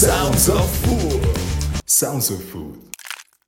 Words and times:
Sounds 0.00 0.48
of 0.48 0.66
Food. 0.86 1.20
Sounds 1.84 2.30
of 2.30 2.42
Food. 2.50 2.78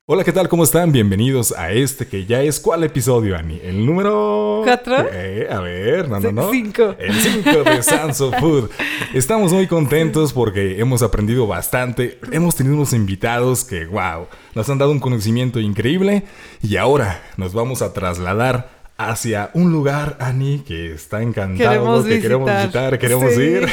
Hola, 0.05 0.23
¿qué 0.23 0.31
tal? 0.31 0.47
¿Cómo 0.47 0.63
están? 0.63 0.91
Bienvenidos 0.91 1.51
a 1.51 1.71
este 1.71 2.05
que 2.05 2.27
ya 2.27 2.43
es 2.43 2.59
¿cuál 2.59 2.83
episodio, 2.83 3.35
Ani? 3.35 3.59
El 3.63 3.83
número... 3.83 4.61
¿Cuatro? 4.63 4.97
Eh, 5.11 5.47
a 5.49 5.61
ver, 5.61 6.07
no, 6.07 6.19
no, 6.19 6.31
no. 6.31 6.51
Cinco. 6.51 6.95
El 6.99 7.15
5 7.15 7.63
de 7.63 7.81
Sounds 7.81 8.21
of 8.21 8.35
Food. 8.39 8.69
Estamos 9.15 9.51
muy 9.51 9.65
contentos 9.65 10.31
porque 10.31 10.79
hemos 10.79 11.01
aprendido 11.01 11.47
bastante. 11.47 12.19
Hemos 12.31 12.55
tenido 12.55 12.75
unos 12.75 12.93
invitados 12.93 13.63
que, 13.63 13.87
wow, 13.87 14.27
nos 14.53 14.69
han 14.69 14.77
dado 14.77 14.91
un 14.91 14.99
conocimiento 14.99 15.59
increíble. 15.59 16.21
Y 16.61 16.77
ahora 16.77 17.23
nos 17.35 17.55
vamos 17.55 17.81
a 17.81 17.93
trasladar 17.93 18.82
hacia 19.09 19.49
un 19.53 19.71
lugar, 19.71 20.17
Ani, 20.19 20.59
que 20.59 20.93
está 20.93 21.21
encantado, 21.21 21.69
Queremos 21.69 22.05
que 22.05 22.21
queremos 22.21 22.51
visitar. 22.57 22.99
queremos 22.99 23.33
Sí. 23.33 23.41
ir 23.41 23.67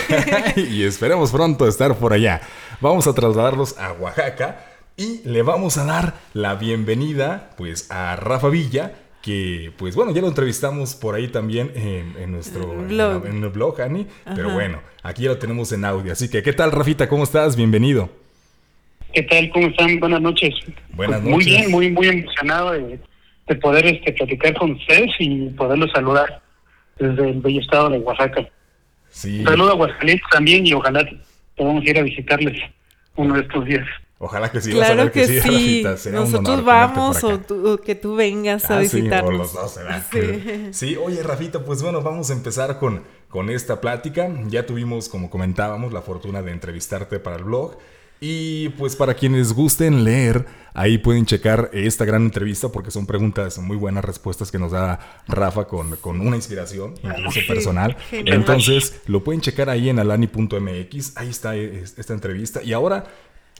y 0.71 0.83
esperemos 0.85 1.31
pronto 1.31 1.67
estar 1.69 1.95
por 1.97 2.13
allá. 2.13 2.41
Vamos 2.81 3.07
a 3.07 3.13
trasladarlos 3.15 3.77
a 3.79 3.93
Oaxaca 3.93 4.65
y 4.97 5.21
le 5.29 5.43
vamos 5.43 5.79
a 5.79 5.85
dar 5.85 6.15
la 6.35 6.55
bienvenida 6.55 7.51
pues 7.57 7.91
a 7.91 8.17
Rafa 8.17 8.49
Villa, 8.49 8.93
que 9.23 9.73
pues 9.77 9.95
bueno, 9.95 10.13
ya 10.13 10.21
lo 10.23 10.29
entrevistamos 10.29 10.95
por 10.95 11.15
ahí 11.15 11.29
también 11.29 11.73
en, 11.75 12.15
en 12.23 12.33
nuestro 12.33 12.73
En 12.73 12.89
blog. 12.89 13.27
en 13.27 13.43
el 13.43 13.49
blog, 13.51 13.81
Ani, 13.83 14.07
pero 14.35 14.51
bueno, 14.51 14.81
aquí 15.03 15.25
ya 15.25 15.31
lo 15.31 15.39
tenemos 15.39 15.73
en 15.73 15.85
audio. 15.85 16.13
Así 16.13 16.29
que, 16.31 16.43
¿qué 16.43 16.53
tal, 16.53 16.73
Rafita? 16.73 17.09
¿Cómo 17.09 17.25
estás? 17.25 17.57
Bienvenido. 17.57 18.09
¿Qué 19.13 19.23
tal? 19.25 19.51
¿Cómo 19.51 19.67
están? 19.67 19.99
Buenas 20.01 20.21
noches. 20.21 20.55
Buenas 20.95 21.21
Pues 21.21 21.31
Muy 21.35 21.45
noches. 21.45 21.47
bien, 21.59 21.71
muy 21.71 21.91
muy 21.91 22.09
emocionado 22.09 22.71
de, 22.73 23.01
de 23.51 23.57
poder 23.57 23.85
este, 23.87 24.13
platicar 24.13 24.55
con 24.55 24.71
ustedes 24.73 25.11
y 25.19 25.49
poderlos 25.51 25.91
saludar 25.93 26.41
desde 26.99 27.31
el 27.31 27.41
bello 27.41 27.61
estado 27.61 27.91
de 27.91 27.99
Oaxaca. 27.99 28.49
Sí, 29.11 29.41
Un 29.41 29.47
saludo 29.47 29.71
a 29.71 29.73
Aguascalientes 29.73 30.27
también 30.31 30.65
y 30.67 30.73
ojalá 30.73 31.05
podamos 31.57 31.85
ir 31.85 31.99
a 31.99 32.03
visitarles 32.03 32.57
uno 33.17 33.35
de 33.35 33.41
estos 33.41 33.65
días. 33.65 33.87
ojalá 34.19 34.49
que 34.53 34.61
sí. 34.61 34.73
vas 34.73 34.83
a 34.83 34.87
Claro 34.95 35.03
ver 35.05 35.13
que, 35.13 35.27
sí, 35.27 35.41
sí. 35.97 36.11
Nosotros 36.13 36.65
vamos 36.65 37.25
o, 37.25 37.31
acá. 37.33 37.43
tú- 37.49 37.69
o 37.73 37.79
que 37.79 37.95
tú 37.97 38.15
vengas 38.15 38.71
a 38.71 38.79
Ah, 38.79 38.85
sí, 38.85 38.99
o 38.99 39.01
visitarnos. 39.01 39.35
los 39.35 39.53
dos, 39.55 39.77
¿verdad? 39.77 40.05
Sí. 40.13 40.69
Sí, 40.73 40.97
oye, 40.97 41.23
Rafita, 41.25 41.65
pues 41.65 41.83
bueno, 41.83 42.03
vamos 42.03 42.31
a 42.31 42.35
empezar 42.35 42.79
con, 42.79 43.03
con 43.29 43.51
esta 43.51 43.81
plática. 43.81 44.31
Ya 44.47 44.65
tuvimos, 44.65 45.09
como 45.09 45.29
comentábamos, 45.29 45.93
la 45.93 46.03
fortuna 46.03 46.41
de 46.43 46.53
entrevistarte 46.53 47.19
para 47.19 47.37
el 47.37 47.45
blog. 47.45 47.77
Y 48.21 48.69
pues 48.71 48.97
para 48.97 49.15
quienes 49.15 49.53
gusten 49.55 50.05
leer, 50.05 50.45
ahí 50.75 50.99
pueden 50.99 51.25
checar 51.25 51.71
esta 51.73 52.05
gran 52.05 52.23
entrevista 52.25 52.69
porque 52.69 52.91
son 52.91 53.07
preguntas 53.07 53.57
muy 53.59 53.77
buenas 53.79 54.05
respuestas 54.05 54.51
que 54.51 54.59
nos 54.59 54.73
da 54.73 55.23
Rafa 55.27 55.67
con, 55.67 55.97
con 55.97 56.21
una 56.21 56.37
inspiración, 56.37 56.95
incluso 57.03 57.41
personal. 57.49 57.97
Entonces, 58.13 59.01
lo 59.07 59.25
pueden 59.25 59.41
checar 59.41 59.71
ahí 59.71 59.89
en 59.89 59.99
alani.mx. 59.99 61.17
Ahí 61.17 61.29
está 61.31 61.57
es- 61.57 61.95
esta 61.99 62.13
entrevista. 62.13 62.63
Y 62.63 62.75
ahora 62.75 63.05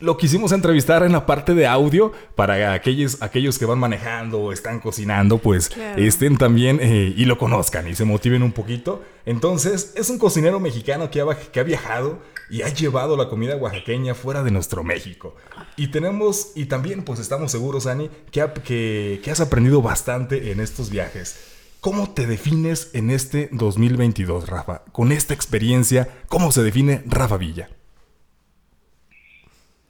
lo 0.01 0.17
quisimos 0.17 0.51
entrevistar 0.51 1.03
en 1.03 1.11
la 1.11 1.25
parte 1.25 1.53
de 1.53 1.67
audio 1.67 2.11
para 2.35 2.73
aquellos, 2.73 3.21
aquellos 3.21 3.57
que 3.57 3.65
van 3.65 3.79
manejando 3.79 4.39
o 4.39 4.51
están 4.51 4.79
cocinando, 4.79 5.37
pues 5.37 5.69
Claro. 5.69 6.01
estén 6.01 6.37
también 6.37 6.79
eh, 6.81 7.13
y 7.15 7.25
lo 7.25 7.37
conozcan 7.37 7.87
y 7.87 7.95
se 7.95 8.03
motiven 8.05 8.43
un 8.43 8.51
poquito. 8.51 9.01
Entonces, 9.25 9.93
es 9.95 10.09
un 10.09 10.17
cocinero 10.17 10.59
mexicano 10.59 11.09
que 11.09 11.21
ha, 11.21 11.25
que 11.51 11.59
ha 11.59 11.63
viajado 11.63 12.19
y 12.49 12.63
ha 12.63 12.69
llevado 12.69 13.15
la 13.15 13.29
comida 13.29 13.55
oaxaqueña 13.55 14.13
fuera 14.13 14.43
de 14.43 14.51
nuestro 14.51 14.83
México. 14.83 15.35
Y 15.77 15.87
tenemos, 15.87 16.51
y 16.55 16.65
también 16.65 17.03
pues 17.03 17.19
estamos 17.19 17.51
seguros, 17.51 17.87
Ani, 17.87 18.09
que, 18.31 18.41
ha- 18.41 18.53
que, 18.53 19.21
que 19.23 19.31
has 19.31 19.39
aprendido 19.39 19.81
bastante 19.81 20.51
en 20.51 20.59
estos 20.59 20.89
viajes. 20.89 21.37
¿Cómo 21.79 22.11
te 22.11 22.27
defines 22.27 22.89
en 22.93 23.09
este 23.09 23.49
2022, 23.53 24.47
Rafa? 24.49 24.83
Con 24.91 25.11
esta 25.11 25.33
experiencia, 25.33 26.07
¿cómo 26.27 26.51
se 26.51 26.61
define 26.61 27.01
Rafa 27.07 27.37
Villa? 27.37 27.69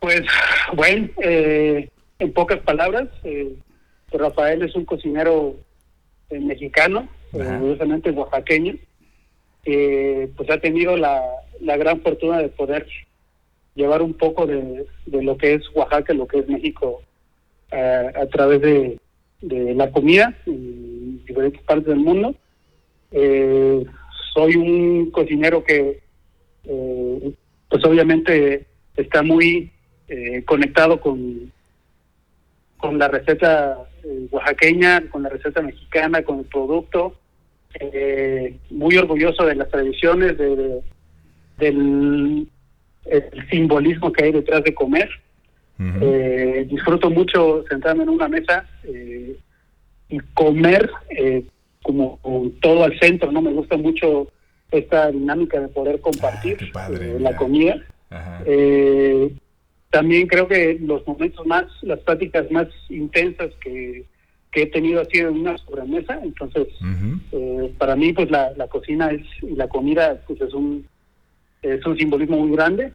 Pues 0.01 0.23
bueno, 0.73 1.09
eh, 1.23 1.87
en 2.17 2.33
pocas 2.33 2.57
palabras, 2.61 3.07
eh, 3.23 3.53
Rafael 4.11 4.63
es 4.63 4.75
un 4.75 4.83
cocinero 4.83 5.55
eh, 6.31 6.39
mexicano, 6.39 7.07
Ajá. 7.39 7.57
orgullosamente 7.57 8.09
oaxaqueño, 8.09 8.77
que 9.63 10.27
pues 10.35 10.49
ha 10.49 10.57
tenido 10.57 10.97
la, 10.97 11.21
la 11.59 11.77
gran 11.77 12.01
fortuna 12.01 12.39
de 12.39 12.49
poder 12.49 12.87
llevar 13.75 14.01
un 14.01 14.15
poco 14.15 14.47
de, 14.47 14.87
de 15.05 15.21
lo 15.21 15.37
que 15.37 15.53
es 15.53 15.61
Oaxaca, 15.75 16.15
lo 16.15 16.25
que 16.25 16.39
es 16.39 16.47
México, 16.47 17.03
eh, 17.71 18.11
a 18.15 18.25
través 18.25 18.59
de, 18.59 18.97
de 19.41 19.75
la 19.75 19.91
comida 19.91 20.35
en 20.47 21.23
diferentes 21.25 21.61
partes 21.61 21.85
del 21.85 21.99
mundo. 21.99 22.33
Eh, 23.11 23.85
soy 24.33 24.55
un 24.55 25.11
cocinero 25.11 25.63
que, 25.63 26.01
eh, 26.63 27.33
pues 27.69 27.85
obviamente 27.85 28.65
está 28.97 29.21
muy 29.21 29.71
eh, 30.11 30.43
conectado 30.45 30.99
con, 30.99 31.51
con 32.77 32.99
la 32.99 33.07
receta 33.07 33.77
eh, 34.03 34.27
oaxaqueña, 34.31 35.09
con 35.09 35.23
la 35.23 35.29
receta 35.29 35.61
mexicana, 35.61 36.21
con 36.23 36.39
el 36.39 36.45
producto. 36.45 37.15
Eh, 37.79 38.57
muy 38.69 38.97
orgulloso 38.97 39.45
de 39.45 39.55
las 39.55 39.69
tradiciones, 39.69 40.37
de, 40.37 40.55
de- 40.55 40.81
del 41.57 42.47
el 43.05 43.49
simbolismo 43.49 44.11
que 44.11 44.25
hay 44.25 44.31
detrás 44.31 44.63
de 44.63 44.73
comer. 44.73 45.09
Eh, 45.79 46.67
disfruto 46.69 47.09
mucho 47.09 47.63
sentarme 47.67 48.03
en 48.03 48.09
una 48.09 48.27
mesa 48.27 48.67
eh, 48.83 49.35
y 50.09 50.19
comer 50.35 50.91
como 51.81 52.19
todo 52.61 52.83
al 52.83 52.99
centro, 52.99 53.31
¿no? 53.31 53.41
Me 53.41 53.51
gusta 53.51 53.77
mucho 53.77 54.27
esta 54.69 55.09
dinámica 55.09 55.59
de 55.59 55.67
poder 55.69 55.99
compartir 55.99 56.57
Ah, 56.61 56.69
padre, 56.73 57.13
mira. 57.17 57.31
la 57.31 57.35
comida. 57.35 57.75
Ajá. 58.11 58.43
Eh, 58.45 59.31
también 59.91 60.25
creo 60.27 60.47
que 60.47 60.77
los 60.81 61.05
momentos 61.05 61.45
más, 61.45 61.65
las 61.83 61.99
pláticas 61.99 62.49
más 62.49 62.67
intensas 62.89 63.51
que, 63.63 64.05
que 64.51 64.63
he 64.63 64.67
tenido 64.67 65.01
ha 65.01 65.05
sido 65.05 65.29
en 65.29 65.39
una 65.41 65.57
sobremesa, 65.59 66.19
entonces 66.23 66.67
eh, 67.31 67.73
para 67.77 67.95
mí 67.95 68.11
pues 68.13 68.31
la, 68.31 68.51
la 68.57 68.67
cocina 68.67 69.11
es 69.11 69.21
y 69.43 69.55
la 69.55 69.67
comida 69.67 70.19
pues 70.27 70.41
es 70.41 70.53
un 70.53 70.85
es 71.61 71.85
un 71.85 71.95
simbolismo 71.97 72.37
muy 72.37 72.55
grande. 72.55 72.91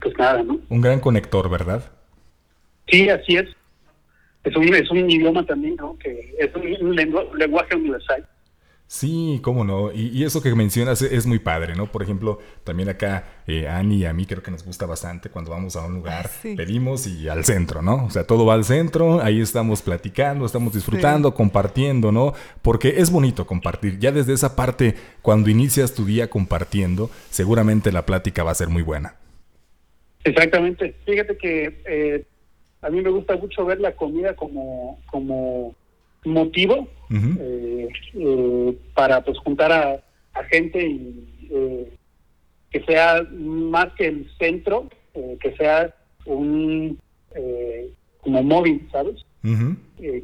Pues 0.00 0.16
nada, 0.18 0.42
¿no? 0.42 0.58
Un 0.68 0.80
gran 0.80 1.00
conector, 1.00 1.50
¿verdad? 1.50 1.82
Sí, 2.88 3.08
así 3.08 3.36
es. 3.36 3.48
Es 4.44 4.54
un, 4.56 4.74
es 4.74 4.90
un 4.90 5.08
idioma 5.10 5.44
también, 5.46 5.76
¿no? 5.76 5.98
Que 5.98 6.34
es 6.38 6.54
un, 6.54 6.62
un 6.86 6.96
lengu- 6.96 7.32
lenguaje 7.34 7.74
universal. 7.76 8.26
Sí, 8.86 9.40
cómo 9.42 9.64
no. 9.64 9.90
Y, 9.92 10.08
y 10.08 10.24
eso 10.24 10.42
que 10.42 10.54
mencionas 10.54 11.00
es, 11.02 11.26
muy 11.26 11.38
padre, 11.38 11.74
¿no? 11.74 11.90
Por 11.90 12.02
ejemplo, 12.02 12.38
también 12.64 12.88
acá, 12.90 13.24
eh, 13.46 13.66
Ani 13.66 13.96
y 13.96 14.04
a 14.04 14.12
mí 14.12 14.26
creo 14.26 14.42
que 14.42 14.50
nos 14.50 14.62
gusta 14.64 14.86
bastante 14.86 15.30
cuando 15.30 15.50
vamos 15.50 15.74
a 15.74 15.84
un 15.86 15.94
lugar, 15.94 16.28
Sí. 16.28 16.54
pedimos 16.54 17.06
y 17.06 17.28
al 17.28 17.44
centro, 17.44 17.82
¿no? 17.82 18.04
O 18.04 18.10
sea, 18.10 18.24
todo 18.26 18.44
va 18.44 18.54
al 18.54 18.64
centro, 18.64 19.20
ahí 19.22 19.40
estamos 19.40 19.82
platicando, 19.82 20.44
estamos 20.44 20.74
disfrutando, 20.74 21.34
compartiendo, 21.34 22.12
¿no? 22.12 22.34
Porque 22.62 22.94
es 22.98 23.10
bonito 23.10 23.46
compartir. 23.46 23.98
Ya 23.98 24.12
desde 24.12 24.34
esa 24.34 24.54
parte, 24.54 24.94
cuando 25.22 25.48
inicias 25.50 25.94
tu 25.94 26.04
día 26.04 26.28
compartiendo, 26.28 27.10
seguramente 27.30 27.90
la 27.90 28.04
plática 28.06 28.44
va 28.44 28.50
a 28.50 28.54
ser 28.54 28.68
muy 28.68 28.82
buena. 28.82 29.16
Exactamente. 30.24 30.94
Fíjate 31.04 31.36
que 31.36 31.82
eh, 31.86 32.24
a 32.82 32.90
mí 32.90 33.00
me 33.00 33.10
gusta 33.10 33.36
mucho 33.36 33.64
ver 33.64 33.80
la 33.80 33.96
comida 33.96 34.36
como, 34.36 35.00
como 35.10 35.74
motivo 36.24 36.88
eh, 37.40 37.88
eh, 38.14 38.76
para 38.94 39.22
pues 39.22 39.38
juntar 39.38 39.70
a, 39.72 40.02
a 40.34 40.44
gente 40.44 40.84
y 40.86 41.48
eh, 41.50 41.92
que 42.70 42.80
sea 42.84 43.22
más 43.32 43.92
que 43.94 44.06
el 44.06 44.28
centro, 44.38 44.88
eh, 45.14 45.36
que 45.40 45.54
sea 45.56 45.94
un 46.26 46.98
eh, 47.34 47.90
como 48.20 48.42
móvil, 48.42 48.88
¿sabes? 48.90 49.24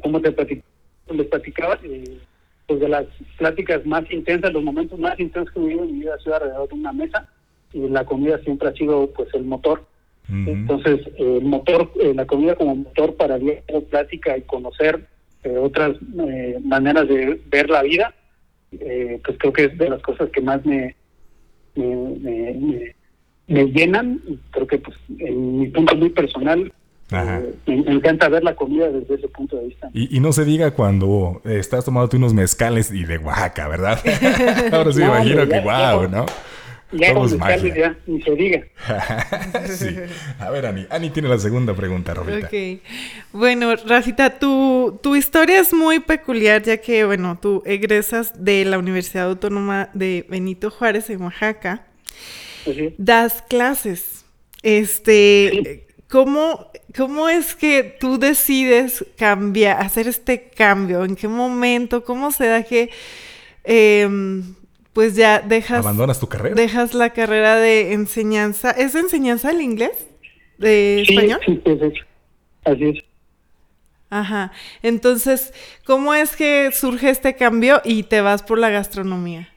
Como 0.01 0.19
te 0.21 0.35
platic- 0.35 0.63
les 1.13 1.27
platicaba, 1.27 1.79
pues 2.67 2.79
de 2.79 2.87
las 2.89 3.05
pláticas 3.37 3.85
más 3.85 4.09
intensas, 4.11 4.51
los 4.53 4.63
momentos 4.63 4.97
más 4.99 5.19
intensos 5.19 5.53
que 5.53 5.59
he 5.59 5.63
vivido 5.63 5.83
en 5.83 5.91
mi 5.93 5.99
vida 5.99 6.15
ha 6.15 6.19
sido 6.19 6.35
alrededor 6.35 6.67
de 6.69 6.75
una 6.75 6.93
mesa 6.93 7.29
y 7.73 7.87
la 7.87 8.03
comida 8.05 8.37
siempre 8.39 8.69
ha 8.69 8.73
sido 8.73 9.07
pues 9.11 9.29
el 9.33 9.43
motor. 9.43 9.85
Entonces, 10.47 11.01
el 11.17 11.41
motor, 11.43 11.91
eh, 11.99 12.13
la 12.15 12.25
comida 12.25 12.55
como 12.55 12.75
motor 12.75 13.15
para 13.15 13.37
diálogo, 13.37 13.81
plática 13.89 14.37
y 14.37 14.41
conocer 14.43 15.05
eh, 15.43 15.57
otras 15.57 15.95
eh, 16.27 16.57
maneras 16.63 17.07
de 17.07 17.39
ver 17.49 17.69
la 17.69 17.81
vida, 17.83 18.13
eh, 18.71 19.19
pues 19.25 19.37
creo 19.39 19.53
que 19.53 19.65
es 19.65 19.77
de 19.77 19.89
las 19.89 20.01
cosas 20.01 20.29
que 20.29 20.41
más 20.41 20.65
me, 20.65 20.95
me, 21.75 21.85
me- 21.95 22.53
me- 22.53 22.95
me 23.47 23.65
llenan 23.65 24.21
y 24.27 24.37
creo 24.51 24.67
que 24.67 24.77
pues 24.77 24.95
en 25.19 25.59
mi 25.59 25.67
punto 25.67 25.95
muy 25.95 26.09
personal 26.09 26.71
Ajá. 27.09 27.39
eh, 27.39 27.53
me, 27.85 27.91
encanta 27.91 28.29
ver 28.29 28.43
la 28.43 28.55
comida 28.55 28.89
desde 28.89 29.15
ese 29.15 29.27
punto 29.27 29.57
de 29.57 29.65
vista. 29.67 29.89
Y, 29.93 30.15
y 30.15 30.19
no 30.21 30.31
se 30.31 30.45
diga 30.45 30.71
cuando 30.71 31.41
estás 31.43 31.83
tomándote 31.83 32.15
unos 32.17 32.33
mezcales 32.33 32.91
y 32.91 33.03
de 33.03 33.17
Oaxaca, 33.17 33.67
¿verdad? 33.67 33.99
Ahora 34.71 34.91
sí 34.93 34.99
No, 34.99 35.07
imagino 35.07 35.47
que 35.49 35.59
wow, 35.59 36.03
ya. 36.03 36.07
¿no? 36.09 36.25
Ya 36.91 37.09
Somos 37.09 37.37
magia. 37.37 37.73
ya, 37.75 37.97
ni 38.05 38.21
se 38.21 38.31
diga. 38.35 38.63
sí. 39.67 40.01
A 40.39 40.49
ver, 40.49 40.65
Ani. 40.65 40.87
Ani 40.89 41.09
tiene 41.09 41.29
la 41.29 41.37
segunda 41.39 41.73
pregunta, 41.73 42.13
Rafita. 42.13 42.47
Ok. 42.47 42.81
Bueno, 43.31 43.75
Rafita, 43.75 44.39
tu, 44.39 44.99
tu 45.01 45.15
historia 45.15 45.59
es 45.59 45.73
muy 45.73 45.99
peculiar 45.99 46.61
ya 46.63 46.77
que, 46.77 47.05
bueno, 47.05 47.37
tú 47.41 47.63
egresas 47.65 48.33
de 48.43 48.65
la 48.65 48.77
Universidad 48.79 49.27
Autónoma 49.27 49.89
de 49.93 50.25
Benito 50.29 50.69
Juárez 50.69 51.09
en 51.09 51.21
Oaxaca. 51.21 51.85
Sí. 52.65 52.93
Das 52.97 53.41
clases 53.49 54.25
Este, 54.63 55.87
¿cómo, 56.07 56.71
¿cómo 56.95 57.29
es 57.29 57.55
que 57.55 57.97
tú 57.99 58.19
decides 58.19 59.05
cambiar, 59.17 59.81
hacer 59.81 60.07
este 60.07 60.49
cambio? 60.49 61.03
¿En 61.03 61.15
qué 61.15 61.27
momento? 61.27 62.03
¿Cómo 62.03 62.31
se 62.31 62.45
da 62.47 62.63
que 62.63 62.91
em, 63.63 64.55
pues 64.93 65.15
ya 65.15 65.39
dejas... 65.39 65.79
Abandonas 65.79 66.19
tu 66.19 66.27
carrera. 66.27 66.55
Dejas 66.55 66.93
la 66.93 67.11
carrera 67.11 67.57
de 67.57 67.93
enseñanza. 67.93 68.71
¿Es 68.71 68.95
enseñanza 68.95 69.51
el 69.51 69.61
inglés? 69.61 70.07
¿De 70.57 71.01
español? 71.01 71.39
Sí, 71.45 71.61
sí, 71.65 71.79
sí, 71.79 71.99
así 72.65 72.83
es. 72.85 73.03
Ajá. 74.09 74.51
Entonces, 74.83 75.53
¿cómo 75.85 76.13
es 76.13 76.35
que 76.35 76.71
surge 76.73 77.09
este 77.09 77.35
cambio 77.35 77.81
y 77.85 78.03
te 78.03 78.19
vas 78.21 78.43
por 78.43 78.59
la 78.59 78.69
gastronomía? 78.69 79.49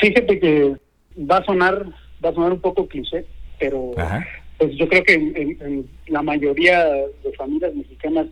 Fíjate 0.00 0.40
que 0.40 0.76
va 1.16 1.38
a 1.38 1.44
sonar, 1.44 1.86
va 2.24 2.30
a 2.30 2.34
sonar 2.34 2.52
un 2.52 2.60
poco 2.60 2.88
cliché, 2.88 3.24
pero 3.58 3.92
pues 4.58 4.74
yo 4.76 4.88
creo 4.88 5.04
que 5.04 5.14
en, 5.14 5.88
la 6.08 6.22
mayoría 6.22 6.84
de 6.84 7.32
familias 7.36 7.74
mexicanas, 7.74 8.26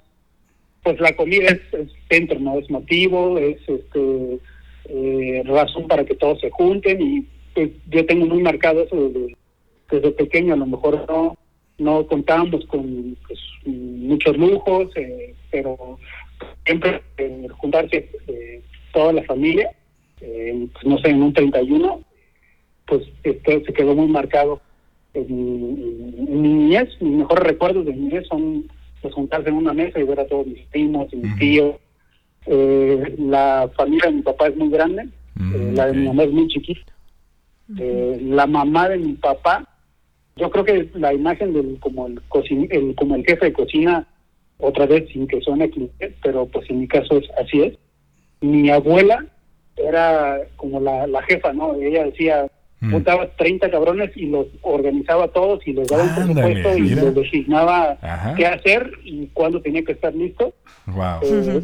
pues 0.82 1.00
la 1.00 1.14
comida 1.14 1.50
es, 1.50 1.88
centro, 2.08 2.38
no 2.40 2.58
es 2.58 2.68
motivo, 2.68 3.38
es 3.38 3.56
este 3.66 4.40
eh, 4.88 5.42
razón 5.44 5.86
para 5.86 6.04
que 6.04 6.14
todos 6.14 6.40
se 6.40 6.50
junten 6.50 7.00
y 7.00 7.26
pues 7.54 7.70
yo 7.90 8.04
tengo 8.06 8.26
muy 8.26 8.42
marcado 8.42 8.82
eso 8.82 8.96
desde, 8.96 9.36
desde 9.90 10.10
pequeño, 10.12 10.54
a 10.54 10.56
lo 10.56 10.66
mejor 10.66 11.04
no 11.08 11.36
no 11.78 12.06
contábamos 12.06 12.64
con 12.66 13.16
pues, 13.26 13.38
muchos 13.64 14.36
lujos, 14.36 14.90
eh, 14.96 15.34
pero 15.50 15.98
siempre 16.66 17.00
eh, 17.16 17.46
juntarse 17.56 18.10
eh, 18.26 18.62
toda 18.92 19.12
la 19.12 19.22
familia, 19.22 19.70
pues, 20.18 20.84
no 20.84 20.98
sé, 20.98 21.10
en 21.10 21.22
un 21.22 21.32
31, 21.32 22.00
pues 22.86 23.02
este, 23.22 23.64
se 23.64 23.72
quedó 23.72 23.94
muy 23.94 24.08
marcado 24.08 24.60
en, 25.14 26.40
mi 26.40 26.48
niñez. 26.48 26.88
Mis 27.00 27.18
mejores 27.18 27.44
recuerdos 27.44 27.86
de 27.86 27.92
mi 27.92 28.06
niñez 28.06 28.26
son 28.26 28.68
pues, 29.00 29.14
juntarse 29.14 29.48
en 29.48 29.56
una 29.56 29.72
mesa 29.72 30.00
y 30.00 30.04
ver 30.04 30.20
a 30.20 30.26
todos 30.26 30.46
mis 30.46 30.66
primos 30.66 31.12
y 31.12 31.16
mis 31.16 31.38
tíos. 31.38 31.76
La 32.46 33.68
familia 33.76 34.10
de 34.10 34.16
mi 34.16 34.22
papá 34.22 34.48
es 34.48 34.56
muy 34.56 34.70
grande, 34.70 35.08
mm, 35.34 35.74
la 35.74 35.86
de 35.86 35.92
mi 35.92 36.06
mamá 36.06 36.22
es 36.24 36.32
muy 36.32 36.48
chiquita. 36.48 36.92
la 37.68 38.46
mamá 38.46 38.88
de 38.88 38.98
mi 38.98 39.12
papá 39.14 39.68
yo 40.38 40.50
creo 40.50 40.64
que 40.64 40.88
la 40.94 41.12
imagen 41.12 41.52
del 41.52 41.78
como 41.80 42.06
el, 42.06 42.20
el 42.70 42.94
como 42.94 43.16
el 43.16 43.24
jefe 43.24 43.46
de 43.46 43.52
cocina 43.52 44.06
otra 44.58 44.86
vez 44.86 45.08
sin 45.12 45.26
que 45.26 45.40
suene 45.40 45.70
cliché, 45.70 46.14
pero 46.22 46.46
pues 46.46 46.68
en 46.70 46.80
mi 46.80 46.88
caso 46.88 47.18
es 47.18 47.28
así 47.38 47.62
es. 47.62 47.78
Mi 48.40 48.70
abuela 48.70 49.24
era 49.76 50.38
como 50.56 50.80
la, 50.80 51.06
la 51.06 51.22
jefa, 51.22 51.52
¿no? 51.52 51.74
Ella 51.74 52.04
decía. 52.04 52.46
Juntaba 52.80 53.28
30 53.36 53.70
cabrones 53.70 54.16
y 54.16 54.26
los 54.26 54.46
organizaba 54.62 55.28
todos 55.28 55.66
y 55.66 55.72
les 55.72 55.88
daba 55.88 56.04
un 56.04 56.14
presupuesto 56.14 56.78
y 56.78 56.88
les 56.90 57.14
designaba 57.14 57.98
qué 58.36 58.46
hacer 58.46 58.92
y 59.04 59.26
cuándo 59.28 59.60
tenía 59.60 59.82
que 59.82 59.92
estar 59.92 60.14
listo. 60.14 60.54
Wow. 60.86 61.20
Eh, 61.22 61.62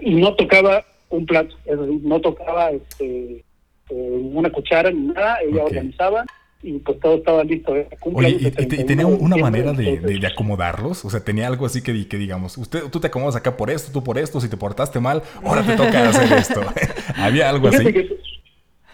y, 0.00 0.14
no 0.16 0.34
tocaba 0.34 0.84
un 1.08 1.24
plato, 1.24 1.54
es 1.64 1.78
decir, 1.78 2.00
no 2.02 2.20
tocaba 2.20 2.70
este, 2.70 3.44
eh, 3.90 4.20
una 4.32 4.50
cuchara 4.50 4.90
ni 4.90 5.06
nada, 5.08 5.38
ella 5.46 5.64
organizaba 5.64 6.24
y 6.62 6.78
pues 6.78 6.98
todo 7.00 7.16
estaba 7.16 7.44
listo. 7.44 7.76
¿eh? 7.76 7.88
Oye, 8.00 8.38
y, 8.40 8.50
tenía 8.84 9.06
una 9.06 9.36
manera 9.36 9.72
de, 9.72 10.20
acomodarlos? 10.26 11.04
O 11.04 11.10
sea, 11.10 11.20
tenía 11.20 11.46
algo 11.46 11.66
así 11.66 11.82
que, 11.82 12.08
que 12.08 12.16
digamos, 12.16 12.58
usted, 12.58 12.84
tú 12.90 12.98
te 12.98 13.06
acomodas 13.06 13.36
acá 13.36 13.56
por 13.56 13.70
esto, 13.70 13.92
tú 13.92 14.02
por 14.02 14.18
esto, 14.18 14.40
si 14.40 14.48
te 14.48 14.56
portaste 14.56 14.98
mal, 14.98 15.22
ahora 15.44 15.62
te 15.62 15.76
toca 15.76 16.08
hacer 16.08 16.38
esto. 16.38 16.60
¿Había 17.16 17.50
algo 17.50 17.68
así? 17.68 17.84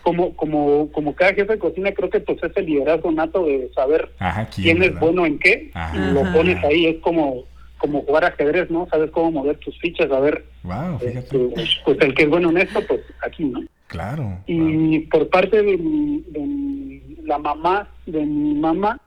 Como, 0.02 0.34
como, 0.36 0.90
como 0.92 1.14
cada 1.14 1.34
jefe 1.34 1.52
de 1.52 1.58
cocina, 1.58 1.92
creo 1.92 2.10
que 2.10 2.20
pues 2.20 2.42
es 2.42 2.56
el 2.56 2.66
liderazgo 2.66 3.10
nato 3.10 3.44
de 3.44 3.70
saber 3.74 4.10
quién, 4.54 4.82
es 4.82 4.98
bueno 4.98 5.24
en 5.26 5.38
qué, 5.38 5.70
y 5.94 6.12
lo 6.12 6.30
pones 6.32 6.62
ahí, 6.64 6.86
es 6.86 6.98
como 7.00 7.44
como 7.82 8.02
jugar 8.02 8.24
ajedrez, 8.24 8.70
¿no? 8.70 8.86
Sabes 8.88 9.10
cómo 9.10 9.32
mover 9.32 9.56
tus 9.56 9.76
fichas, 9.80 10.08
a 10.12 10.20
ver, 10.20 10.44
wow, 10.62 10.98
este, 11.00 11.36
pues 11.84 11.98
el 12.00 12.14
que 12.14 12.22
es 12.22 12.28
bueno 12.28 12.50
en 12.50 12.58
esto, 12.58 12.80
pues 12.86 13.00
aquí, 13.26 13.44
¿no? 13.44 13.60
Claro. 13.88 14.38
Y 14.46 15.00
por 15.00 15.28
parte 15.28 15.62
de, 15.62 17.00
la 17.24 17.38
mamá 17.38 17.88
de 18.06 18.24
mi 18.24 18.54
mamá, 18.54 19.00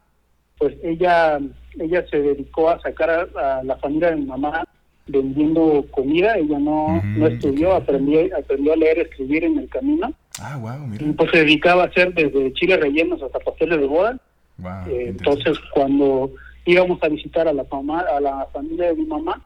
pues 0.58 0.76
ella 0.84 1.40
ella 1.80 2.06
se 2.10 2.22
dedicó 2.22 2.70
a 2.70 2.80
sacar 2.82 3.10
a, 3.10 3.64
la 3.64 3.78
familia 3.78 4.12
de 4.12 4.18
mi 4.18 4.26
mamá 4.26 4.68
vendiendo 5.08 5.86
comida, 5.92 6.38
ella 6.38 6.60
no, 6.60 7.02
no 7.04 7.28
estudió, 7.28 7.74
aprendió, 7.74 8.22
aprendió 8.38 8.74
a 8.74 8.76
leer, 8.76 8.98
y 8.98 9.02
escribir 9.02 9.44
en 9.44 9.60
el 9.60 9.70
camino. 9.70 10.14
Ah, 10.42 10.58
wow, 10.58 10.80
mira. 10.86 11.06
Pues 11.18 11.32
se 11.32 11.38
dedicaba 11.38 11.84
a 11.84 11.88
hacer 11.88 12.14
desde 12.14 12.54
chiles 12.54 12.80
rellenos 12.80 13.22
hasta 13.22 13.40
pasteles 13.40 13.80
de 13.80 13.88
boda. 13.88 14.18
Eh, 14.88 15.08
entonces 15.10 15.58
cuando 15.74 16.32
íbamos 16.66 17.02
a 17.04 17.10
visitar 17.10 17.48
a 17.48 17.54
la 17.54 17.66
mamá, 17.70 18.02
a 18.02 18.20
la 18.20 18.48
familia 18.54 18.88
de 18.88 18.96
mi 18.96 19.06
mamá, 19.06 19.42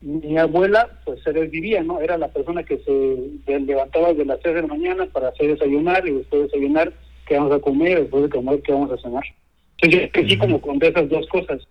mi 0.00 0.38
abuela 0.38 0.88
pues 1.04 1.22
se 1.22 1.32
desvivía, 1.32 1.82
¿no? 1.82 2.00
Era 2.00 2.16
la 2.16 2.28
persona 2.28 2.62
que 2.62 2.78
se 2.78 3.58
levantaba 3.58 4.08
desde 4.08 4.24
las 4.24 4.40
3 4.40 4.54
de 4.54 4.62
la 4.62 4.68
mañana 4.68 5.06
para 5.06 5.28
hacer 5.28 5.48
desayunar 5.48 6.06
y 6.06 6.12
después 6.12 6.42
de 6.42 6.48
desayunar 6.48 6.92
qué 7.26 7.36
vamos 7.36 7.52
a 7.52 7.58
comer, 7.58 8.00
después 8.00 8.22
de 8.24 8.30
comer 8.30 8.62
qué 8.62 8.72
vamos 8.72 8.92
a 8.92 8.98
cenar. 8.98 9.24
Entonces 9.80 10.02
yo 10.02 10.12
crecí 10.12 10.38
como 10.38 10.60
con 10.60 10.82
esas 10.82 11.08
dos 11.08 11.26
cosas, 11.28 11.62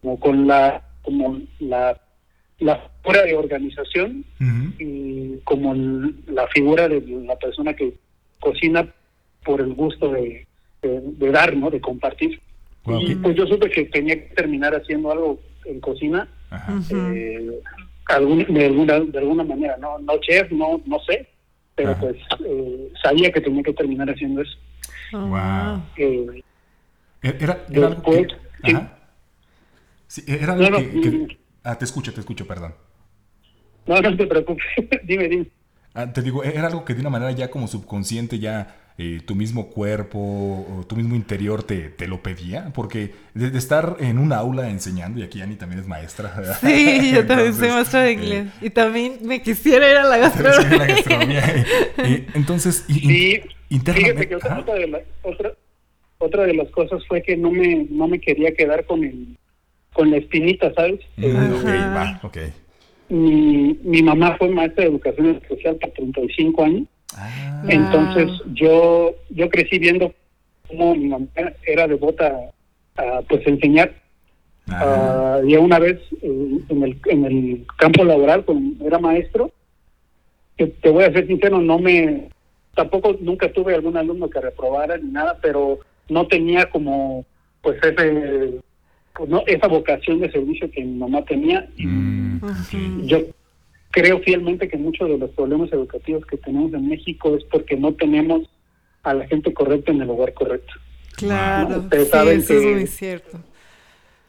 como 0.00 0.20
con 0.20 0.46
la 0.46 0.82
como 1.02 1.40
la 1.58 2.00
la 2.62 2.90
figura 3.02 3.22
de 3.24 3.36
organización 3.36 4.24
y 4.78 5.38
como 5.44 5.74
la 5.74 6.46
figura 6.48 6.88
de 6.88 7.00
la 7.26 7.36
persona 7.36 7.74
que 7.74 7.94
cocina 8.40 8.86
por 9.44 9.60
el 9.60 9.74
gusto 9.74 10.10
de, 10.12 10.46
de, 10.82 11.30
dar, 11.30 11.56
¿no? 11.56 11.70
De 11.70 11.80
compartir. 11.80 12.40
Y 12.86 13.14
pues 13.16 13.36
yo 13.36 13.46
supe 13.46 13.70
que 13.70 13.84
tenía 13.86 14.16
que 14.16 14.34
terminar 14.34 14.74
haciendo 14.74 15.12
algo 15.12 15.40
en 15.64 15.80
cocina 15.80 16.28
eh, 16.90 17.60
de, 18.08 18.64
alguna, 18.64 19.00
de 19.00 19.18
alguna 19.18 19.44
manera, 19.44 19.76
no, 19.78 19.98
no 19.98 20.18
chef, 20.18 20.50
no, 20.50 20.80
no 20.84 20.98
sé, 21.00 21.28
pero 21.74 21.96
pues 21.98 22.16
eh, 22.44 22.92
sabía 23.02 23.30
que 23.30 23.40
tenía 23.40 23.62
que 23.62 23.72
terminar 23.72 24.10
haciendo 24.10 24.42
eso. 24.42 24.58
Wow. 25.12 25.82
Eh, 25.96 26.42
era, 27.22 27.64
era 27.70 27.86
algo 27.86 28.02
que, 28.02 28.26
Sí, 30.08 30.22
era 30.26 30.52
algo 30.52 30.78
que, 30.78 31.38
Ah, 31.64 31.78
te 31.78 31.84
escucho, 31.84 32.12
te 32.12 32.20
escucho, 32.20 32.46
perdón. 32.46 32.74
No, 33.86 34.00
no 34.00 34.16
te 34.16 34.26
preocupes. 34.26 34.64
dime, 35.04 35.28
dime. 35.28 35.46
Ah, 35.94 36.12
te 36.12 36.22
digo, 36.22 36.42
era 36.42 36.66
algo 36.66 36.84
que 36.84 36.94
de 36.94 37.00
una 37.00 37.10
manera 37.10 37.32
ya 37.32 37.50
como 37.50 37.68
subconsciente 37.68 38.38
ya 38.38 38.82
eh, 38.98 39.20
tu 39.24 39.34
mismo 39.34 39.68
cuerpo 39.68 40.18
o 40.18 40.84
tu 40.86 40.96
mismo 40.96 41.14
interior 41.14 41.62
te, 41.62 41.88
te 41.88 42.06
lo 42.06 42.22
pedía? 42.22 42.72
Porque 42.74 43.12
de, 43.32 43.56
estar 43.56 43.96
en 44.00 44.18
un 44.18 44.34
aula 44.34 44.68
enseñando, 44.68 45.18
y 45.18 45.22
aquí 45.22 45.40
Ani 45.40 45.56
también 45.56 45.80
es 45.80 45.86
maestra. 45.86 46.30
Sí, 46.60 47.12
yo 47.14 47.26
también 47.26 47.54
soy 47.54 47.70
maestra 47.70 48.02
de 48.02 48.10
eh, 48.10 48.12
inglés. 48.12 48.46
y 48.60 48.70
también 48.70 49.18
me 49.22 49.40
quisiera 49.40 49.90
ir 49.90 49.96
a 49.96 50.04
la 50.04 50.18
gastronomía. 50.18 51.64
entonces, 52.34 52.84
sí, 52.86 53.40
fíjate 53.68 54.28
que 54.28 54.36
otra, 54.36 54.62
de 54.62 54.86
la, 54.86 55.00
otra, 56.18 56.44
de 56.44 56.54
las 56.54 56.70
cosas 56.70 57.02
fue 57.08 57.22
que 57.22 57.36
no 57.36 57.50
me, 57.50 57.86
no 57.90 58.08
me 58.08 58.20
quería 58.20 58.54
quedar 58.54 58.84
con 58.84 59.04
el 59.04 59.36
con 59.92 60.10
la 60.10 60.18
espinita, 60.18 60.72
¿sabes? 60.74 61.00
Mm, 61.16 61.54
ok, 61.54 61.64
va, 61.64 62.20
ok. 62.22 62.38
Mi, 63.08 63.78
mi 63.82 64.02
mamá 64.02 64.36
fue 64.38 64.48
maestra 64.48 64.84
de 64.84 64.90
educación 64.90 65.30
especial 65.36 65.76
por 65.76 65.90
35 65.90 66.64
años 66.64 66.86
Ah. 67.16 67.62
Entonces 67.68 68.30
yo 68.54 69.14
yo 69.30 69.48
crecí 69.50 69.78
viendo 69.78 70.14
cómo 70.68 70.94
mi 70.94 71.08
mamá 71.08 71.26
era 71.66 71.86
devota 71.86 72.32
a 72.96 73.22
pues 73.28 73.46
enseñar. 73.46 73.94
Uh, 74.68 75.44
y 75.44 75.56
una 75.56 75.80
vez 75.80 75.98
en, 76.22 76.82
el, 76.82 76.98
en 77.06 77.24
el 77.24 77.66
campo 77.78 78.04
laboral, 78.04 78.44
cuando 78.44 78.86
era 78.86 78.98
maestro, 78.98 79.50
que 80.56 80.68
te 80.68 80.88
voy 80.88 81.02
a 81.02 81.12
ser 81.12 81.26
sincero, 81.26 81.60
no 81.60 81.80
me, 81.80 82.28
tampoco 82.74 83.16
nunca 83.20 83.52
tuve 83.52 83.74
algún 83.74 83.96
alumno 83.96 84.30
que 84.30 84.40
reprobara 84.40 84.96
ni 84.98 85.10
nada, 85.10 85.36
pero 85.42 85.80
no 86.08 86.28
tenía 86.28 86.70
como, 86.70 87.26
pues 87.60 87.76
ese, 87.82 88.60
pues, 89.14 89.28
no, 89.28 89.42
esa 89.46 89.68
vocación 89.68 90.20
de 90.20 90.30
servicio 90.30 90.70
que 90.70 90.84
mi 90.84 90.98
mamá 90.98 91.24
tenía. 91.24 91.68
Mm, 91.78 93.06
yo 93.06 93.20
creo 93.90 94.18
fielmente 94.20 94.68
que 94.68 94.76
muchos 94.76 95.08
de 95.08 95.18
los 95.18 95.30
problemas 95.30 95.72
educativos 95.72 96.24
que 96.26 96.38
tenemos 96.38 96.72
en 96.72 96.88
México 96.88 97.36
es 97.36 97.44
porque 97.44 97.76
no 97.76 97.92
tenemos 97.94 98.48
a 99.02 99.14
la 99.14 99.26
gente 99.26 99.52
correcta 99.52 99.92
en 99.92 100.00
el 100.00 100.08
lugar 100.08 100.32
correcto. 100.34 100.72
Claro, 101.16 101.86
eso 101.92 102.30
es 102.32 102.64
muy 102.64 102.86
cierto. 102.86 103.38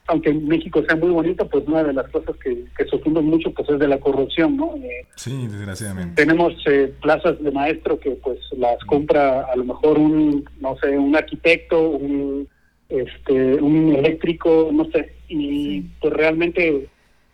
Aunque 0.08 0.34
México 0.34 0.84
sea 0.86 0.98
muy 0.98 1.12
bonito, 1.12 1.48
pues 1.48 1.66
una 1.66 1.82
de 1.82 1.94
las 1.94 2.10
cosas 2.10 2.36
que, 2.36 2.66
que 2.78 2.86
sufrimos 2.86 3.24
mucho 3.24 3.54
pues 3.54 3.70
es 3.70 3.80
de 3.80 3.88
la 3.88 4.02
corrupción, 4.02 4.58
¿no? 4.58 4.76
Eh, 4.76 5.06
sí, 5.16 5.48
desgraciadamente. 5.48 6.22
Tenemos 6.22 6.54
eh, 6.66 6.94
plazas 7.02 7.42
de 7.42 7.52
maestro 7.52 7.98
que 7.98 8.12
pues 8.12 8.38
las 8.58 8.84
compra 8.84 9.44
a 9.46 9.56
lo 9.56 9.64
mejor 9.64 9.98
un, 9.98 10.44
no 10.60 10.76
sé, 10.78 10.98
un 10.98 11.16
arquitecto, 11.16 11.90
un, 11.90 12.50
este, 12.94 13.56
un 13.56 13.96
eléctrico, 13.96 14.70
no 14.72 14.86
sé, 14.86 15.14
y 15.28 15.82
pues 16.00 16.14
realmente 16.14 16.88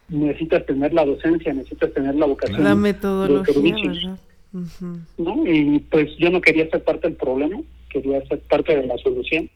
necesitas 0.08 0.66
tener 0.66 0.94
la 0.94 1.06
docencia, 1.06 1.54
necesitas 1.54 1.94
tener 1.94 2.16
la 2.16 2.26
vocación. 2.26 2.64
La 2.64 2.76
metodología, 2.76 4.18
¿no? 5.18 5.46
Y 5.46 5.80
pues 5.92 6.16
yo 6.18 6.30
no 6.30 6.42
quería 6.42 6.70
ser 6.70 6.84
parte 6.84 7.08
del 7.08 7.18
problema, 7.18 7.60
quería 7.90 8.26
ser 8.28 8.40
parte 8.42 8.76
de 8.76 8.88
la 8.88 8.98
solución. 8.98 9.50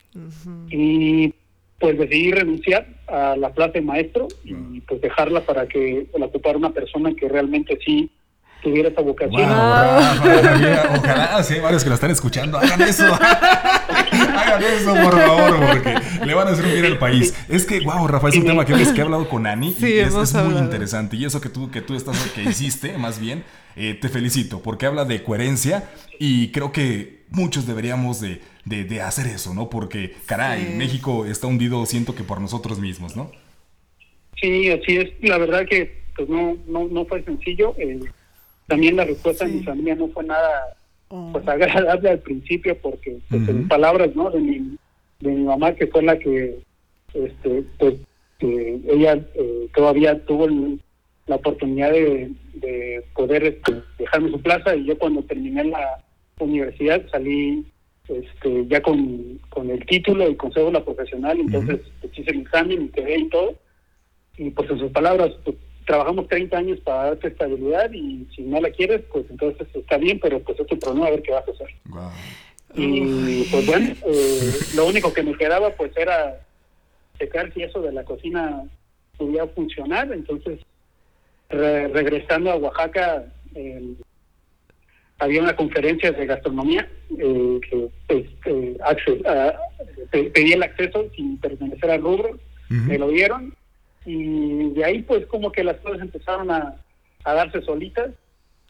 Y 0.70 1.34
pues 1.80 1.98
decidí 1.98 2.32
renunciar 2.32 2.88
a 3.08 3.36
la 3.36 3.54
plaza 3.54 3.74
de 3.74 3.82
maestro 3.82 4.28
y 4.44 4.82
pues 4.82 5.02
dejarla 5.02 5.42
para 5.42 5.68
que 5.68 6.08
la 6.18 6.26
ocupara 6.26 6.58
una 6.58 6.72
persona 6.72 7.14
que 7.14 7.28
realmente 7.28 7.80
sí 7.86 8.10
tuviera 8.64 8.90
esa 8.90 9.02
vocación. 9.02 9.42
ojalá, 9.42 11.44
sí, 11.44 11.60
varios 11.60 11.84
que 11.84 11.90
lo 11.90 11.96
están 11.96 12.12
escuchando, 12.12 12.58
hagan 12.58 12.82
eso. 12.82 13.14
hagan 13.22 14.64
eso, 14.64 14.94
por 14.94 15.20
favor, 15.20 15.68
porque 15.68 16.26
le 16.26 16.34
van 16.34 16.48
a 16.48 16.52
hacer 16.52 16.66
bien 16.66 16.86
al 16.86 16.98
país. 16.98 17.36
Es 17.50 17.66
que, 17.66 17.82
wow, 17.82 18.08
Rafa, 18.08 18.30
es 18.30 18.38
un 18.38 18.46
tema 18.46 18.66
que, 18.66 18.74
que 18.74 19.00
he 19.00 19.02
hablado 19.02 19.28
con 19.30 19.46
Ani 19.46 19.76
y 19.80 20.00
es, 20.00 20.14
muy 20.14 20.58
interesante. 20.58 21.18
Y 21.18 21.26
eso 21.26 21.42
que 21.42 21.50
tú, 21.50 21.70
que 21.70 21.82
tú 21.82 21.96
estás, 21.96 22.18
que 22.30 22.44
hiciste, 22.44 22.98
más 22.98 23.20
bien, 23.20 23.44
eh, 23.76 23.98
te 24.00 24.10
felicito, 24.10 24.62
porque 24.62 24.86
habla 24.86 25.06
de 25.06 25.24
coherencia 25.24 25.90
y 26.20 26.52
creo 26.52 26.72
que 26.72 27.24
muchos 27.30 27.68
deberíamos 27.68 28.22
de, 28.22 28.42
de, 28.66 29.02
hacer 29.02 29.28
eso, 29.28 29.54
¿no? 29.54 29.70
Porque, 29.70 30.16
caray, 30.26 30.74
México 30.76 31.26
está 31.26 31.48
hundido, 31.48 31.86
siento 31.86 32.16
que 32.16 32.24
por 32.24 32.40
nosotros 32.40 32.80
mismos, 32.80 33.16
¿no? 33.16 33.32
Sí, 34.40 34.70
así 34.72 34.98
es. 34.98 35.10
La 35.22 35.38
verdad 35.38 35.66
que 35.70 36.04
pues 36.16 36.30
no, 36.30 36.58
no, 36.68 36.88
no 36.88 37.06
fue 37.06 37.24
sencillo. 37.24 37.74
Eh, 37.78 38.00
también 38.68 38.96
la 38.96 39.06
respuesta 39.06 39.46
de 39.46 39.54
mi 39.54 39.64
familia 39.64 39.96
no 39.96 40.08
fue 40.10 40.24
nada 40.24 40.76
oh. 41.10 41.30
pues 41.32 41.48
agradable 41.48 42.10
al 42.10 42.20
principio 42.20 42.78
porque 42.82 43.18
pues, 43.30 43.48
en 43.48 43.68
palabras 43.68 44.16
no 44.16 44.30
de 44.32 44.40
mi 44.40 44.78
de 45.20 45.30
mi 45.30 45.44
mamá 45.44 45.74
que 45.74 45.88
fue 45.88 46.04
la 46.04 46.18
que 46.18 46.60
este 47.14 47.64
pues 47.78 47.96
ella 48.40 49.20
eh, 49.36 49.70
todavía 49.74 50.20
tuvo 50.26 50.48
la 51.28 51.36
oportunidad 51.36 51.92
de, 51.92 52.32
de 52.56 53.04
poder 53.16 53.44
este, 53.46 53.82
dejarme 53.98 54.32
su 54.32 54.42
plaza 54.42 54.76
y 54.76 54.86
yo 54.86 54.98
cuando 54.98 55.24
terminé 55.24 55.64
la 55.64 56.04
universidad 56.40 57.02
salí 57.10 57.66
este 58.10 58.68
ya 58.68 58.82
con, 58.82 59.40
con 59.50 59.70
el 59.70 59.86
título 59.86 60.30
y 60.30 60.36
consejo 60.36 60.72
la 60.72 60.84
profesional 60.84 61.40
entonces 61.40 61.80
pues, 62.02 62.20
hice 62.20 62.32
el 62.32 62.42
examen 62.42 62.84
y 62.84 62.90
quedé 62.90 63.20
y 63.20 63.30
todo. 63.30 63.56
Y 64.38 64.50
pues 64.50 64.70
en 64.72 64.80
sus 64.80 64.92
palabras 64.92 65.32
pues, 65.46 65.56
trabajamos 65.86 66.28
30 66.28 66.58
años 66.58 66.80
para 66.80 67.06
darte 67.06 67.28
estabilidad 67.28 67.92
y 67.92 68.28
si 68.36 68.42
no 68.44 68.60
la 68.62 68.70
quieres, 68.72 69.02
pues 69.12 69.26
entonces 69.30 69.68
está 69.74 69.98
bien, 69.98 70.20
pero 70.20 70.40
pues 70.40 70.60
es 70.60 70.68
tu 70.68 70.78
problema 70.80 71.08
a 71.08 71.12
ver 71.12 71.22
qué 71.22 71.32
vas 71.32 71.48
a 71.48 71.52
hacer. 71.52 71.68
Y 72.76 73.44
pues 73.52 73.66
bueno, 73.66 73.94
eh, 74.08 74.52
lo 74.76 74.88
único 74.88 75.14
que 75.14 75.24
me 75.24 75.38
quedaba 75.38 75.70
pues 75.72 75.96
era 75.96 76.40
checar 77.20 77.54
si 77.54 77.64
eso 77.64 77.82
de 77.82 77.92
la 77.92 78.04
cocina 78.04 78.64
podía 79.18 79.46
funcionar, 79.48 80.12
entonces 80.12 80.60
regresando 81.50 82.52
a 82.52 82.56
Oaxaca 82.56 83.26
eh, 83.54 83.94
había 85.20 85.42
una 85.42 85.56
conferencia 85.56 86.12
de 86.12 86.26
gastronomía 86.26 86.90
eh, 87.20 87.60
que 87.70 87.90
pues, 88.08 88.26
pedí 90.34 90.54
el 90.54 90.64
acceso 90.64 91.06
sin 91.16 91.38
pertenecer 91.38 91.92
al 91.92 92.02
rubro, 92.02 92.40
me 92.70 92.98
lo 92.98 93.10
dieron 93.10 93.54
y 94.06 94.70
de 94.72 94.86
ahí 94.86 95.02
pues 95.02 95.26
como 95.28 95.52
que 95.52 95.64
las 95.64 95.78
cosas 95.78 96.02
empezaron 96.02 96.52
a, 96.52 96.76
darse 97.26 97.62
solitas. 97.62 98.12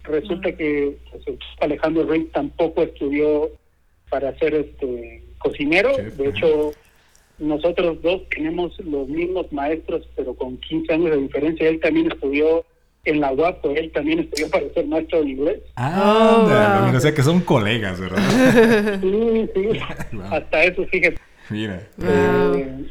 Resulta 0.03 0.51
que 0.51 0.97
pues, 1.11 1.37
Alejandro 1.61 2.05
Rey 2.05 2.25
tampoco 2.33 2.83
estudió 2.83 3.49
para 4.09 4.37
ser 4.37 4.53
este 4.53 5.23
cocinero, 5.39 5.95
de 5.97 6.29
hecho 6.29 6.73
nosotros 7.39 8.01
dos 8.01 8.21
tenemos 8.29 8.77
los 8.79 9.07
mismos 9.07 9.51
maestros, 9.51 10.07
pero 10.15 10.33
con 10.33 10.57
15 10.57 10.93
años 10.93 11.11
de 11.11 11.17
diferencia. 11.17 11.67
Él 11.67 11.79
también 11.79 12.11
estudió 12.11 12.63
en 13.05 13.19
la 13.19 13.33
UAP, 13.33 13.65
él 13.75 13.91
también 13.91 14.19
estudió 14.19 14.49
para 14.49 14.69
ser 14.69 14.85
maestro 14.87 15.23
de 15.23 15.29
inglés. 15.29 15.59
Ah, 15.75 16.91
o 16.95 16.99
sea 16.99 17.13
que 17.13 17.23
son 17.23 17.41
colegas, 17.41 17.99
¿verdad? 17.99 18.99
sí, 19.01 19.49
sí, 19.53 19.79
hasta 20.31 20.63
eso, 20.63 20.85
fíjate. 20.85 21.17
Mira. 21.49 21.87
Eh, 22.01 22.85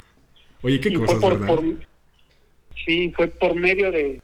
Oye, 0.62 0.80
qué 0.80 0.92
cosas, 0.94 1.20
¿verdad? 1.20 1.58
Sí 2.84 3.12
fue 3.16 3.28
por 3.28 3.54
medio 3.54 3.90
de 3.90 4.20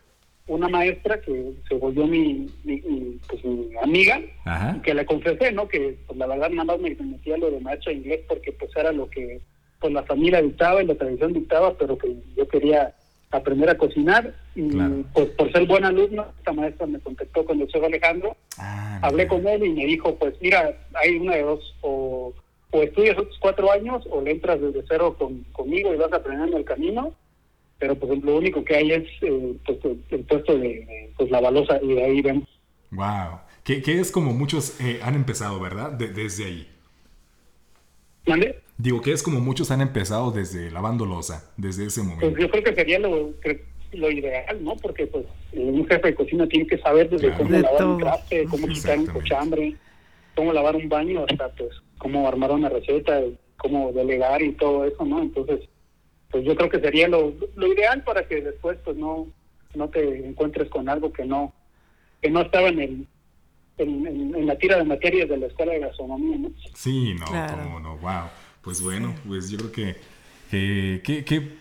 una 0.47 0.69
maestra 0.69 1.21
que 1.21 1.53
se 1.69 1.75
volvió 1.75 2.07
mi, 2.07 2.47
mi, 2.65 2.81
pues, 3.29 3.45
mi 3.45 3.77
amiga 3.83 4.21
y 4.75 4.81
que 4.81 4.95
le 4.95 5.05
confesé, 5.05 5.53
¿no? 5.53 5.69
Que 5.69 5.99
pues, 6.07 6.19
la 6.19 6.27
verdad 6.27 6.51
nada 6.51 6.65
más 6.65 6.81
me 6.81 6.95
metía 6.95 7.37
lo 7.37 7.51
de 7.51 7.61
maestro 7.61 7.93
de 7.93 7.99
inglés 7.99 8.21
porque 8.27 8.53
pues 8.53 8.71
era 8.75 8.93
lo 8.93 9.09
que 9.11 9.41
pues 9.81 9.93
la 9.93 10.03
familia 10.03 10.43
dictaba 10.43 10.83
y 10.83 10.87
la 10.87 10.95
tradición 10.95 11.33
dictaba, 11.35 11.77
pero 11.77 11.97
que 11.99 12.17
yo 12.37 12.49
quería 12.49 12.95
aprender 13.31 13.69
a 13.71 13.77
cocinar 13.77 14.35
y 14.55 14.71
pues 15.13 15.29
por 15.31 15.53
ser 15.53 15.67
buen 15.67 15.85
alumno, 15.85 16.27
esta 16.39 16.53
maestra 16.53 16.87
me 16.87 16.99
contactó 16.99 17.45
con 17.45 17.61
el 17.61 17.69
chef 17.69 17.85
Alejandro, 17.85 18.37
ah, 18.59 18.99
hablé 19.03 19.29
con 19.29 19.47
él 19.47 19.65
y 19.65 19.71
me 19.71 19.85
dijo, 19.85 20.15
pues 20.17 20.35
mira, 20.41 20.75
hay 20.95 21.17
una 21.19 21.37
de 21.37 21.43
dos, 21.43 21.77
o, 21.83 22.33
o 22.71 22.83
estudias 22.83 23.19
otros 23.19 23.39
cuatro 23.39 23.71
años 23.71 24.03
o 24.11 24.23
le 24.23 24.33
entras 24.33 24.61
desde 24.61 24.83
cero 24.89 25.15
con, 25.19 25.45
conmigo 25.53 25.93
y 25.93 25.99
vas 25.99 26.13
aprendiendo 26.13 26.57
el 26.57 26.65
camino, 26.65 27.13
pero 27.79 27.95
pues 27.95 28.23
lo 28.23 28.37
único 28.37 28.65
que 28.65 28.77
hay 28.77 28.93
es 28.93 29.09
eh, 29.23 29.55
pues, 29.65 29.79
el 30.11 30.21
puesto 30.25 30.59
de, 30.59 31.13
pues 31.17 31.31
la 31.31 31.41
balosa 31.41 31.79
y 31.83 31.95
de 31.95 32.05
ahí 32.05 32.23
vemos. 32.23 32.49
Wow, 32.91 33.41
que, 33.65 33.83
es 33.87 34.11
como 34.11 34.33
muchos 34.33 34.81
eh, 34.81 35.01
han 35.03 35.15
empezado, 35.15 35.61
¿verdad? 35.61 35.93
desde 35.93 36.45
ahí. 36.45 36.69
¿Mande? 38.27 38.61
Digo 38.77 39.01
que 39.01 39.13
es 39.13 39.23
como 39.23 39.41
muchos 39.41 39.71
han 39.71 39.81
empezado 39.81 40.31
desde 40.31 40.71
lavando 40.71 41.05
losa, 41.05 41.53
desde 41.57 41.87
ese 41.87 42.03
momento. 42.03 42.31
Pues 42.31 42.41
yo 42.41 42.51
creo 42.51 42.63
que 42.63 42.75
sería 42.75 42.99
lo, 42.99 43.35
lo 43.93 44.11
ideal, 44.11 44.63
¿no? 44.63 44.77
Porque 44.77 45.07
pues 45.07 45.25
un 45.53 45.87
jefe 45.87 46.09
de 46.09 46.15
cocina 46.15 46.47
tiene 46.47 46.67
que 46.67 46.79
saber 46.79 47.11
desde 47.11 47.33
cómo 47.35 47.51
lavar 47.51 47.85
un 47.85 47.99
traste, 47.99 48.45
cómo 48.45 48.69
quitar 48.69 48.99
un 48.99 49.07
cochambre, 49.07 49.77
cómo 50.35 50.53
lavar 50.53 50.77
un 50.77 50.89
baño, 50.89 51.25
hasta 51.29 51.49
pues 51.55 51.71
cómo 51.99 52.29
armar 52.29 52.53
una 52.53 52.69
receta, 52.69 53.21
cómo 53.57 53.93
delegar 53.93 54.43
y 54.43 54.53
todo 54.53 54.85
eso, 54.85 55.05
¿no? 55.05 55.23
Entonces 55.23 55.69
pues 56.31 56.45
yo 56.45 56.55
creo 56.57 56.69
que 56.69 56.81
sería 56.81 57.09
lo, 57.09 57.33
ideal 57.57 58.03
para 58.05 58.27
que 58.27 58.43
después 58.43 58.79
pues 58.85 58.97
no 58.97 59.27
no 59.75 59.89
te 59.89 60.27
encuentres 60.27 60.69
con 60.69 60.89
algo 60.89 61.13
que 61.13 61.25
no 61.25 61.53
que 62.21 62.31
no 62.31 62.43
estaba 62.43 62.69
en 62.69 62.81
el 62.81 63.07
en, 63.79 64.47
la 64.47 64.57
tira 64.59 64.77
de 64.77 64.85
materias 64.85 65.29
de 65.29 65.37
la 65.37 65.47
escuela 65.47 65.73
de 65.73 65.81
gastronomía, 65.81 66.37
¿no? 66.37 66.51
Sí, 66.75 67.15
no, 67.15 67.81
no, 67.81 67.97
wow. 67.99 68.25
Pues 68.61 68.83
bueno, 68.83 69.15
pues 69.27 69.51
yo 69.51 69.59
creo 69.59 69.73
que, 69.73 69.97
que, 70.51 71.25
que, 71.25 71.53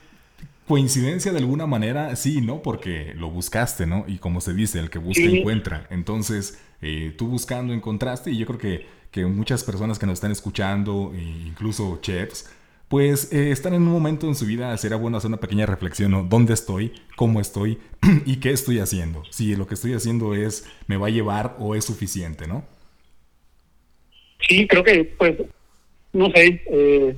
coincidencia 0.67 1.31
de 1.31 1.37
alguna 1.37 1.67
manera, 1.67 2.15
sí, 2.15 2.41
¿no? 2.41 2.61
Porque 2.61 3.13
lo 3.15 3.29
buscaste, 3.29 3.85
¿no? 3.85 4.03
Y 4.07 4.17
como 4.17 4.41
se 4.41 4.53
dice, 4.53 4.79
el 4.79 4.89
que 4.89 4.99
busca 4.99 5.23
encuentra. 5.23 5.87
Entonces, 5.89 6.59
eh, 6.81 7.13
tú 7.17 7.27
buscando 7.27 7.73
encontraste 7.73 8.31
y 8.31 8.37
yo 8.37 8.45
creo 8.45 8.59
que, 8.59 8.85
que 9.11 9.25
muchas 9.25 9.63
personas 9.63 9.99
que 9.99 10.05
nos 10.05 10.15
están 10.15 10.31
escuchando, 10.31 11.13
e 11.15 11.21
incluso 11.21 11.99
chefs, 12.01 12.51
pues 12.89 13.33
eh, 13.33 13.51
están 13.51 13.73
en 13.73 13.81
un 13.81 13.91
momento 13.91 14.27
en 14.27 14.35
su 14.35 14.45
vida, 14.45 14.75
será 14.77 14.95
bueno 14.95 15.17
hacer 15.17 15.27
una 15.27 15.39
pequeña 15.39 15.65
reflexión, 15.65 16.11
¿no? 16.11 16.23
¿Dónde 16.23 16.53
estoy? 16.53 16.93
¿Cómo 17.15 17.41
estoy? 17.41 17.79
¿Y 18.25 18.37
qué 18.37 18.51
estoy 18.51 18.79
haciendo? 18.79 19.23
Si 19.29 19.55
lo 19.55 19.67
que 19.67 19.73
estoy 19.73 19.93
haciendo 19.93 20.33
es, 20.33 20.65
me 20.87 20.95
va 20.95 21.07
a 21.07 21.11
llevar 21.11 21.55
o 21.59 21.75
es 21.75 21.83
suficiente, 21.83 22.47
¿no? 22.47 22.63
Sí, 24.47 24.67
creo 24.67 24.83
que, 24.83 25.03
pues, 25.03 25.35
no 26.13 26.31
sé, 26.31 26.61
eh, 26.71 27.15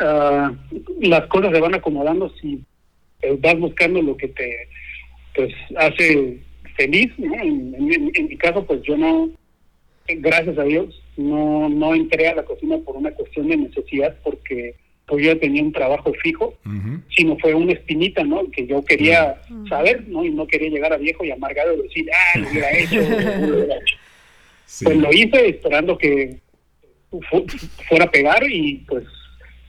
ah, 0.00 0.52
las 1.00 1.26
cosas 1.28 1.52
se 1.52 1.60
van 1.60 1.74
acomodando 1.74 2.32
si 2.40 2.60
eh, 3.22 3.36
vas 3.38 3.58
buscando 3.60 4.02
lo 4.02 4.16
que 4.16 4.28
te, 4.28 4.68
pues, 5.36 5.54
hace 5.76 6.42
feliz, 6.76 7.12
¿no? 7.18 7.34
en 7.42 8.28
mi 8.28 8.36
caso, 8.36 8.66
pues 8.66 8.82
yo 8.82 8.96
no, 8.96 9.30
gracias 10.08 10.58
a 10.58 10.64
Dios, 10.64 11.00
no, 11.16 11.68
no 11.68 11.94
entré 11.94 12.28
a 12.28 12.34
la 12.34 12.44
cocina 12.44 12.78
por 12.78 12.96
una 12.96 13.10
cuestión 13.12 13.48
de 13.48 13.56
necesidad, 13.56 14.16
porque 14.22 14.74
pues 15.06 15.24
yo 15.24 15.38
tenía 15.38 15.62
un 15.62 15.72
trabajo 15.72 16.12
fijo, 16.22 16.54
sino 17.16 17.38
fue 17.38 17.54
una 17.54 17.72
espinita, 17.72 18.24
¿no? 18.24 18.50
Que 18.50 18.66
yo 18.66 18.84
quería 18.84 19.40
saber, 19.68 20.06
¿no? 20.08 20.24
Y 20.24 20.30
no 20.30 20.46
quería 20.46 20.68
llegar 20.68 20.92
a 20.92 20.96
viejo 20.96 21.24
y 21.24 21.30
amargado 21.30 21.74
y 21.74 21.82
decir, 21.82 22.10
ah, 22.12 22.38
lo 22.38 22.50
hubiera 22.50 22.70
hecho, 22.78 22.96
lo 22.96 23.56
hubiera 23.56 23.76
hecho. 23.76 23.96
Pues 24.82 24.96
lo 24.96 25.12
hice 25.12 25.48
esperando 25.48 25.96
que 25.96 26.38
fuera 27.88 28.04
a 28.04 28.10
pegar 28.10 28.42
y 28.50 28.84
pues 28.88 29.04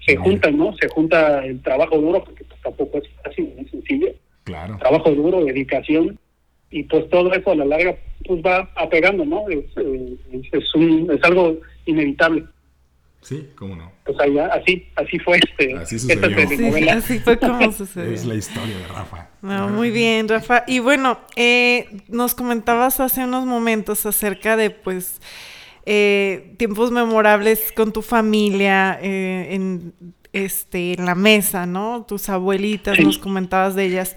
se 0.06 0.16
juntan, 0.16 0.58
¿no? 0.58 0.76
Se 0.78 0.88
junta 0.88 1.46
el 1.46 1.62
trabajo 1.62 1.98
duro, 2.00 2.24
porque 2.24 2.44
pues, 2.44 2.60
tampoco 2.62 2.98
es 2.98 3.10
fácil, 3.24 3.54
no 3.56 3.62
es 3.62 3.70
sencillo. 3.70 4.08
Claro. 4.44 4.78
Trabajo 4.78 5.12
duro, 5.12 5.44
dedicación, 5.46 6.18
y 6.70 6.84
pues 6.84 7.10
todo 7.10 7.32
eso 7.34 7.52
a 7.52 7.56
la 7.56 7.66
larga 7.66 7.96
pues 8.26 8.42
va 8.42 8.70
apegando, 8.76 9.26
¿no? 9.26 9.48
Es, 9.50 9.66
eh, 9.78 10.18
es, 10.52 10.76
un, 10.76 11.10
es 11.12 11.24
algo 11.24 11.58
inevitable. 11.86 12.46
Sí, 13.22 13.50
cómo 13.56 13.76
no. 13.76 13.92
Pues 14.06 14.18
allá, 14.20 14.48
así, 14.48 14.88
así 14.96 15.20
fue 15.20 15.38
este. 15.38 15.76
Así 15.76 16.00
sucedió. 16.00 16.92
así 16.94 17.20
fue 17.20 17.38
como 17.38 17.72
sucedió. 17.74 18.14
Es 18.14 18.26
la 18.26 18.36
historia 18.36 18.78
de 18.78 18.88
Rafa. 18.88 19.30
No, 19.42 19.70
muy 19.70 19.92
bien, 19.92 20.28
Rafa. 20.28 20.64
Y 20.68 20.80
bueno, 20.80 21.20
eh, 21.36 21.90
nos 22.08 22.36
comentabas 22.36 23.00
hace 23.00 23.24
unos 23.24 23.46
momentos 23.46 24.06
acerca 24.06 24.56
de, 24.56 24.70
pues, 24.70 25.20
eh, 25.86 26.54
tiempos 26.58 26.92
memorables 26.92 27.72
con 27.74 27.92
tu 27.92 28.02
familia 28.02 28.98
en, 29.02 29.94
este, 30.32 30.94
en 30.94 31.06
la 31.06 31.16
mesa, 31.16 31.66
¿no? 31.66 32.06
Tus 32.08 32.30
abuelitas, 32.30 33.00
nos 33.00 33.18
comentabas 33.18 33.76
de 33.76 33.86
ellas. 33.86 34.16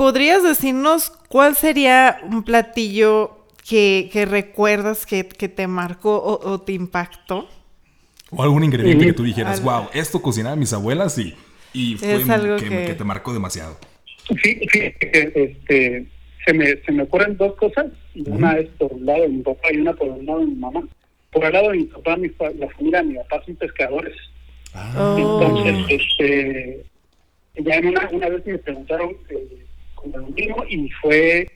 ¿Podrías 0.00 0.42
decirnos 0.42 1.10
cuál 1.28 1.54
sería 1.56 2.20
un 2.24 2.42
platillo 2.42 3.36
que, 3.68 4.08
recuerdas 4.26 5.04
que, 5.04 5.24
te 5.24 5.66
marcó 5.66 6.22
o, 6.24 6.58
te 6.62 6.72
impactó? 6.72 7.46
O 8.30 8.42
algún 8.42 8.64
ingrediente 8.64 9.04
que 9.04 9.12
tú 9.12 9.24
dijeras, 9.24 9.62
wow, 9.62 9.88
esto 9.92 10.22
cocinaban 10.22 10.58
mis 10.58 10.72
abuelas 10.72 11.18
y, 11.18 11.34
y 11.74 11.96
fue 11.96 12.14
Es 12.14 12.30
algo 12.30 12.56
que, 12.56 12.66
que- 12.70 12.84
que 12.86 12.94
te 12.94 13.04
marcó 13.04 13.34
demasiado. 13.34 13.76
Sí, 14.26 14.36
sí, 14.42 14.58
que, 14.68 15.32
este, 15.34 16.06
se 16.46 16.54
me, 16.54 16.76
se 16.80 16.92
me 16.92 17.02
ocurren 17.02 17.36
dos 17.36 17.54
cosas. 17.56 17.84
Una 18.24 18.52
es 18.54 18.70
por 18.78 18.90
el 18.92 19.04
lado 19.04 19.20
de 19.24 19.28
mi 19.28 19.42
papá 19.42 19.68
y 19.70 19.76
una 19.82 19.92
por 19.92 20.06
el 20.18 20.24
lado 20.24 20.38
de 20.40 20.46
mi 20.46 20.54
mamá. 20.54 20.82
Por 21.30 21.44
el 21.44 21.52
lado 21.52 21.72
de 21.72 21.76
mi 21.76 21.84
papá, 21.84 22.16
mi, 22.16 22.30
fa- 22.30 22.52
la 22.58 22.70
familia 22.70 23.02
de 23.02 23.04
mi 23.08 23.14
papá 23.16 23.42
son 23.44 23.54
pescadores. 23.56 24.16
Ah. 24.72 25.14
Entonces, 25.18 25.76
este, 25.90 26.86
ya 27.62 27.74
en 27.74 27.88
una, 27.88 28.08
una 28.10 28.28
vez 28.30 28.46
me 28.46 28.56
preguntaron 28.56 29.10
eh, 29.28 29.66
como 30.00 30.18
lo 30.18 30.26
mismo 30.28 30.64
y 30.68 30.90
fue 31.00 31.50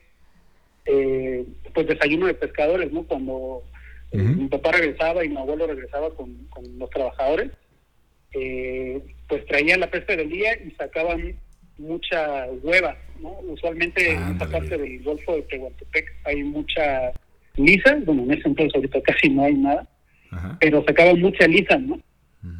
eh, 0.85 1.45
pues 1.73 1.87
desayuno 1.87 2.27
de 2.27 2.33
pescadores, 2.33 2.91
¿no? 2.91 3.03
Cuando 3.03 3.63
eh, 4.11 4.17
mi 4.17 4.47
papá 4.47 4.71
regresaba 4.71 5.23
y 5.25 5.29
mi 5.29 5.37
abuelo 5.37 5.67
regresaba 5.67 6.09
con, 6.11 6.45
con 6.49 6.63
los 6.77 6.89
trabajadores, 6.89 7.51
eh, 8.33 9.01
pues 9.27 9.45
traían 9.45 9.79
la 9.79 9.89
pesca 9.89 10.15
del 10.15 10.29
día 10.29 10.57
y 10.63 10.71
sacaban 10.71 11.35
mucha 11.77 12.45
hueva, 12.63 12.97
¿no? 13.19 13.29
Usualmente 13.49 14.11
en 14.11 14.33
esta 14.33 14.47
parte 14.47 14.77
del 14.77 15.03
Golfo 15.03 15.35
de 15.35 15.41
Tehuantepec 15.43 16.05
hay 16.25 16.43
mucha 16.43 17.11
lisa, 17.57 17.97
bueno, 18.05 18.23
en 18.23 18.31
ese 18.31 18.47
entonces 18.47 18.75
ahorita 18.75 19.01
casi 19.01 19.29
no 19.29 19.43
hay 19.43 19.55
nada, 19.55 19.87
Ajá. 20.31 20.57
pero 20.59 20.83
sacaban 20.85 21.19
mucha 21.19 21.47
lisa, 21.47 21.77
¿no? 21.77 21.99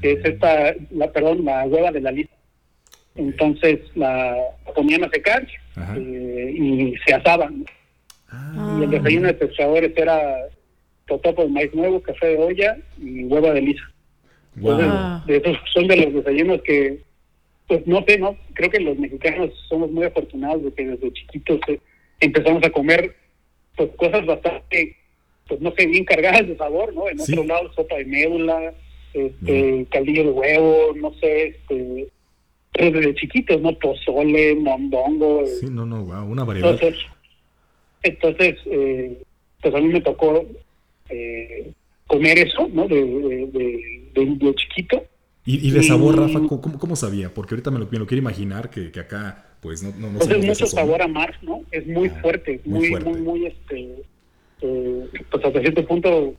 que 0.01 0.13
es 0.13 0.25
esta, 0.25 0.73
la, 0.91 1.11
perdón, 1.11 1.45
la 1.45 1.65
hueva 1.65 1.91
de 1.91 2.01
la 2.01 2.11
lista. 2.11 2.35
Entonces 3.15 3.79
la 3.95 4.35
ponían 4.73 5.03
a 5.03 5.09
secar. 5.09 5.47
Eh, 5.77 6.53
y 6.57 6.95
se 7.05 7.13
asaban. 7.13 7.65
Ah, 8.29 8.53
Y 8.79 8.83
el 8.83 8.89
desayuno 8.89 9.27
de 9.27 9.33
pescadores 9.33 9.91
era 9.95 10.35
totopo 11.07 11.43
de 11.43 11.49
maíz 11.49 11.73
nuevo, 11.73 12.01
café 12.01 12.27
de 12.27 12.37
olla 12.37 12.77
y 13.01 13.23
hueva 13.25 13.53
de 13.53 13.61
lisa. 13.61 13.83
Entonces, 14.55 14.87
Wow. 14.87 15.25
de 15.27 15.37
esos 15.37 15.57
son 15.73 15.87
de 15.87 15.97
los 15.97 16.13
desayunos 16.13 16.61
que, 16.63 16.99
pues 17.67 17.85
no 17.85 18.03
sé, 18.07 18.17
¿no? 18.17 18.37
Creo 18.53 18.69
que 18.69 18.79
los 18.79 18.97
mexicanos 18.97 19.51
somos 19.69 19.91
muy 19.91 20.05
afortunados 20.05 20.63
de 20.63 20.71
que 20.73 20.85
desde 20.87 21.13
chiquitos 21.13 21.59
eh, 21.67 21.79
empezamos 22.21 22.63
a 22.63 22.69
comer 22.69 23.15
pues 23.75 23.89
cosas 23.97 24.25
bastante, 24.25 24.95
pues 25.47 25.59
no 25.59 25.71
sé, 25.77 25.85
bien 25.87 26.05
cargadas 26.05 26.47
de 26.47 26.55
sabor, 26.55 26.93
¿no? 26.93 27.09
En 27.09 27.19
Sí. 27.19 27.33
otro 27.33 27.43
lado, 27.43 27.73
sopa 27.73 27.95
de 27.97 28.05
médula, 28.05 28.73
este, 29.13 29.85
caldillo 29.91 30.23
de 30.23 30.29
huevo, 30.31 30.93
no 30.95 31.13
sé, 31.15 31.47
este, 31.47 32.07
pero 32.75 32.91
desde 32.91 33.15
chiquitos, 33.15 33.61
¿no? 33.61 33.77
Pozole, 33.79 34.55
mondongo, 34.55 35.41
eh, 35.41 35.47
Sí, 35.47 35.67
no, 35.69 35.85
no, 35.85 36.03
wow, 36.03 36.25
una 36.29 36.43
variedad. 36.43 36.71
entonces, 36.71 36.99
entonces 38.03 38.55
eh, 38.65 39.21
pues 39.61 39.73
a 39.73 39.79
mí 39.79 39.87
me 39.87 40.01
tocó 40.01 40.45
eh, 41.09 41.71
comer 42.07 42.39
eso, 42.39 42.67
¿no? 42.71 42.87
De, 42.87 42.95
de, 43.03 44.11
de, 44.13 44.55
chiquito. 44.55 45.03
Y, 45.45 45.67
y 45.67 45.71
de 45.71 45.83
sabor, 45.83 46.17
Rafa, 46.17 46.39
¿cómo, 46.47 46.77
cómo- 46.79 46.95
sabía? 46.95 47.33
Porque 47.33 47.53
ahorita 47.53 47.69
me 47.71 47.79
lo, 47.79 47.87
me 47.91 47.99
lo 47.99 48.07
quiero 48.07 48.21
imaginar 48.21 48.69
que, 48.69 48.91
que 48.91 48.99
acá, 48.99 49.45
pues 49.61 49.83
no, 49.83 49.91
no, 49.97 50.11
no 50.11 50.25
de 50.25 50.37
mucho 50.39 50.65
sabor 50.65 51.01
a 51.01 51.07
mar, 51.07 51.35
¿no? 51.43 51.61
Es 51.71 51.85
muy 51.85 52.09
Ah, 52.09 52.19
fuerte, 52.21 52.61
muy 52.65 52.79
muy, 52.79 52.87
fuerte. 52.89 53.09
muy, 53.09 53.21
muy, 53.21 53.45
este, 53.45 53.95
eh, 54.61 55.09
pues 55.29 55.45
hasta 55.45 55.59
cierto 55.61 55.85
punto 55.85 56.33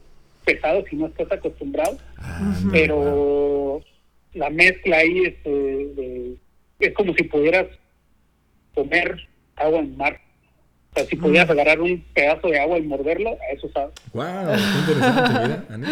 pesado 0.45 0.85
si 0.91 0.97
no 0.97 1.07
estás 1.07 1.31
acostumbrado, 1.31 1.99
Ah, 2.19 2.59
no, 2.65 2.97
wow. 2.97 3.85
La 4.37 4.51
mezcla 4.51 4.99
ahí 4.99 5.25
este, 5.25 5.51
de- 5.51 6.37
es 6.81 6.93
como 6.95 7.15
si 7.15 7.25
pudieras 7.25 7.67
comer 8.75 9.17
agua 9.57 9.79
en 9.81 9.97
mar. 9.97 10.21
O 10.93 10.99
sea, 10.99 11.07
si 11.07 11.17
pudieras 11.17 11.49
agarrar 11.51 11.81
un 11.81 12.03
pedazo 12.15 12.49
de 12.49 12.59
agua 12.61 12.79
y 12.79 12.83
morderlo, 12.83 13.31
a 13.31 13.53
eso 13.55 13.69
sabe. 13.73 13.93
Wow, 14.13 14.25
qué 14.55 14.79
interesante, 14.93 15.31
mira, 15.43 15.65
Ani. 15.71 15.87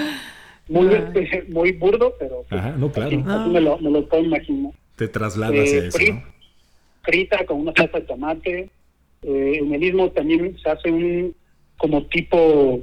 Muy, 0.69 0.95
Ah. 0.95 1.13
este, 1.15 1.43
muy 1.51 1.73
burdo, 1.73 2.15
pero 2.19 2.45
pues, 2.49 2.59
Ajá, 2.61 2.75
no, 2.79 2.91
claro. 2.91 3.09
así, 3.09 3.23
así 3.27 3.51
me, 3.51 3.61
lo, 3.61 3.79
me 3.79 3.91
lo 3.91 4.09
puedo 4.09 4.23
imaginar. 4.25 4.73
Te 4.97 5.09
trasladas 5.09 5.69
Eh, 5.73 5.81
a 5.81 5.87
eso, 5.89 5.99
¿no? 6.13 6.23
frita 7.03 7.45
con 7.45 7.61
una 7.61 7.73
salsa 7.77 7.99
de 8.01 8.07
tomate. 8.07 8.71
Eh, 9.23 9.59
en 9.61 9.75
el 9.75 9.81
mismo 9.81 10.11
también 10.11 10.57
se 10.63 10.71
hace 10.71 10.91
un 10.91 11.35
como 11.77 12.03
tipo 12.07 12.81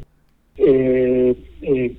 eh, 0.58 1.36
eh, 1.64 1.96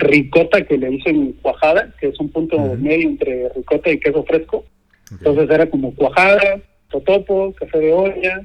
ricota 0.00 0.62
que 0.62 0.76
le 0.76 0.88
dicen 0.90 1.34
cuajada, 1.42 1.94
que 2.00 2.08
es 2.08 2.20
un 2.20 2.30
punto 2.30 2.58
medio 2.76 3.08
entre 3.08 3.48
ricota 3.50 3.90
y 3.90 4.00
queso 4.00 4.24
fresco. 4.24 4.64
Entonces 5.10 5.48
era 5.50 5.68
como 5.68 5.94
cuajada, 5.94 6.60
totopo, 6.90 7.52
café 7.54 7.78
de 7.78 7.92
olla, 7.92 8.42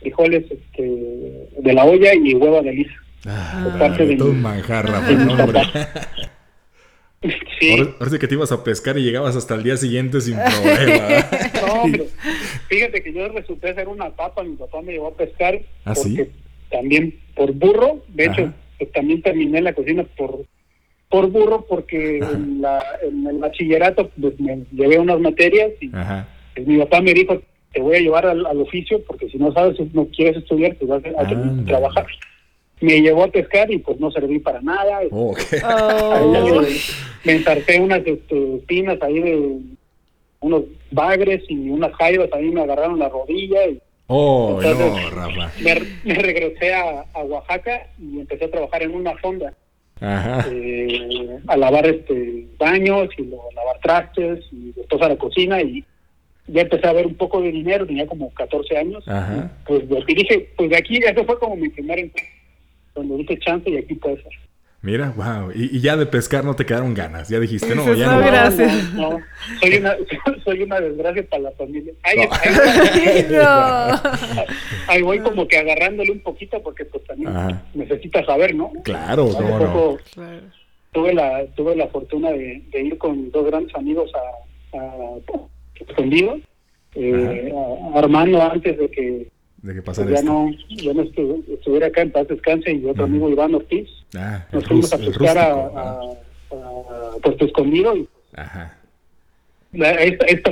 frijoles 0.00 0.44
este, 0.50 1.48
de 1.58 1.72
la 1.72 1.84
olla 1.84 2.14
y 2.14 2.34
hueva 2.34 2.62
de 2.62 2.72
lisa. 2.72 2.94
Ah, 3.26 3.76
parte 3.78 4.06
de 4.06 4.22
un 4.22 4.42
manjar. 4.42 4.86
Sí, 7.58 7.70
Ahora, 7.70 7.90
ahora 7.98 8.10
sí 8.10 8.18
que 8.18 8.28
te 8.28 8.34
ibas 8.34 8.52
a 8.52 8.62
pescar 8.62 8.98
y 8.98 9.02
llegabas 9.02 9.34
hasta 9.34 9.54
el 9.54 9.62
día 9.62 9.78
siguiente 9.78 10.20
sin 10.20 10.36
problema. 10.36 11.08
no, 11.66 11.72
hombre. 11.82 12.08
Fíjate 12.68 13.02
que 13.02 13.14
yo 13.14 13.26
resulté 13.28 13.74
ser 13.74 13.88
una 13.88 14.10
papa, 14.10 14.42
mi 14.42 14.56
papá 14.56 14.82
me 14.82 14.92
llevó 14.92 15.08
a 15.08 15.14
pescar 15.14 15.58
¿Ah, 15.86 15.94
porque 15.94 16.24
sí? 16.24 16.30
también 16.70 17.18
por 17.34 17.52
burro, 17.52 18.04
de 18.08 18.26
hecho, 18.26 18.52
pues, 18.78 18.92
también 18.92 19.22
terminé 19.22 19.62
la 19.62 19.72
cocina 19.72 20.04
por 20.16 20.44
por 21.14 21.28
burro 21.30 21.64
porque 21.68 22.18
en, 22.18 22.60
la, 22.60 22.82
en 23.02 23.24
el 23.24 23.38
bachillerato 23.38 24.10
pues, 24.20 24.38
me 24.40 24.64
llevé 24.72 24.98
unas 24.98 25.20
materias 25.20 25.70
y 25.80 25.88
pues, 25.88 26.66
mi 26.66 26.78
papá 26.78 27.00
me 27.00 27.14
dijo 27.14 27.40
te 27.72 27.80
voy 27.80 27.96
a 27.96 28.00
llevar 28.00 28.26
al, 28.26 28.44
al 28.46 28.60
oficio 28.60 29.00
porque 29.06 29.28
si 29.28 29.38
no 29.38 29.52
sabes, 29.52 29.76
no 29.92 30.06
quieres 30.06 30.38
estudiar, 30.38 30.74
pues 30.76 30.88
vas 30.88 31.04
a, 31.04 31.22
a 31.22 31.28
tener 31.28 31.44
que 31.44 31.50
Ándale. 31.50 31.68
trabajar. 31.68 32.06
Me 32.80 33.00
llevó 33.00 33.22
a 33.24 33.28
pescar 33.28 33.70
y 33.70 33.78
pues 33.78 34.00
no 34.00 34.10
serví 34.10 34.40
para 34.40 34.60
nada. 34.60 34.98
Oh, 35.12 35.30
ok. 35.30 35.38
Oh. 35.64 36.12
Ahí, 36.60 36.76
me 37.24 37.32
ensarté 37.34 37.80
unas 37.80 38.04
este, 38.06 38.56
espinas 38.56 38.98
ahí 39.02 39.20
de 39.20 39.58
unos 40.40 40.62
bagres 40.90 41.42
y 41.48 41.70
unas 41.70 41.92
jaivas 41.94 42.28
ahí 42.32 42.50
me 42.50 42.62
agarraron 42.62 42.98
la 42.98 43.08
rodilla 43.08 43.66
y 43.68 43.80
Oh, 44.06 44.58
no, 44.62 44.70
Entonces- 44.70 45.10
Rafa. 45.12 45.50
me, 45.62 45.74
me 46.04 46.14
regresé 46.14 46.74
a, 46.74 47.04
a 47.14 47.22
Oaxaca 47.22 47.86
y 47.98 48.20
empecé 48.20 48.44
a 48.46 48.50
trabajar 48.50 48.82
en 48.82 48.94
una 48.94 49.16
fonda 49.16 49.54
Ajá. 50.04 50.46
eh, 50.50 51.38
a 51.46 51.56
lavar 51.56 51.86
este 51.86 52.46
baños 52.58 53.08
y 53.16 53.22
a 53.22 53.54
lavar 53.54 53.78
trastes 53.82 54.44
y 54.52 54.72
después 54.72 55.00
a 55.02 55.08
la 55.08 55.16
cocina 55.16 55.60
y 55.62 55.84
ya 56.46 56.60
empecé 56.62 56.86
a 56.86 56.92
ver 56.92 57.06
un 57.06 57.14
poco 57.14 57.40
de 57.40 57.50
dinero, 57.50 57.86
tenía 57.86 58.06
como 58.06 58.30
14 58.34 58.76
años. 58.76 59.06
Ajá. 59.08 59.50
Pues 59.66 59.88
de 59.88 59.98
aquí 59.98 60.14
dije, 60.14 60.50
pues 60.56 60.70
de 60.70 60.76
aquí, 60.76 60.96
ese 60.98 61.24
fue 61.24 61.38
como 61.38 61.56
mi 61.56 61.68
primer 61.70 61.98
empleo, 61.98 62.26
donde 62.94 63.16
dije 63.16 63.38
chance 63.38 63.70
y 63.70 63.76
aquí 63.76 63.94
puede 63.94 64.16
ser. 64.16 64.32
Mira, 64.84 65.14
wow. 65.16 65.50
Y, 65.54 65.76
y 65.76 65.80
ya 65.80 65.96
de 65.96 66.04
pescar 66.04 66.44
no 66.44 66.54
te 66.54 66.66
quedaron 66.66 66.92
ganas. 66.92 67.28
Ya 67.30 67.40
dijiste, 67.40 67.74
no, 67.74 67.94
ya 67.94 68.06
no, 68.06 68.20
no. 68.20 68.26
gracias. 68.26 68.92
No, 68.92 69.10
no, 69.12 69.18
soy 69.60 69.76
una, 69.78 69.96
soy 70.44 70.62
una 70.62 70.78
desgracia 70.80 71.26
para 71.30 71.42
la 71.44 71.50
familia. 71.52 71.94
Ahí, 72.02 72.16
No. 72.18 72.28
ahí- 72.32 73.26
No. 73.30 74.44
ahí 74.88 75.02
voy 75.02 75.20
como 75.20 75.48
que 75.48 75.56
agarrándole 75.56 76.12
un 76.12 76.20
poquito 76.20 76.62
porque 76.62 76.84
pues 76.84 77.02
también 77.04 77.34
Ajá. 77.34 77.62
necesitas 77.72 78.26
saber, 78.26 78.54
¿no? 78.54 78.72
Claro, 78.84 79.24
Hace 79.24 79.36
cómo 79.38 79.58
no. 79.58 79.58
poco 79.72 79.98
Claro. 80.12 80.40
tuve 80.92 81.14
la 81.14 81.46
tuve 81.56 81.76
la 81.76 81.88
fortuna 81.88 82.30
de, 82.32 82.62
de 82.70 82.82
ir 82.82 82.98
con 82.98 83.30
dos 83.30 83.46
grandes 83.46 83.74
amigos 83.74 84.10
a, 84.14 84.78
a 84.78 85.16
escondido 85.88 86.38
eh, 86.94 87.52
a- 87.52 87.96
a 87.96 87.98
Armando 88.00 88.42
antes 88.42 88.76
de 88.78 88.90
que 88.90 89.28
De 89.64 89.72
que 89.74 89.80
pues, 89.82 89.96
pasara 89.96 90.10
ya 90.10 90.20
esto. 90.20 90.30
no 90.30 90.50
ya 90.68 90.92
no 90.92 91.02
estu- 91.04 91.42
estuviera 91.48 91.86
acá 91.86 92.02
en 92.02 92.10
paz 92.12 92.28
descanse 92.28 92.70
y 92.70 92.84
otro 92.84 93.04
Ujú. 93.04 93.12
amigo 93.12 93.30
Iván 93.30 93.54
Ortiz 93.54 93.88
Ah, 94.14 94.46
nos 94.52 94.66
fuimos 94.66 94.92
a 94.92 94.98
pescar 94.98 95.38
a, 95.38 95.52
a, 95.54 95.70
ah. 95.74 96.00
a 96.52 97.18
Puerto 97.22 97.46
Escondido 97.46 97.96
y 97.96 98.06
Ajá. 98.36 98.76
la- 99.72 99.92
esta, 99.92 100.26
esta 100.26 100.50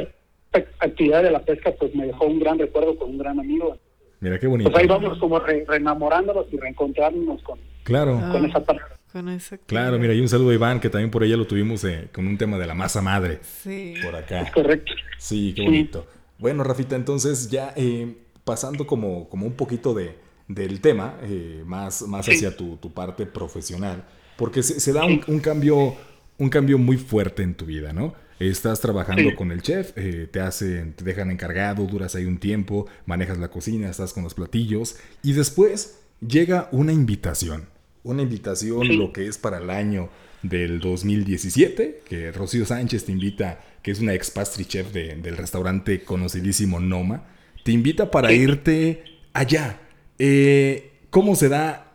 actividad 0.81 1.22
de 1.22 1.31
la 1.31 1.40
pesca 1.40 1.72
pues 1.79 1.94
me 1.94 2.07
dejó 2.07 2.25
un 2.25 2.40
gran 2.40 2.59
recuerdo 2.59 2.96
con 2.96 3.11
un 3.11 3.18
gran 3.18 3.38
amigo 3.38 3.77
Mira 4.20 4.38
qué 4.38 4.46
bonito. 4.46 4.70
pues 4.70 4.83
ahí 4.83 4.88
vamos 4.88 5.18
como 5.18 5.38
re- 5.40 5.64
reenamorándonos 5.68 6.46
y 6.51 6.57
reencontrándonos 6.57 7.42
con, 7.42 7.59
Claro. 7.85 8.18
Ah. 8.22 8.31
con 8.33 8.44
esa 8.46 8.64
parte 8.64 8.83
Con 9.12 9.29
esa 9.29 9.59
Claro, 9.59 9.98
mira, 9.98 10.14
y 10.14 10.20
un 10.20 10.29
saludo 10.29 10.51
a 10.51 10.55
Iván, 10.55 10.81
que 10.81 10.88
también 10.88 11.11
por 11.11 11.22
ella 11.22 11.37
lo 11.37 11.46
tuvimos 11.46 11.85
eh, 11.85 12.09
con 12.14 12.27
un 12.27 12.38
tema 12.38 12.57
de 12.57 12.66
la 12.66 12.75
masa 12.75 13.03
madre 13.03 13.40
Sí. 13.42 13.94
por 14.03 14.16
acá. 14.16 14.51
correcto 14.55 14.90
Sí, 15.18 15.53
qué 15.55 15.61
Sí. 15.61 15.66
bonito. 15.66 16.07
Bueno, 16.38 16.64
Rafita, 16.64 16.96
entonces 16.96 17.51
ya 17.51 17.75
eh, 17.77 18.14
pasando 18.45 18.87
como, 18.87 19.29
como 19.29 19.47
un 19.47 19.53
poquito 19.55 19.95
de, 19.95 20.17
del 20.49 20.81
tema, 20.81 21.17
eh, 21.23 21.63
más, 21.67 22.03
más 22.03 22.27
Sí. 22.27 22.33
hacia 22.33 22.57
tu, 22.57 22.77
tu 22.77 22.93
parte 22.93 23.27
profesional, 23.27 24.05
porque 24.37 24.63
se, 24.63 24.81
se 24.81 24.93
da 24.93 25.05
un, 25.05 25.21
un 25.29 25.41
cambio, 25.41 25.95
un 26.39 26.49
cambio 26.49 26.79
muy 26.79 26.97
fuerte 26.97 27.43
en 27.43 27.55
tu 27.55 27.67
vida, 27.67 27.93
¿no? 27.93 28.15
Estás 28.41 28.81
trabajando 28.81 29.23
Sí. 29.31 29.35
con 29.37 29.53
el 29.53 29.63
chef, 29.63 29.93
eh, 29.97 30.29
te 30.31 30.41
hacen, 30.41 30.95
te 30.95 31.05
dejan 31.05 31.31
encargado, 31.31 31.87
duras 31.87 32.15
ahí 32.17 32.25
un 32.25 32.39
tiempo, 32.39 32.87
manejas 33.07 33.39
la 33.39 33.49
cocina, 33.49 33.89
estás 33.89 34.13
con 34.13 34.25
los 34.25 34.35
platillos, 34.35 34.97
y 35.23 35.33
después 35.35 36.01
llega 36.27 36.69
una 36.73 36.93
invitación, 36.93 37.67
una 38.03 38.23
invitación 38.23 38.87
Sí. 38.89 38.97
lo 38.97 39.13
que 39.13 39.29
es 39.29 39.39
para 39.39 39.59
el 39.59 39.71
año 39.71 40.09
del 40.43 40.81
2017, 40.81 42.01
que 42.05 42.33
Rocío 42.33 42.67
Sánchez 42.67 43.05
te 43.05 43.13
invita, 43.13 43.61
que 43.83 43.93
es 43.93 44.01
una 44.01 44.15
ex 44.15 44.31
pastry 44.33 44.65
chef 44.65 44.93
de- 44.93 45.15
del 45.17 45.37
restaurante 45.37 46.03
conocidísimo 46.03 46.81
Noma, 46.81 47.25
te 47.62 47.72
invita 47.72 48.11
para 48.11 48.33
irte 48.33 49.05
allá. 49.33 49.81
Eh, 50.18 50.90
¿Cómo 51.11 51.35
se 51.35 51.48
da 51.48 51.87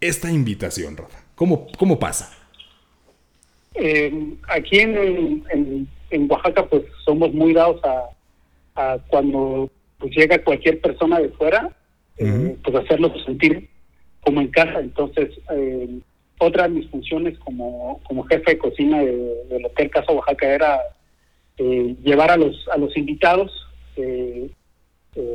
esta 0.00 0.30
invitación, 0.30 0.96
Rafa? 0.96 1.18
¿Cómo, 1.34 1.68
cómo 1.78 1.98
pasa? 1.98 2.36
eh, 3.76 4.34
aquí 4.48 4.78
en, 4.78 5.44
en, 6.10 6.30
Oaxaca 6.30 6.66
pues 6.66 6.84
somos 7.04 7.32
muy 7.34 7.52
dados 7.52 7.80
a, 8.74 8.98
cuando 9.08 9.70
pues, 9.98 10.14
llega 10.16 10.42
cualquier 10.42 10.80
persona 10.80 11.18
de 11.18 11.28
fuera, 11.30 11.70
eh, 12.18 12.56
pues 12.62 12.76
hacerlo 12.76 13.12
sentir 13.24 13.68
como 14.20 14.40
en 14.40 14.48
casa. 14.48 14.80
Entonces, 14.80 15.30
eh, 15.52 15.98
otra 16.38 16.64
de 16.64 16.70
mis 16.70 16.90
funciones 16.90 17.38
como, 17.38 18.00
como 18.04 18.24
jefe 18.24 18.52
de 18.52 18.58
cocina 18.58 19.00
de, 19.00 19.44
del 19.48 19.66
Hotel 19.66 19.90
Casa 19.90 20.12
Oaxaca 20.12 20.46
era 20.46 20.80
eh, 21.58 21.94
llevar 22.02 22.30
a 22.30 22.36
los, 22.36 22.66
a 22.68 22.76
los 22.78 22.96
invitados, 22.96 23.52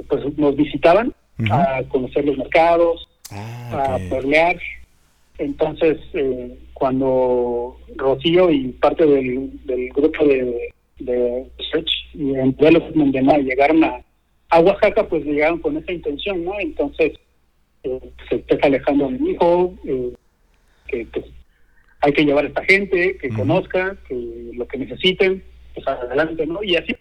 pues 0.07 0.37
nos 0.37 0.55
visitaban 0.55 1.13
a 1.49 1.81
conocer 1.89 2.25
los 2.25 2.37
mercados, 2.37 3.07
ah, 3.31 3.95
a 3.95 4.09
pelear. 4.09 4.57
Entonces, 5.37 5.97
cuando 6.73 7.77
Rocío 7.95 8.51
y 8.51 8.69
parte 8.73 9.05
del, 9.05 9.51
del 9.65 9.89
grupo 9.89 10.25
de, 10.25 10.71
de 10.99 11.47
Search 11.71 11.91
y 12.13 12.35
en 12.35 12.55
donde 12.55 13.43
llegaron 13.43 13.83
a, 13.83 14.01
a 14.49 14.59
Oaxaca, 14.59 15.07
pues 15.07 15.25
llegaron 15.25 15.59
con 15.59 15.77
esa 15.77 15.91
intención, 15.91 16.43
¿no? 16.43 16.59
Entonces, 16.59 17.13
eh, 17.83 18.11
se 18.29 18.35
está 18.35 18.67
alejando 18.67 19.09
de 19.09 19.19
mi 19.19 19.31
hijo, 19.31 19.73
eh, 19.85 20.13
que 20.87 21.07
pues, 21.11 21.25
hay 22.01 22.13
que 22.13 22.25
llevar 22.25 22.45
a 22.45 22.47
esta 22.49 22.63
gente, 22.65 23.17
que 23.17 23.29
conozca, 23.29 23.95
que 24.07 24.51
lo 24.53 24.67
que 24.67 24.77
necesiten, 24.77 25.43
pues 25.73 25.87
adelante, 25.87 26.45
¿no? 26.45 26.63
Y 26.63 26.75
así, 26.75 26.95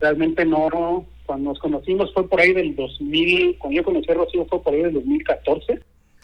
realmente 0.00 0.44
no, 0.44 1.06
cuando 1.28 1.50
nos 1.50 1.58
conocimos 1.58 2.10
fue 2.14 2.26
por 2.26 2.40
ahí 2.40 2.54
del 2.54 2.74
2000, 2.74 3.58
cuando 3.58 3.76
yo 3.76 3.84
conocí 3.84 4.10
a 4.10 4.14
Rocío 4.14 4.46
fue 4.46 4.62
por 4.62 4.72
ahí 4.72 4.82
del 4.82 4.94
2014. 4.94 5.78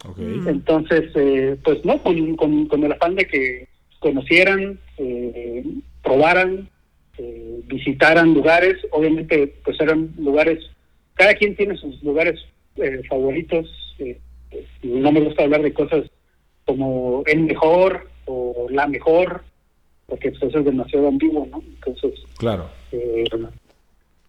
Okay. 0.08 0.40
Entonces, 0.46 1.10
eh, 1.14 1.56
pues 1.62 1.84
no, 1.84 2.02
con, 2.02 2.66
con, 2.66 2.84
el 2.84 2.92
afán 2.92 3.14
de 3.14 3.26
que 3.26 3.68
conocieran, 4.00 4.80
eh, 4.96 5.62
probaran, 6.02 6.70
eh, 7.18 7.60
visitaran 7.66 8.32
lugares, 8.32 8.78
obviamente 8.92 9.54
pues 9.62 9.78
eran 9.78 10.14
lugares, 10.16 10.64
cada 11.14 11.34
quien 11.34 11.54
tiene 11.54 11.76
sus 11.76 12.02
lugares 12.02 12.40
eh, 12.76 13.02
favoritos, 13.06 13.66
eh, 13.98 14.18
no 14.82 15.12
me 15.12 15.20
gusta 15.20 15.42
hablar 15.44 15.62
de 15.62 15.74
cosas 15.74 16.04
como 16.64 17.22
el 17.26 17.40
mejor 17.40 18.08
o 18.24 18.68
la 18.70 18.86
mejor, 18.86 19.44
porque 20.06 20.30
pues, 20.30 20.44
eso 20.44 20.60
es 20.60 20.64
demasiado 20.64 21.08
ambiguo, 21.08 21.46
¿no? 21.50 21.62
Entonces, 21.62 22.20
claro. 22.38 22.70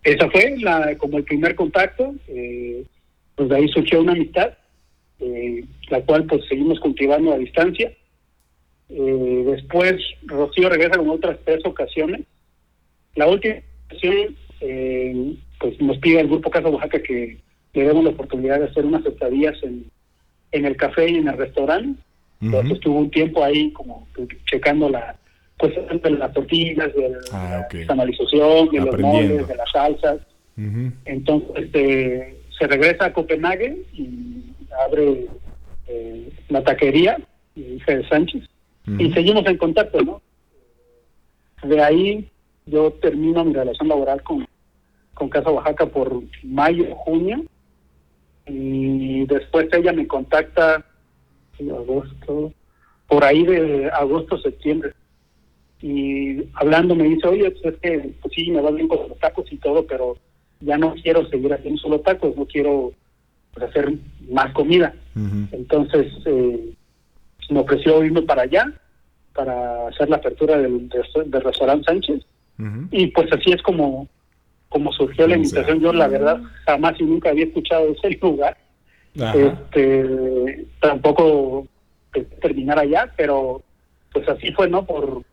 Esa 0.05 0.29
fue 0.29 0.55
la 0.59 0.97
como 0.97 1.17
el 1.17 1.23
primer 1.23 1.55
contacto, 1.55 2.15
pues 3.35 3.49
de 3.49 3.55
ahí 3.55 3.67
surgió 3.69 4.01
una 4.01 4.13
amistad, 4.13 4.53
la 5.89 6.01
cual 6.01 6.25
pues 6.25 6.45
seguimos 6.47 6.79
cultivando 6.79 7.33
a 7.33 7.37
distancia. 7.37 7.91
después 8.87 9.95
Rocío 10.23 10.69
regresa 10.69 10.97
con 10.97 11.09
otras 11.09 11.37
tres 11.43 11.65
ocasiones 11.65 12.21
la 13.15 13.27
última 13.27 13.55
ocasión, 13.85 14.35
eh, 14.61 15.35
pues 15.59 15.79
nos 15.81 15.97
pide 15.99 16.19
el 16.19 16.27
Grupo 16.27 16.49
Casa 16.49 16.69
Oaxaca 16.69 17.01
que 17.01 17.37
le 17.73 17.83
demos 17.83 18.03
la 18.03 18.09
oportunidad 18.11 18.59
de 18.59 18.65
hacer 18.65 18.85
unas 18.85 19.05
estadías 19.05 19.55
en, 19.63 19.85
en 20.51 20.65
el 20.65 20.75
café 20.75 21.09
y 21.09 21.15
en 21.15 21.27
el 21.29 21.37
restaurante. 21.37 21.99
Entonces 22.41 22.73
estuvo 22.73 22.99
un 22.99 23.09
tiempo 23.09 23.43
ahí 23.43 23.71
como 23.71 24.07
checando 24.51 24.89
la 24.89 25.17
pues 25.57 25.73
de 25.75 26.09
las 26.11 26.33
tortillas, 26.33 26.93
de 26.93 27.09
la 27.09 27.19
ah, 27.31 27.67
de 27.71 28.79
los 28.79 28.99
moles, 28.99 29.47
de 29.47 29.55
las 29.55 29.71
salsas. 29.71 30.19
Entonces 31.05 31.49
este, 31.55 32.37
se 32.57 32.67
regresa 32.67 33.05
a 33.05 33.13
Copenhague 33.13 33.83
y 33.93 34.43
abre 34.87 35.27
eh, 35.87 36.29
la 36.49 36.63
taquería, 36.63 37.17
de 37.55 38.07
Sánchez, 38.09 38.43
y 38.99 39.11
seguimos 39.13 39.45
en 39.47 39.57
contacto, 39.57 40.01
¿no? 40.01 40.21
De 41.63 41.81
ahí 41.81 42.29
yo 42.65 42.91
termino 42.93 43.45
mi 43.45 43.53
relación 43.53 43.87
laboral 43.87 44.21
con, 44.23 44.47
con 45.13 45.29
Casa 45.29 45.51
Oaxaca 45.51 45.85
por 45.85 46.21
mayo, 46.43 46.93
junio, 46.95 47.45
y 48.45 49.25
después 49.25 49.67
ella 49.71 49.93
me 49.93 50.05
contacta 50.05 50.85
en 51.57 51.71
agosto, 51.71 52.53
por 53.07 53.23
ahí 53.23 53.43
de 53.43 53.89
agosto, 53.89 54.37
septiembre. 54.37 54.93
Y 55.81 56.43
hablando 56.53 56.95
me 56.95 57.03
dice, 57.03 57.27
oye, 57.27 57.51
pues 57.51 57.73
es 57.73 57.79
que 57.81 58.13
pues 58.21 58.33
sí, 58.33 58.49
me 58.49 58.61
va 58.61 58.71
bien 58.71 58.87
con 58.87 59.09
los 59.09 59.19
tacos 59.19 59.51
y 59.51 59.57
todo, 59.57 59.85
pero 59.85 60.17
ya 60.61 60.77
no 60.77 60.95
quiero 60.95 61.27
seguir 61.29 61.53
haciendo 61.53 61.79
solo 61.81 61.99
tacos, 61.99 62.35
no 62.35 62.45
quiero 62.45 62.93
pues, 63.53 63.69
hacer 63.69 63.93
más 64.29 64.51
comida. 64.53 64.93
Entonces 65.51 66.11
eh, 66.25 66.73
me 67.49 67.59
ofreció 67.59 68.03
irme 68.03 68.21
para 68.21 68.43
allá, 68.43 68.71
para 69.33 69.87
hacer 69.87 70.09
la 70.09 70.17
apertura 70.17 70.57
del, 70.57 70.89
del 70.89 71.41
restaurante 71.41 71.85
Sánchez 71.85 72.25
y 72.91 73.07
pues 73.07 73.31
así 73.33 73.51
es 73.51 73.61
como, 73.61 74.07
como 74.69 74.91
surgió 74.93 75.27
la 75.27 75.35
invitación. 75.35 75.79
Yo 75.79 75.91
la 75.91 76.07
verdad 76.07 76.41
jamás 76.65 76.99
y 76.99 77.03
nunca 77.03 77.29
había 77.29 77.45
escuchado 77.45 77.89
ese 77.89 78.17
lugar. 78.21 78.57
Este, 79.15 80.65
tampoco 80.81 81.67
terminar 82.41 82.79
allá, 82.79 83.11
pero 83.15 83.61
pues 84.11 84.27
así 84.27 84.51
fue, 84.51 84.69
¿no? 84.69 84.85
Por 84.85 85.23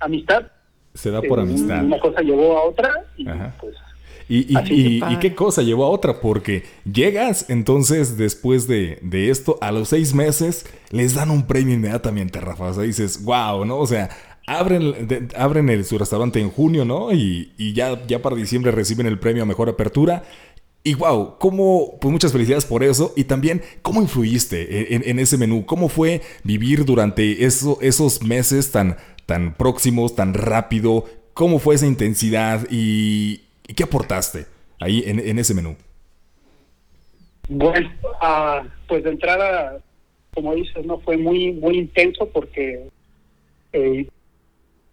amistad. 0.00 0.46
Se 0.94 1.10
da 1.10 1.20
por 1.22 1.38
eh, 1.38 1.42
amistad. 1.42 1.84
Una 1.84 2.00
cosa 2.00 2.22
llevó 2.22 2.58
a 2.58 2.64
otra 2.64 3.04
y 3.16 3.24
pues 3.24 3.76
y, 4.28 4.58
y, 4.58 5.04
y, 5.08 5.16
qué 5.20 5.36
cosa 5.36 5.62
llevó 5.62 5.84
a 5.84 5.90
otra, 5.90 6.20
porque 6.20 6.64
llegas 6.90 7.48
entonces 7.48 8.16
después 8.16 8.66
de, 8.66 8.98
de, 9.02 9.30
esto, 9.30 9.56
a 9.60 9.70
los 9.70 9.90
seis 9.90 10.14
meses, 10.14 10.66
les 10.90 11.14
dan 11.14 11.30
un 11.30 11.46
premio 11.46 11.74
inmediatamente, 11.74 12.40
Rafa. 12.40 12.70
O 12.70 12.74
sea, 12.74 12.82
dices, 12.82 13.22
wow, 13.22 13.64
¿no? 13.64 13.78
O 13.78 13.86
sea, 13.86 14.10
abren, 14.46 15.28
abren 15.36 15.68
el, 15.68 15.84
su 15.84 15.96
restaurante 15.96 16.40
en 16.40 16.50
junio, 16.50 16.84
¿no? 16.84 17.12
Y, 17.12 17.52
ya, 17.72 18.04
ya 18.06 18.20
para 18.20 18.34
diciembre 18.34 18.72
reciben 18.72 19.06
el 19.06 19.20
premio 19.20 19.44
a 19.44 19.46
mejor 19.46 19.68
apertura. 19.68 20.24
Y 20.82 20.94
wow, 20.94 21.36
cómo, 21.38 21.96
pues 22.00 22.10
muchas 22.10 22.32
felicidades 22.32 22.64
por 22.64 22.82
eso. 22.82 23.12
Y 23.16 23.24
también, 23.24 23.62
¿cómo 23.82 24.02
influiste 24.02 24.94
en, 24.94 25.18
ese 25.20 25.36
menú? 25.36 25.66
¿Cómo 25.66 25.88
fue 25.88 26.22
vivir 26.42 26.84
durante 26.84 27.44
eso, 27.44 27.78
esos 27.80 28.22
meses 28.22 28.72
tan, 28.72 28.96
tan 29.26 29.54
próximos, 29.54 30.14
tan 30.14 30.34
rápido? 30.34 31.04
¿Cómo 31.34 31.58
fue 31.58 31.74
esa 31.74 31.86
intensidad 31.86 32.66
y, 32.70 33.42
qué 33.76 33.82
aportaste 33.82 34.46
ahí 34.80 35.02
en, 35.06 35.38
ese 35.38 35.54
menú? 35.54 35.76
Bueno, 37.48 37.90
ah, 38.20 38.62
pues 38.88 39.04
de 39.04 39.10
entrada, 39.10 39.78
como 40.34 40.54
dices, 40.54 40.86
no 40.86 40.98
fue 41.00 41.16
muy 41.16 41.52
muy 41.52 41.78
intenso 41.78 42.28
porque 42.32 42.88
eh, 43.72 44.08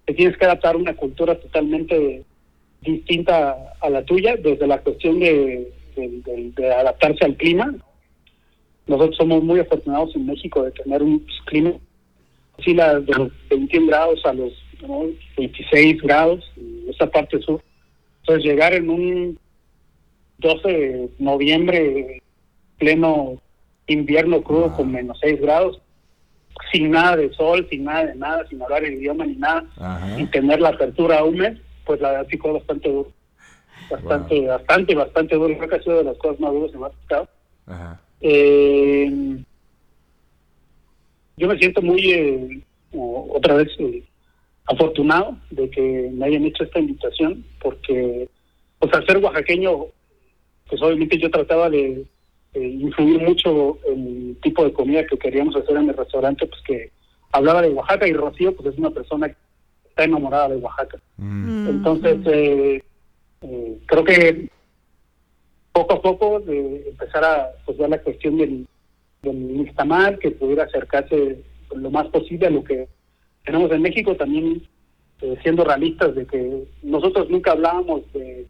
te 0.06 0.14
tienes 0.14 0.38
que 0.38 0.46
adaptar 0.46 0.76
a 0.76 0.78
una 0.78 0.96
cultura 0.96 1.40
totalmente 1.40 2.26
distinta 2.82 3.74
a 3.80 3.90
la 3.90 4.04
tuya, 4.04 4.36
desde 4.36 4.68
la 4.68 4.80
cuestión 4.80 5.20
de, 5.20 5.72
adaptarse 6.78 7.26
al 7.26 7.38
clima. 7.38 7.74
Nosotros 8.88 9.16
somos 9.16 9.44
muy 9.44 9.60
afortunados 9.60 10.16
en 10.16 10.26
México 10.26 10.64
de 10.64 10.72
tener 10.72 11.02
un 11.02 11.26
clima 11.46 11.74
así 12.58 12.74
de 12.74 13.14
los 13.18 13.32
21 13.50 13.88
grados 13.88 14.26
a 14.26 14.34
los 14.34 14.54
26 15.38 16.02
grados, 16.02 16.52
en 16.58 16.90
esta 16.90 17.10
parte 17.10 17.40
sur. 17.42 17.62
Entonces 18.22 18.46
llegar 18.46 18.74
en 18.74 18.90
un 18.90 19.40
12 20.40 20.68
de 20.68 21.10
noviembre, 21.20 22.22
pleno 22.78 23.42
invierno 23.88 24.42
crudo 24.42 24.74
con 24.76 24.92
menos 24.92 25.18
6 25.22 25.42
grados, 25.42 25.82
sin 26.72 26.92
nada 26.92 27.18
de 27.18 27.34
sol, 27.34 27.68
sin 27.70 27.86
nada 27.86 28.06
de 28.06 28.16
nada, 28.16 28.48
sin 28.48 28.62
hablar 28.62 28.84
el 28.84 28.96
idioma 28.96 29.26
ni 29.26 29.36
nada, 29.36 29.66
y 30.18 30.26
tener 30.28 30.60
la 30.60 30.70
apertura 30.70 31.20
a 31.20 31.24
un 31.24 31.38
mes, 31.38 31.60
pues 31.86 32.00
la 32.02 32.12
verdad 32.12 32.28
sí 32.30 32.38
fue 32.38 32.54
bastante 32.54 32.90
duro. 32.90 33.12
Bastante, 33.90 34.48
bastante, 34.48 34.96
bastante 34.96 35.36
duro. 35.36 35.58
Creo 35.58 35.70
que 35.70 35.76
ha 35.76 35.84
sido 35.84 35.98
de 35.98 36.04
las 36.06 36.18
cosas 36.18 36.40
más 36.40 36.52
duras 36.52 36.72
que 36.72 36.78
me 36.78 36.86
ha 36.86 36.90
tocado. 36.90 37.28
Eh, 38.22 39.44
yo 41.38 41.48
me 41.48 41.58
siento 41.58 41.82
muy, 41.82 42.12
eh, 42.12 42.62
otra 42.92 43.56
vez, 43.56 43.70
eh, 43.80 44.04
afortunado 44.66 45.38
de 45.50 45.70
que 45.70 46.10
me 46.14 46.26
hayan 46.26 46.46
hecho 46.46 46.64
esta 46.64 46.80
invitación, 46.80 47.44
porque, 47.62 48.30
pues 48.80 48.94
al 48.94 49.06
ser 49.06 49.18
oaxaqueño, 49.18 49.86
pues 50.70 50.82
obviamente 50.82 51.18
yo 51.18 51.30
trataba 51.30 51.70
de 51.70 52.06
influir 52.56 53.20
mucho 53.20 53.80
el 53.88 54.38
tipo 54.42 54.64
de 54.64 54.74
comida 54.74 55.06
que 55.08 55.18
queríamos 55.18 55.56
hacer 55.56 55.76
en 55.76 55.90
el 55.90 55.98
restaurante, 55.98 56.46
pues 56.46 56.62
que 56.62 56.92
hablaba 57.34 57.62
de 57.62 57.70
Oaxaca 57.70 58.08
y 58.08 58.14
Rocío 58.14 58.56
pues 58.56 58.74
es 58.74 58.80
una 58.80 58.92
persona 58.92 59.28
que 59.28 59.36
está 59.90 60.06
enamorada 60.06 60.50
de 60.50 60.58
Oaxaca. 60.58 61.00
Mm. 61.18 61.70
Entonces, 61.70 62.18
eh, 62.26 62.84
eh, 63.42 63.78
creo 63.86 64.04
que 64.04 64.50
poco 65.72 65.94
a 65.94 66.02
poco 66.02 66.40
de 66.40 66.90
empezar 66.90 67.24
a 67.24 67.50
pues, 67.66 67.78
ver 67.78 67.90
la 67.90 68.02
cuestión 68.02 68.38
del, 68.38 68.68
del 69.24 70.20
que 70.20 70.32
pudiera 70.32 70.66
acercarse 70.66 71.42
lo 71.76 71.90
más 71.90 72.08
posible 72.08 72.48
a 72.48 72.52
lo 72.52 72.64
que 72.64 72.88
tenemos 73.46 73.72
en 73.72 73.82
México, 73.82 74.16
también 74.16 74.62
eh, 75.22 75.36
siendo 75.42 75.64
realistas 75.64 76.14
de 76.16 76.26
que 76.26 76.64
nosotros 76.84 77.30
nunca 77.30 77.52
hablábamos 77.52 78.02
de 78.14 78.46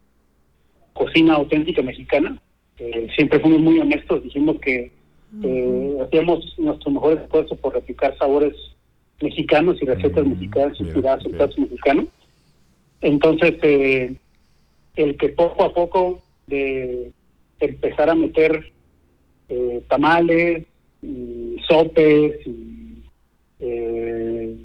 cocina 0.94 1.36
auténtica 1.36 1.82
mexicana, 1.82 2.38
eh, 2.80 3.08
siempre 3.16 3.40
fuimos 3.40 3.62
muy 3.62 3.80
honestos, 3.80 4.24
dijimos 4.24 4.60
que 4.60 4.92
eh, 5.44 5.98
hacíamos 6.04 6.54
nuestro 6.60 6.92
mejor 6.92 7.14
esfuerzo 7.14 7.56
por 7.56 7.74
replicar 7.74 8.16
sabores 8.18 8.54
mexicanos 9.22 9.82
y 9.82 9.86
recetas 9.86 10.26
Mm, 10.26 10.30
mexicanas 10.30 10.80
inspiradas 10.80 11.26
en 11.26 11.32
platos 11.32 11.58
mexicanos. 11.58 12.06
Entonces, 13.02 13.56
eh, 13.64 14.16
el 14.96 15.18
que 15.18 15.30
poco 15.30 15.64
a 15.64 15.74
poco 15.74 16.22
de 16.48 17.12
empezar 17.60 18.10
a 18.10 18.16
meter 18.16 18.73
eh, 19.54 19.84
tamales, 19.88 20.66
y 21.04 21.58
sopes, 21.68 22.48
y, 22.48 23.04
eh, 23.60 24.58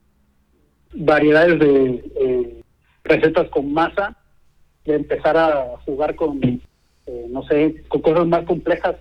variedades 0.95 1.59
de 1.59 2.05
eh, 2.21 2.63
recetas 3.05 3.49
con 3.51 3.73
masa, 3.73 4.17
de 4.85 4.95
empezar 4.95 5.37
a 5.37 5.77
jugar 5.85 6.15
con, 6.15 6.41
eh, 6.43 7.27
no 7.29 7.43
sé, 7.45 7.85
con 7.89 8.01
cosas 8.01 8.27
más 8.27 8.45
complejas, 8.45 8.97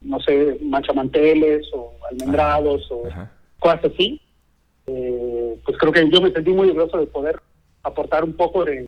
no 0.00 0.20
sé, 0.20 0.58
manchamanteles 0.62 1.66
o 1.74 1.92
almendrados 2.10 2.90
o 2.90 3.06
Ajá. 3.06 3.30
cosas 3.58 3.84
así. 3.84 4.20
Pues 4.84 5.78
creo 5.78 5.92
que 5.92 6.10
yo 6.10 6.20
me 6.20 6.30
sentí 6.30 6.50
muy 6.50 6.68
orgulloso 6.68 6.98
de 6.98 7.06
poder 7.06 7.40
aportar 7.82 8.22
un 8.22 8.34
poco 8.34 8.64
de, 8.64 8.86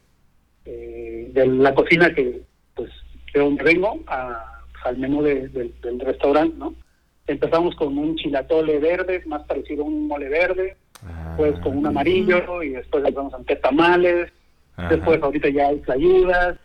de 0.64 1.46
la 1.46 1.74
cocina 1.74 2.14
que, 2.14 2.42
pues, 2.74 2.90
de 3.32 3.40
donde 3.40 3.64
vengo 3.64 3.98
a, 4.06 4.55
al 4.86 4.98
menú 4.98 5.22
de- 5.22 5.48
del- 5.48 5.74
del 5.80 6.00
restaurante, 6.00 6.56
¿no? 6.58 6.74
Empezamos 7.26 7.74
con 7.74 7.98
un 7.98 8.16
chilatole 8.16 8.78
verde, 8.78 9.22
más 9.26 9.42
parecido 9.44 9.82
a 9.82 9.86
un 9.86 10.06
mole 10.06 10.28
verde, 10.28 10.76
después 11.28 11.54
Ah, 11.56 11.60
con 11.62 11.76
un 11.78 11.86
amarillo 11.86 12.62
y 12.62 12.70
después 12.70 13.02
empezamos 13.04 13.34
a 13.34 13.38
meter 13.38 13.60
tamales, 13.60 14.32
Ajá. 14.76 14.88
después 14.94 15.22
ahorita 15.22 15.48
ya 15.48 15.68
hay 15.68 15.78
playudas, 15.78 16.56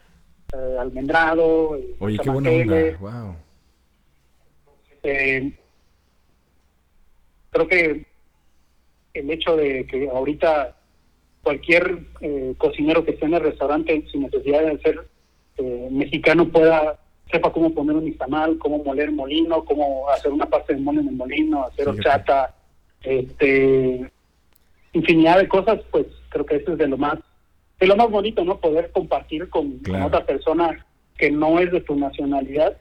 eh, 0.53 0.77
almendrado, 0.79 1.75
eh, 1.77 1.95
Oye, 1.99 2.17
qué 2.19 2.29
buena 2.29 2.49
onda. 2.51 2.97
Wow. 2.99 3.35
Eh, 5.03 5.51
creo 7.49 7.67
que 7.67 8.05
el 9.13 9.29
hecho 9.31 9.55
de 9.57 9.85
que 9.87 10.09
ahorita 10.09 10.75
cualquier 11.41 11.99
eh, 12.21 12.53
cocinero 12.57 13.03
que 13.03 13.11
esté 13.11 13.25
en 13.25 13.33
el 13.33 13.41
restaurante 13.41 14.05
sin 14.11 14.21
necesidad 14.21 14.61
de 14.63 14.77
ser 14.79 15.07
eh, 15.57 15.87
mexicano 15.91 16.47
pueda 16.49 16.99
sepa 17.31 17.51
cómo 17.51 17.73
poner 17.73 17.95
un 17.95 18.05
nixtamal, 18.05 18.57
cómo 18.57 18.83
moler 18.83 19.11
molino, 19.11 19.63
cómo 19.65 20.09
hacer 20.09 20.31
una 20.31 20.45
pasta 20.45 20.73
de 20.73 20.79
mole 20.79 21.01
en 21.01 21.07
el 21.09 21.15
molino, 21.15 21.63
hacer 21.65 21.87
horchata, 21.89 22.53
este 23.03 24.11
infinidad 24.93 25.39
de 25.39 25.47
cosas, 25.47 25.79
pues 25.91 26.05
creo 26.29 26.45
que 26.45 26.57
eso 26.57 26.73
es 26.73 26.77
de 26.77 26.87
lo 26.87 26.97
más 26.97 27.17
de 27.79 27.87
lo 27.87 27.95
más 27.95 28.09
bonito, 28.11 28.43
¿no? 28.45 28.59
Poder 28.59 28.91
compartir 28.91 29.49
con, 29.49 29.71
con 29.71 29.79
Claro. 29.79 30.07
otra 30.07 30.25
persona 30.25 30.85
que 31.17 31.31
no 31.31 31.57
es 31.59 31.71
de 31.71 31.81
tu 31.81 31.95
nacionalidad 31.95 32.77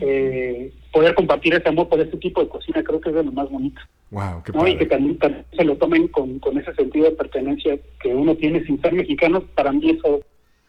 eh, 0.00 0.72
poder 0.92 1.14
compartir 1.14 1.54
ese 1.54 1.68
amor 1.68 1.88
por 1.88 2.00
este 2.00 2.16
tipo 2.16 2.40
de 2.40 2.48
cocina 2.48 2.82
creo 2.82 3.00
que 3.00 3.10
es 3.10 3.14
de 3.14 3.24
lo 3.24 3.32
más 3.32 3.50
bonito 3.50 3.80
Wow, 4.10 4.42
qué 4.42 4.52
¿no? 4.52 4.66
y 4.66 4.76
que 4.76 4.86
también, 4.86 5.18
también 5.18 5.44
se 5.54 5.64
lo 5.64 5.76
tomen 5.76 6.08
con, 6.08 6.38
con 6.38 6.58
ese 6.58 6.74
sentido 6.74 7.06
de 7.06 7.12
pertenencia 7.16 7.78
que 8.00 8.08
uno 8.14 8.34
tiene 8.36 8.64
sin 8.64 8.80
ser 8.80 8.94
mexicano 8.94 9.42
para 9.54 9.70
mí 9.72 9.90
eso 9.90 10.20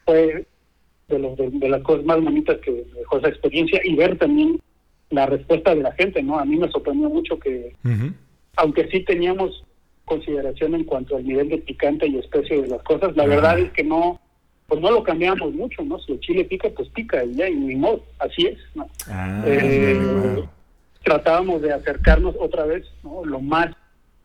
fue 0.04 0.46
de, 1.08 1.18
los, 1.18 1.36
de, 1.36 1.50
de 1.50 1.68
las 1.68 1.82
cosas 1.82 2.04
más 2.04 2.22
bonitas 2.22 2.58
que 2.58 2.84
dejó 2.96 3.18
esa 3.18 3.28
experiencia 3.28 3.80
y 3.84 3.94
ver 3.94 4.16
también 4.18 4.60
la 5.10 5.26
respuesta 5.26 5.74
de 5.74 5.82
la 5.82 5.92
gente 5.92 6.22
no 6.22 6.38
a 6.38 6.44
mí 6.44 6.56
me 6.56 6.68
sorprendió 6.70 7.08
mucho 7.08 7.38
que 7.38 7.74
aunque 8.56 8.88
sí 8.88 9.00
teníamos 9.04 9.64
consideración 10.04 10.74
en 10.74 10.84
cuanto 10.84 11.16
al 11.16 11.26
nivel 11.26 11.48
de 11.48 11.58
picante 11.58 12.06
y 12.06 12.18
especie 12.18 12.62
de 12.62 12.68
las 12.68 12.82
cosas, 12.82 13.16
la 13.16 13.26
verdad 13.26 13.58
es 13.58 13.70
que 13.72 13.82
no, 13.82 14.20
pues 14.66 14.80
no 14.80 14.90
lo 14.90 15.02
cambiamos 15.02 15.52
mucho, 15.54 15.82
¿no? 15.82 15.98
Si 15.98 16.12
el 16.12 16.20
chile 16.20 16.44
pica, 16.44 16.68
pues 16.76 16.88
pica 16.90 17.24
y 17.24 17.34
ya, 17.36 17.48
y 17.48 17.54
ni 17.54 17.74
modo, 17.74 18.04
así 18.18 18.46
es, 18.46 18.58
¿no? 18.74 18.86
Ah, 19.08 19.42
Eh, 19.46 19.98
wow. 19.98 20.48
Tratábamos 21.02 21.62
de 21.62 21.72
acercarnos 21.72 22.34
otra 22.38 22.64
vez, 22.66 22.84
¿no? 23.02 23.24
Lo 23.24 23.40
más 23.40 23.74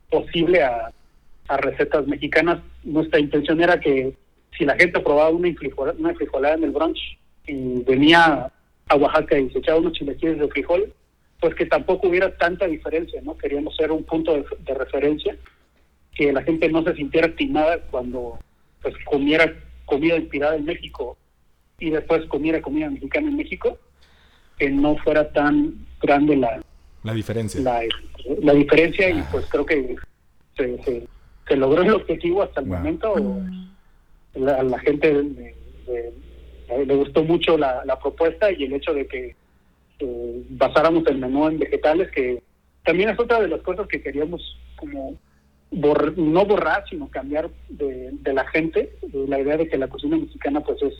posible 0.09 0.63
a, 0.63 0.91
a 1.47 1.57
recetas 1.57 2.05
mexicanas. 2.07 2.59
Nuestra 2.83 3.19
intención 3.19 3.61
era 3.61 3.79
que 3.79 4.13
si 4.59 4.65
la 4.65 4.75
gente 4.75 4.99
probaba 4.99 5.29
una 5.31 5.51
frijolada, 5.55 5.97
una 5.97 6.13
frijolada 6.13 6.53
en 6.55 6.65
el 6.65 6.71
brunch 6.71 7.17
y 7.47 7.81
venía 7.83 8.51
a 8.89 8.95
Oaxaca 8.95 9.39
y 9.39 9.49
se 9.51 9.59
echaba 9.59 9.79
unos 9.79 9.93
chilequiles 9.93 10.37
de 10.37 10.47
frijol, 10.49 10.93
pues 11.39 11.55
que 11.55 11.65
tampoco 11.65 12.09
hubiera 12.09 12.37
tanta 12.37 12.67
diferencia, 12.67 13.21
¿no? 13.23 13.37
Queríamos 13.37 13.75
ser 13.77 13.91
un 13.91 14.03
punto 14.03 14.33
de, 14.33 14.45
de 14.65 14.73
referencia, 14.73 15.35
que 16.13 16.33
la 16.33 16.43
gente 16.43 16.67
no 16.69 16.83
se 16.83 16.93
sintiera 16.95 17.33
timada 17.35 17.79
cuando 17.89 18.37
pues 18.81 18.93
comiera 19.05 19.51
comida 19.85 20.17
inspirada 20.17 20.57
en 20.57 20.65
México 20.65 21.17
y 21.79 21.89
después 21.91 22.25
comiera 22.25 22.61
comida 22.61 22.89
mexicana 22.89 23.29
en 23.29 23.37
México, 23.37 23.77
que 24.57 24.69
no 24.69 24.97
fuera 24.97 25.31
tan 25.31 25.75
grande 26.01 26.35
la, 26.35 26.61
La 27.03 27.13
diferencia. 27.13 27.61
la, 27.61 27.81
la 28.41 28.53
diferencia 28.53 29.09
y 29.09 29.21
pues 29.31 29.45
creo 29.45 29.65
que 29.65 29.95
se, 30.57 30.83
se, 30.83 31.07
se 31.47 31.55
logró 31.55 31.81
el 31.83 31.91
objetivo 31.93 32.43
hasta 32.43 32.59
el 32.59 32.67
Wow. 32.67 32.77
momento. 32.77 33.15
La, 34.35 34.63
la 34.63 34.79
gente 34.79 35.11
le, 35.13 35.55
le- 35.87 36.85
le 36.85 36.95
gustó 36.95 37.23
mucho 37.23 37.57
la, 37.57 37.83
la 37.85 37.97
propuesta 37.99 38.51
y 38.51 38.63
el 38.63 38.73
hecho 38.73 38.93
de 38.93 39.07
que 39.07 39.35
eh, 39.99 40.43
basáramos 40.49 41.05
el 41.07 41.17
menú 41.17 41.47
en 41.47 41.57
vegetales, 41.59 42.09
que 42.11 42.41
también 42.85 43.09
es 43.09 43.19
otra 43.19 43.41
de 43.41 43.47
las 43.47 43.61
cosas 43.61 43.87
que 43.87 44.01
queríamos 44.01 44.41
como 44.75 45.15
no 45.71 46.45
borrar, 46.45 46.83
sino 46.89 47.09
cambiar 47.09 47.49
de, 47.69 48.09
de 48.11 48.33
la 48.33 48.45
gente, 48.47 48.91
la 49.13 49.39
idea 49.39 49.57
de 49.57 49.67
que 49.67 49.77
la 49.77 49.87
cocina 49.87 50.17
mexicana 50.17 50.61
pues 50.61 50.81
es 50.83 50.93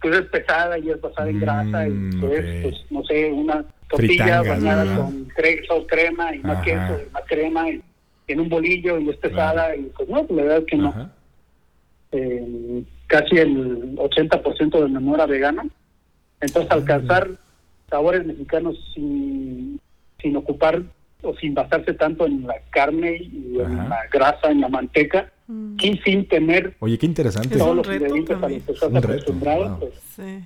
pues 0.00 0.16
es 0.18 0.26
pesada 0.26 0.78
y 0.78 0.90
es 0.90 1.00
basada 1.00 1.30
en 1.30 1.40
grasa 1.40 1.88
y 1.88 1.92
Mm, 1.92 2.20
pues, 2.20 2.40
ok. 2.44 2.46
pues 2.62 2.74
no 2.90 3.04
sé, 3.04 3.32
una 3.32 3.64
tortilla 3.88 4.42
Fritangas, 4.42 4.48
bañada 4.48 4.84
¿verdad? 4.84 4.96
con 4.96 5.86
crema 5.86 6.34
y 6.34 6.38
más 6.40 6.56
Ajá. 6.56 6.62
queso 6.62 7.00
y 7.06 7.10
más 7.10 7.22
crema 7.26 7.70
y 7.70 7.80
en 8.28 8.40
un 8.40 8.48
bolillo 8.50 8.98
y 8.98 9.08
es 9.08 9.16
pesada 9.16 9.74
y 9.74 9.82
pues 9.96 10.08
no, 10.08 10.26
la 10.28 10.42
verdad 10.42 10.58
es 10.58 10.64
que 10.66 10.76
no. 10.76 11.10
Eh, 12.16 12.84
casi 13.06 13.36
el 13.36 13.96
80% 13.96 14.80
del 14.80 14.90
menú 14.90 15.14
era 15.14 15.26
vegano. 15.26 15.62
Entonces 16.40 16.70
alcanzar 16.70 17.30
sabores 17.88 18.24
mexicanos 18.24 18.76
sin, 18.94 19.80
sin 20.20 20.36
ocupar 20.36 20.82
o 21.22 21.34
sin 21.36 21.54
basarse 21.54 21.94
tanto 21.94 22.26
en 22.26 22.46
la 22.46 22.56
carne 22.70 23.16
y 23.16 23.58
en 23.58 23.76
la 23.88 24.00
grasa, 24.10 24.50
en 24.50 24.60
la 24.60 24.68
manteca, 24.68 25.32
Mm, 25.46 25.76
y 25.78 25.98
sin 25.98 26.26
tener 26.26 26.74
Oye, 26.80 26.96
qué 26.96 27.06
interesante. 27.06 27.54
Es 27.54 27.58
todos 27.58 27.76
los 27.76 27.86
ingredientes 27.86 28.36
a 28.36 28.48
los 28.48 28.62
que 28.62 28.72
estás 28.72 28.94
acostumbrado, 28.94 29.68
wow. 29.68 29.78
pues, 29.78 29.92
Sí. 30.16 30.44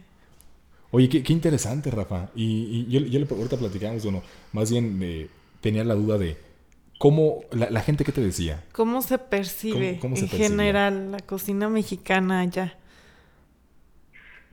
Oye, 0.91 1.09
qué, 1.09 1.23
qué 1.23 1.33
interesante, 1.33 1.91
Rafa. 1.91 2.31
Y, 2.35 2.87
y 2.89 2.93
yo, 2.93 3.01
yo 3.01 3.21
le 3.21 3.27
ahorita 3.31 3.59
platicamos, 3.59 4.03
bueno, 4.03 4.23
más 4.53 4.71
bien 4.71 4.99
eh, 5.03 5.29
tenía 5.61 5.85
la 5.85 5.95
duda 5.95 6.19
de 6.19 6.37
cómo 6.99 7.41
la, 7.53 7.71
la 7.71 7.81
gente 7.81 8.05
que 8.05 8.13
te 8.13 8.21
decía. 8.21 8.63
¿Cómo 8.73 9.01
se 9.03 9.19
percibe 9.19 9.99
¿Cómo- 10.01 10.15
cómo 10.15 10.17
se 10.17 10.23
en 10.25 10.29
general 10.31 11.13
la 11.13 11.19
cocina 11.21 11.69
mexicana 11.69 12.41
allá? 12.41 12.75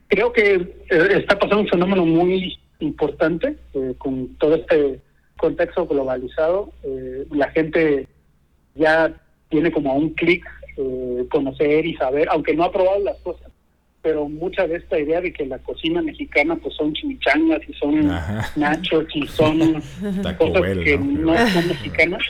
creo 0.08 0.32
que 0.32 0.54
eh, 0.54 1.08
está 1.18 1.38
pasando 1.38 1.62
un 1.64 1.68
fenómeno 1.68 2.06
muy 2.06 2.58
importante 2.80 3.58
eh, 3.74 3.96
con 3.98 4.36
todo 4.36 4.56
este 4.56 5.00
contexto 5.38 5.88
globalizado. 5.88 6.72
Eh, 6.84 7.26
la 7.32 7.50
gente 7.52 8.08
ya 8.76 9.14
tiene 9.50 9.72
como 9.72 9.92
a 9.92 9.96
un 9.96 10.12
clic 10.12 10.46
eh, 10.78 11.26
conocer 11.32 11.86
y 11.86 11.96
saber, 11.96 12.28
aunque 12.30 12.54
no 12.56 12.64
ha 12.64 12.72
probado 12.72 13.00
las 13.00 13.18
cosas, 13.18 13.52
pero 14.06 14.30
mucha 14.30 14.68
de 14.68 14.76
esta 14.78 15.00
idea 15.00 15.20
de 15.20 15.34
que 15.34 15.48
la 15.48 15.58
cocina 15.58 16.00
mexicana 16.00 16.56
pues 16.58 16.76
son 16.76 16.94
chimichangas 16.94 17.60
y 17.68 17.74
son 17.74 18.08
Ajá. 18.12 18.52
nachos 18.56 19.06
y 19.15 19.26
son 19.26 19.82
Taco 20.22 20.46
cosas 20.46 20.62
Bell, 20.62 20.84
que 20.84 20.96
¿no? 21.00 21.34
no 21.34 21.48
son 21.48 21.68
mexicanas 21.70 22.22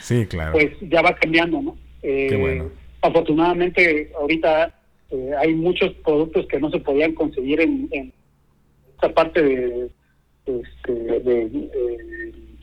Sí, 0.00 0.26
claro. 0.26 0.52
pues 0.54 0.72
ya 0.80 1.00
va 1.02 1.14
cambiando, 1.14 1.62
¿no? 1.62 1.76
Eh, 2.02 2.26
Qué 2.30 2.36
bueno. 2.36 2.70
Afortunadamente, 3.00 4.10
ahorita 4.20 4.74
eh, 5.12 5.30
hay 5.38 5.54
muchos 5.54 5.92
productos 6.04 6.46
que 6.48 6.58
no 6.58 6.68
se 6.70 6.80
podían 6.80 7.14
conseguir 7.14 7.60
en, 7.60 7.88
en 7.92 8.12
esta 8.94 9.08
parte 9.14 9.40
de, 9.40 9.88
este, 10.46 10.92
de, 10.92 11.20
de- 11.20 11.48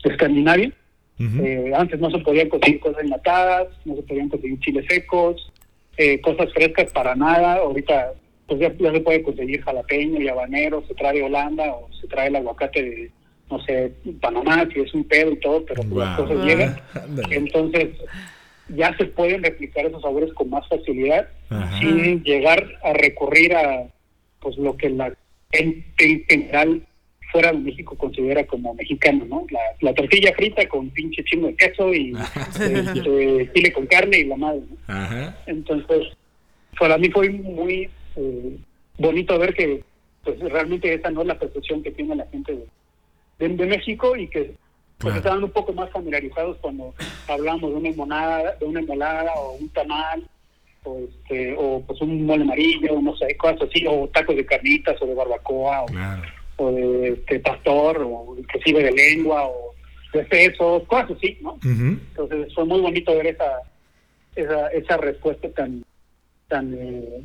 de 0.04 0.10
Escandinavia. 0.12 0.70
Eh, 1.18 1.72
antes 1.74 1.98
no 1.98 2.10
se 2.10 2.18
podían 2.18 2.48
conseguir 2.50 2.80
cosas 2.80 3.02
enlatadas, 3.02 3.66
no 3.86 3.96
se 3.96 4.02
podían 4.02 4.28
conseguir 4.28 4.60
chiles 4.60 4.84
secos, 4.88 5.50
eh, 5.96 6.20
cosas 6.20 6.52
frescas 6.52 6.92
para 6.92 7.16
nada. 7.16 7.54
Ahorita 7.56 8.12
pues 8.48 8.60
ya, 8.60 8.72
ya 8.78 8.92
se 8.92 9.00
puede 9.00 9.22
conseguir 9.22 9.62
jalapeño 9.62 10.20
y 10.20 10.28
habanero, 10.28 10.82
se 10.88 10.94
trae 10.94 11.18
de 11.18 11.24
Holanda 11.24 11.70
o 11.70 11.88
se 12.00 12.06
trae 12.08 12.28
el 12.28 12.36
aguacate 12.36 12.82
de, 12.82 13.10
no 13.50 13.62
sé, 13.62 13.92
Panamá, 14.20 14.66
si 14.72 14.80
es 14.80 14.92
un 14.94 15.04
pedo 15.04 15.32
y 15.32 15.36
todo, 15.36 15.64
pero 15.66 15.82
pues 15.82 15.94
las 15.94 16.18
cosas 16.18 16.44
llegan. 16.44 16.80
Ándale. 16.94 17.36
Entonces, 17.36 17.88
ya 18.68 18.96
se 18.96 19.04
pueden 19.04 19.42
replicar 19.42 19.84
esos 19.86 20.00
sabores 20.00 20.32
con 20.32 20.48
más 20.48 20.66
facilidad 20.66 21.28
Ajá. 21.50 21.78
sin 21.78 22.24
llegar 22.24 22.66
a 22.82 22.94
recurrir 22.94 23.54
a 23.54 23.86
pues 24.40 24.56
lo 24.56 24.76
que 24.76 24.90
la 24.90 25.12
gente 25.52 25.94
en 25.98 26.24
general 26.26 26.82
fuera 27.30 27.52
de 27.52 27.58
México 27.58 27.96
considera 27.96 28.46
como 28.46 28.72
mexicano, 28.74 29.26
¿no? 29.26 29.46
La, 29.50 29.60
la 29.80 29.94
tortilla 29.94 30.32
frita 30.34 30.66
con 30.68 30.88
pinche 30.90 31.22
chingo 31.24 31.48
de 31.48 31.56
queso 31.56 31.92
y 31.92 32.14
este, 32.60 33.52
chile 33.52 33.72
con 33.74 33.86
carne 33.86 34.20
y 34.20 34.24
la 34.24 34.36
madre, 34.36 34.62
¿no? 34.70 34.76
Ajá. 34.94 35.36
Entonces, 35.46 36.08
para 36.78 36.96
mí 36.96 37.10
fue 37.10 37.28
muy 37.28 37.90
eh, 38.18 38.58
bonito 38.98 39.38
ver 39.38 39.54
que 39.54 39.82
pues 40.24 40.38
realmente 40.40 40.92
esa 40.92 41.10
no 41.10 41.22
es 41.22 41.28
la 41.28 41.38
percepción 41.38 41.82
que 41.82 41.92
tiene 41.92 42.16
la 42.16 42.26
gente 42.26 42.52
de, 42.52 42.66
de- 43.48 43.54
de 43.56 43.66
México 43.66 44.16
y 44.16 44.28
que 44.28 44.52
pues 44.98 45.12
Claro. 45.14 45.16
estaban 45.18 45.44
un 45.44 45.50
poco 45.50 45.72
más 45.72 45.90
familiarizados 45.90 46.56
cuando 46.60 46.92
hablamos 47.28 47.70
de 47.70 47.76
una 47.76 47.88
emolada, 47.88 48.56
de 48.56 48.66
una 48.66 48.80
emolada 48.80 49.32
o 49.36 49.52
un 49.52 49.68
tamal 49.68 50.26
o 50.84 50.98
este 51.08 51.54
o 51.56 51.80
pues 51.86 52.00
un 52.00 52.26
mole 52.26 52.42
amarillo, 52.42 53.00
no 53.00 53.16
sé, 53.16 53.36
cosas 53.36 53.62
así, 53.68 53.84
o 53.88 54.08
tacos 54.08 54.34
de 54.36 54.44
carnitas 54.44 55.00
o 55.00 55.06
de 55.06 55.14
barbacoa 55.14 55.82
o, 55.84 55.86
Claro. 55.86 56.22
o 56.56 56.72
de 56.72 57.08
este, 57.10 57.38
pastor 57.40 58.02
o 58.02 58.34
inclusive 58.38 58.82
de 58.82 58.90
lengua 58.92 59.46
o 59.46 59.72
de 60.12 60.26
sesos, 60.26 60.82
cosas 60.88 61.12
así, 61.16 61.38
¿no? 61.42 61.52
Ujú. 61.54 61.98
Entonces 62.10 62.52
fue 62.54 62.64
muy 62.64 62.80
bonito 62.80 63.14
ver 63.14 63.28
esa 63.28 63.52
esa, 64.34 64.68
esa 64.68 64.96
respuesta 64.96 65.48
tan 65.50 65.84
tan 66.48 66.74
eh, 66.74 67.22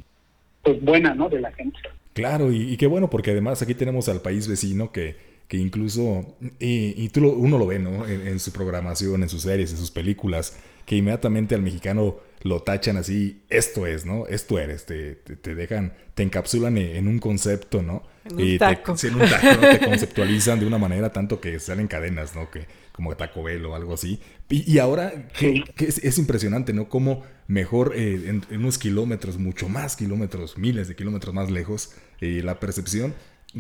pues 0.64 0.82
buena, 0.82 1.14
¿no? 1.14 1.30
De 1.30 1.40
la 1.42 1.52
gente. 1.52 1.78
Claro, 2.14 2.52
y, 2.52 2.72
y 2.74 2.78
qué 2.78 2.88
bueno, 2.88 3.10
porque 3.10 3.32
además 3.32 3.62
aquí 3.62 3.74
tenemos 3.76 4.08
al 4.10 4.22
país 4.22 4.48
vecino 4.48 4.92
que, 4.92 5.16
que 5.48 5.58
incluso, 5.58 6.36
y, 6.60 6.94
y 7.04 7.10
tú 7.10 7.22
lo- 7.22 7.34
uno 7.34 7.58
lo 7.58 7.66
ve, 7.68 7.80
¿no? 7.80 8.06
En, 8.08 8.28
en 8.28 8.40
su 8.40 8.52
programación, 8.52 9.24
en 9.24 9.30
sus 9.30 9.42
series, 9.44 9.72
en 9.72 9.78
sus 9.78 9.92
películas, 9.92 10.58
que 10.86 10.96
inmediatamente 10.98 11.56
al 11.56 11.62
mexicano 11.62 12.18
lo 12.44 12.62
tachan 12.62 12.98
así, 12.98 13.42
esto 13.50 13.88
es, 13.88 14.06
¿no? 14.06 14.28
Esto 14.28 14.60
eres, 14.60 14.86
te, 14.86 15.16
te, 15.16 15.36
te 15.38 15.56
dejan, 15.56 15.94
te 16.14 16.24
encapsulan 16.24 16.78
en, 16.78 16.96
en 16.98 17.08
un 17.08 17.20
concepto, 17.20 17.82
¿no? 17.82 18.04
En 18.26 18.36
un 18.36 18.42
Y 18.42 18.52
te- 18.54 18.60
taco. 18.60 18.96
sí, 18.98 19.08
en 19.08 19.16
un 19.16 19.22
taco, 19.30 19.48
¿no? 19.62 19.62
Te 19.62 19.80
conceptualizan 19.80 20.60
de 20.60 20.66
una 20.68 20.78
manera 20.78 21.12
tanto 21.12 21.40
que 21.42 21.60
salen 21.60 21.88
cadenas, 21.88 22.36
¿no? 22.36 22.52
Que 22.52 22.66
como 22.94 23.16
Taco 23.18 23.44
Bell 23.44 23.66
o 23.66 23.76
algo 23.76 23.94
así. 23.94 24.20
Y, 24.50 24.72
y 24.72 24.80
ahora 24.80 25.28
que, 25.38 25.64
es, 25.80 25.98
es 26.04 26.18
impresionante, 26.18 26.74
¿no? 26.74 26.88
Como 26.88 27.24
mejor 27.48 27.94
eh, 27.96 28.30
en, 28.30 28.44
en 28.50 28.60
unos 28.60 28.78
kilómetros, 28.78 29.38
mucho 29.38 29.68
más 29.68 29.96
kilómetros, 29.96 30.58
miles 30.58 30.88
de 30.88 30.96
kilómetros 30.96 31.34
más 31.34 31.52
lejos, 31.52 31.96
eh, 32.22 32.42
la 32.44 32.60
percepción, 32.60 33.14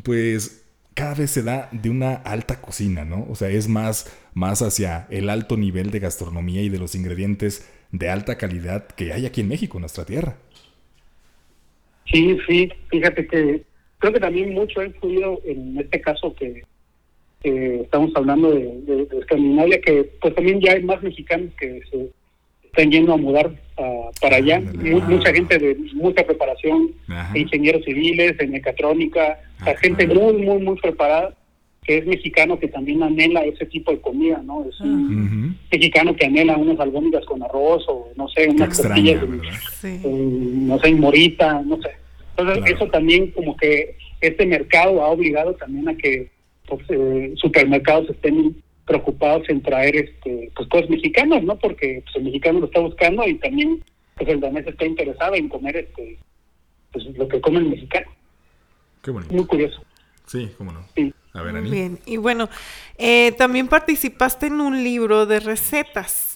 pues 0.04 0.63
cada 0.93 1.15
vez 1.15 1.32
se 1.32 1.43
da 1.43 1.69
de 1.72 1.89
una 1.89 2.13
alta 2.13 2.62
cocina, 2.62 3.04
¿no? 3.04 3.26
O 3.30 3.36
sea, 3.36 3.50
es 3.50 3.67
más, 3.67 4.15
más 4.34 4.62
hacia 4.62 5.08
el 5.10 5.30
alto 5.30 5.58
nivel 5.58 5.91
de 5.91 6.00
gastronomía 6.00 6.62
y 6.62 6.69
de 6.69 6.80
los 6.80 6.96
ingredientes 6.96 7.69
de 7.91 8.10
alta 8.10 8.38
calidad 8.38 8.88
que 8.88 9.13
hay 9.13 9.26
aquí 9.26 9.41
en 9.41 9.48
México, 9.48 9.78
en 9.78 9.82
nuestra 9.82 10.06
tierra. 10.06 10.38
Sí, 12.06 12.38
sí, 12.48 12.69
fíjate 12.89 13.26
que 13.28 13.63
creo 13.98 14.13
que 14.13 14.19
también 14.19 14.54
mucho 14.54 14.82
ha 14.82 14.86
influido 14.86 15.41
en 15.46 15.80
este 15.80 16.02
caso 16.02 16.36
que, 16.36 16.63
que 17.43 17.82
estamos 17.82 18.12
hablando 18.15 18.51
de, 18.51 18.82
de- 18.82 19.06
de 19.06 19.19
Escandinavia, 19.19 19.82
que 19.82 20.10
pues 20.21 20.34
también 20.34 20.62
ya 20.62 20.71
hay 20.73 20.84
más 20.84 21.03
mexicanos 21.03 21.49
que 21.60 21.82
se 21.91 22.10
están 22.65 22.89
yendo 22.89 23.13
a 23.13 23.17
mudar 23.17 23.51
para 24.21 24.38
allá. 24.38 24.62
Mu- 24.62 25.01
mucha 25.01 25.34
gente 25.34 25.58
de 25.60 25.75
mucha 25.93 26.25
preparación, 26.25 26.91
Ajá. 27.10 27.38
ingenieros 27.38 27.84
civiles, 27.84 28.38
de 28.38 28.47
mecatrónica, 28.47 29.39
o 29.62 29.63
sea, 29.65 29.73
Ah, 29.73 29.77
gente 29.79 30.06
claro. 30.06 30.21
muy, 30.34 30.41
muy, 30.41 30.60
muy 30.60 30.77
preparada, 30.79 31.36
que 31.84 31.97
es 31.97 32.06
mexicano 32.06 32.58
que 32.58 32.69
también 32.69 33.03
anhela 33.03 33.43
ese 33.43 33.65
tipo 33.65 33.91
de 33.91 33.99
comida, 33.99 34.41
¿no? 34.45 34.63
Es 34.69 34.79
un 34.79 35.58
mexicano 35.69 36.15
que 36.15 36.25
anhela 36.27 36.56
unas 36.56 36.79
albóndigas 36.79 37.25
con 37.25 37.43
arroz 37.43 37.84
o, 37.89 38.08
no 38.15 38.29
sé, 38.29 38.47
unas 38.47 38.69
extraña, 38.69 39.19
tortillas. 39.19 39.60
Sí. 39.82 39.99
en, 40.03 40.67
no 40.69 40.79
sé, 40.79 40.88
en 40.88 40.99
Morita, 41.01 41.62
no 41.65 41.75
sé. 41.82 41.89
Entonces, 42.38 42.63
Claro. 42.63 42.75
eso 42.77 42.88
también 42.88 43.32
como 43.32 43.58
que 43.58 43.95
este 44.21 44.45
mercado 44.45 45.03
ha 45.03 45.10
obligado 45.10 45.53
también 45.56 45.89
a 45.89 45.95
que 45.95 46.32
pues, 46.67 46.82
eh, 46.89 47.34
supermercados 47.38 48.10
estén 48.10 48.62
preocupados 48.86 49.47
en 49.49 49.62
traer 49.62 49.95
este 49.95 50.52
pues 50.56 50.67
cosas 50.69 50.89
mexicanas, 50.89 51.43
¿no? 51.43 51.58
Porque 51.58 52.02
pues, 52.04 52.15
el 52.17 52.23
mexicano 52.23 52.60
lo 52.60 52.65
está 52.65 52.80
buscando 52.80 53.26
y 53.28 53.36
también 53.36 53.84
pues 54.15 54.30
el 54.30 54.39
danés 54.39 54.67
está 54.67 54.86
interesado 54.86 55.36
en 55.36 55.49
comer 55.49 55.78
este 55.78 56.19
pues 56.91 57.06
lo 57.17 57.28
que 57.28 57.41
come 57.41 57.60
el 57.60 57.69
mexicano. 57.69 58.08
Qué 59.02 59.12
bonito. 59.12 59.34
Muy 59.34 59.45
curioso. 59.45 59.84
Sí, 60.26 60.52
cómo 60.58 60.71
no. 60.71 60.86
Sí. 60.95 61.13
A 61.34 61.41
ver, 61.41 61.56
Ani. 61.56 61.69
bien. 61.69 61.99
Y 62.06 62.17
bueno, 62.17 62.47
eh, 62.97 63.34
también 63.38 63.67
participaste 63.67 64.47
en 64.47 64.62
un 64.62 64.84
libro 64.84 65.26
de 65.26 65.39
recetas. 65.39 66.36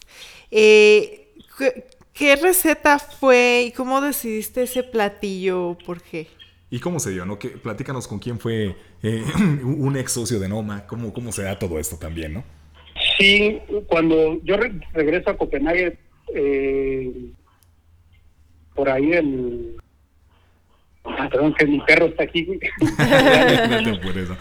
Eh, 0.50 1.30
¿qué, 1.58 1.86
qué 2.14 2.36
receta 2.36 2.98
fue 2.98 3.66
y 3.68 3.72
cómo 3.72 4.02
decidiste 4.02 4.64
ese 4.64 4.84
platillo? 4.84 5.78
¿Por 5.86 6.02
qué? 6.02 6.28
¿Y 6.70 6.80
cómo 6.80 7.00
se 7.00 7.12
dio? 7.12 7.26
¿no? 7.26 7.40
Que, 7.40 7.50
platícanos 7.50 8.08
con 8.08 8.20
quién 8.20 8.40
fue 8.40 8.76
eh, 9.04 9.24
un 9.64 9.96
ex 9.98 10.12
socio 10.12 10.40
de 10.40 10.50
Noma, 10.50 10.86
cómo, 10.88 11.14
cómo 11.14 11.32
se 11.32 11.44
da 11.44 11.58
todo 11.58 11.80
esto 11.80 11.98
también, 11.98 12.34
¿no? 12.34 12.44
Sí, 13.18 13.60
cuando 13.88 14.42
yo 14.44 14.58
re- 14.58 14.80
regreso 14.94 15.30
a 15.30 15.38
Copenhague, 15.38 15.98
eh, 16.34 17.12
por 18.76 18.90
ahí 18.90 19.12
el... 19.14 19.78
Ah, 21.06 21.30
perdón, 21.32 21.54
que 21.58 21.66
mi 21.66 21.80
perro 21.82 22.08
está 22.08 22.24
aquí. 22.24 22.44
por 24.04 24.18
eso. 24.18 24.36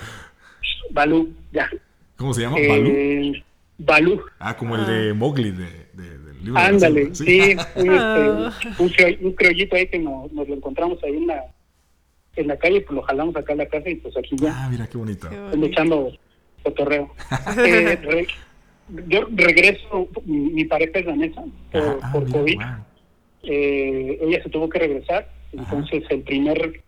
Balú, 0.91 1.33
ya. 1.53 1.71
¿Cómo 2.17 2.35
se 2.35 2.43
llama? 2.43 2.57
¿Balú? 2.69 2.89
Eh, 2.91 3.45
Balú, 3.79 4.23
Ah, 4.39 4.57
como 4.57 4.75
el 4.77 4.87
de 4.87 5.12
Mowgli 5.12 5.51
de, 5.53 5.67
de- 5.93 6.19
del 6.19 6.45
libro 6.45 6.59
ándale, 6.59 7.15
¿sí? 7.15 7.25
sí, 7.25 7.57
un, 7.77 7.91
Ah. 7.91 8.53
este, 8.81 9.15
un, 9.19 9.27
un 9.27 9.33
criollito 9.35 9.77
ahí 9.77 9.87
que 9.89 9.99
nos, 9.99 10.33
nos 10.33 10.49
lo 10.49 10.55
encontramos 10.55 10.99
ahí 11.05 11.15
en 11.17 11.27
la 11.29 11.45
en 12.37 12.49
la 12.49 12.57
calle, 12.59 12.81
pues 12.83 12.94
lo 12.96 13.03
jalamos 13.03 13.35
acá 13.37 13.53
a 13.53 13.57
la 13.57 13.66
casa 13.66 13.88
y 13.90 13.96
pues 13.96 14.16
aquí 14.16 14.37
ya, 14.37 14.53
Ah, 14.64 14.68
mira 14.70 14.87
qué 14.87 14.99
bonito. 14.99 15.29
Qué 15.29 15.38
bonito. 15.38 15.66
echando 15.66 16.12
cotorreo. 16.62 17.11
Eh, 17.64 17.96
re- 18.03 18.27
yo 19.09 19.27
regreso, 19.33 20.09
mi, 20.25 20.38
mi 20.51 20.64
pareja 20.64 20.99
es 21.01 21.07
danesa 21.07 21.42
por, 21.72 21.83
Ajá, 21.83 21.99
ah, 22.03 22.12
por 22.12 22.25
mira, 22.27 22.38
COVID. 22.38 22.57
wow. 22.57 22.64
eh, 23.44 24.18
ella 24.22 24.42
se 24.42 24.49
tuvo 24.51 24.68
que 24.68 24.79
regresar, 24.79 25.31
entonces 25.53 26.03
el 26.11 26.22
primer, 26.22 26.83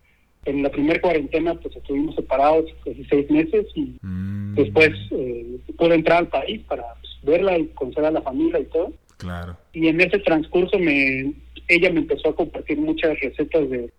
en 0.44 0.62
la 0.62 0.70
primera 0.70 1.00
cuarentena 1.00 1.54
pues 1.54 1.74
estuvimos 1.76 2.14
separados 2.14 2.66
casi 2.84 3.04
seis 3.04 3.30
meses 3.30 3.66
y 3.74 3.96
Mm, 4.02 4.54
después 4.54 4.90
eh, 5.10 5.58
pude 5.76 5.94
entrar 5.94 6.18
al 6.18 6.28
país 6.28 6.60
para 6.68 6.82
pues, 7.00 7.12
verla 7.22 7.58
y 7.58 7.66
conocer 7.68 8.04
a 8.04 8.10
la 8.10 8.22
familia 8.22 8.60
y 8.60 8.64
todo. 8.64 8.92
Claro. 9.18 9.56
Y 9.72 9.88
en 9.88 10.00
ese 10.00 10.18
transcurso 10.20 10.78
me 10.78 11.32
ella 11.68 11.90
me 11.90 11.98
empezó 12.00 12.30
a 12.30 12.34
compartir 12.36 12.78
muchas 12.78 13.18
recetas 13.20 13.68
de, 13.68 13.90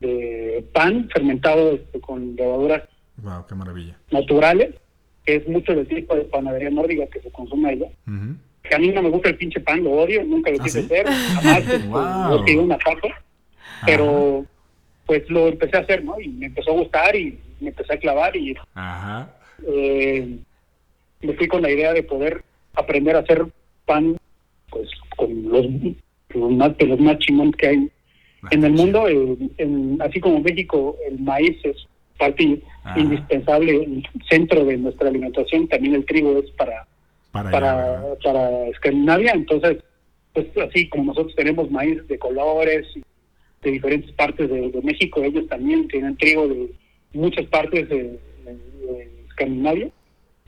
de 0.00 0.64
pan 0.72 1.08
fermentado 1.12 1.72
este, 1.72 2.00
con 2.00 2.36
levaduras 2.36 2.82
Wow, 3.22 3.46
qué 3.48 3.54
maravilla. 3.56 3.98
naturales, 4.12 4.74
que 5.24 5.36
es 5.36 5.48
mucho 5.48 5.74
del 5.74 5.88
tipo 5.88 6.14
de 6.14 6.22
panadería 6.24 6.70
nórdica 6.70 7.06
que 7.08 7.20
se 7.20 7.30
consume 7.32 7.70
allá. 7.70 7.86
Que 8.62 8.74
a 8.76 8.78
mí 8.78 8.88
no 8.90 9.02
me 9.02 9.08
gusta 9.10 9.30
el 9.30 9.36
pinche 9.36 9.58
pan, 9.60 9.82
lo 9.82 9.90
odio, 9.92 10.22
nunca 10.24 10.50
lo 10.50 10.58
¿Ah, 10.60 10.62
quise 10.64 10.80
sí? 10.82 10.86
hacer, 10.86 11.06
jamás 11.06 11.58
este, 11.68 11.78
Wow. 11.78 12.00
no 12.00 12.44
he 12.44 12.48
sido 12.48 12.62
una 12.62 12.78
papa, 12.78 13.08
pero 13.86 14.46
pues 15.06 15.28
lo 15.30 15.48
empecé 15.48 15.76
a 15.78 15.80
hacer, 15.80 16.04
¿no? 16.04 16.20
Y 16.20 16.28
me 16.28 16.46
empezó 16.46 16.70
a 16.70 16.74
gustar 16.74 17.16
y 17.16 17.38
me 17.60 17.70
empecé 17.70 17.94
a 17.94 17.98
clavar 17.98 18.36
y 18.36 18.54
Ajá. 18.74 19.34
eh, 19.66 20.38
me 21.22 21.32
fui 21.32 21.48
con 21.48 21.62
la 21.62 21.70
idea 21.70 21.92
de 21.92 22.02
poder 22.04 22.44
aprender 22.74 23.16
a 23.16 23.20
hacer 23.20 23.46
pan 23.84 24.16
pues 24.70 24.88
con 25.16 25.48
los, 25.48 25.66
los 26.28 26.50
más 26.52 26.76
de 26.78 26.86
los 26.86 27.00
más 27.00 27.18
chingones 27.18 27.56
que 27.56 27.66
hay 27.68 27.90
en 28.50 28.64
el 28.64 28.72
mundo 28.72 29.08
en- 29.08 29.98
así 30.00 30.20
como 30.20 30.40
México 30.40 30.96
el 31.08 31.18
maíz 31.18 31.56
es 31.64 31.76
parte 32.18 32.60
Ajá. 32.84 32.98
indispensable 33.00 33.72
el 33.84 34.02
centro 34.28 34.64
de 34.64 34.76
nuestra 34.76 35.08
alimentación 35.08 35.68
también 35.68 35.94
el 35.94 36.04
trigo 36.06 36.38
es 36.38 36.50
para 36.52 36.86
Para, 37.32 37.50
para 37.50 38.02
para 38.22 38.66
Escandinavia 38.68 39.32
entonces 39.32 39.78
pues 40.32 40.46
así 40.68 40.88
como 40.88 41.04
nosotros 41.04 41.34
tenemos 41.34 41.70
maíz 41.70 42.06
de 42.08 42.18
colores 42.18 42.86
de 43.62 43.70
diferentes 43.70 44.12
partes 44.12 44.48
de, 44.48 44.70
de 44.70 44.82
México 44.82 45.22
ellos 45.22 45.46
también 45.48 45.88
tienen 45.88 46.16
trigo 46.16 46.46
de 46.48 46.70
muchas 47.12 47.46
partes 47.46 47.88
de, 47.88 47.96
de- 48.44 48.86
de 48.86 49.10
Escandinavia. 49.28 49.88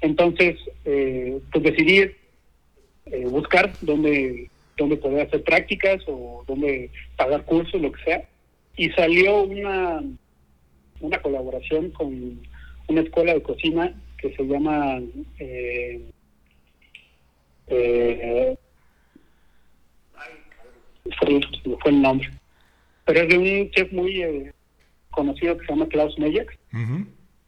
Entonces 0.02 0.56
eh, 0.84 1.38
pues 1.52 1.64
decidí 1.64 1.98
eh, 3.06 3.26
buscar 3.28 3.72
dónde 3.82 4.48
dónde 4.80 4.96
poder 4.96 5.26
hacer 5.26 5.44
prácticas 5.44 6.02
o 6.06 6.44
dónde 6.46 6.90
pagar 7.16 7.44
cursos 7.44 7.80
lo 7.80 7.92
que 7.92 8.02
sea. 8.02 8.28
Y 8.76 8.90
salió 8.90 9.42
una 9.42 10.02
una 11.00 11.22
colaboración 11.22 11.90
con 11.90 12.40
una 12.88 13.00
escuela 13.00 13.34
de 13.34 13.42
cocina 13.42 13.94
que 14.18 14.34
se 14.34 14.42
llama 14.42 15.00
eh, 15.38 16.02
eh, 17.68 18.56
fue, 21.18 21.90
el 21.90 22.02
nombre. 22.02 22.28
Pero 23.04 23.20
es 23.20 23.28
de 23.28 23.38
un 23.38 23.70
chef 23.70 23.92
muy 23.92 24.22
eh, 24.22 24.52
conocido 25.10 25.56
que 25.56 25.66
se 25.66 25.72
llama 25.72 25.88
Klaus 25.88 26.18
Meyer. 26.18 26.46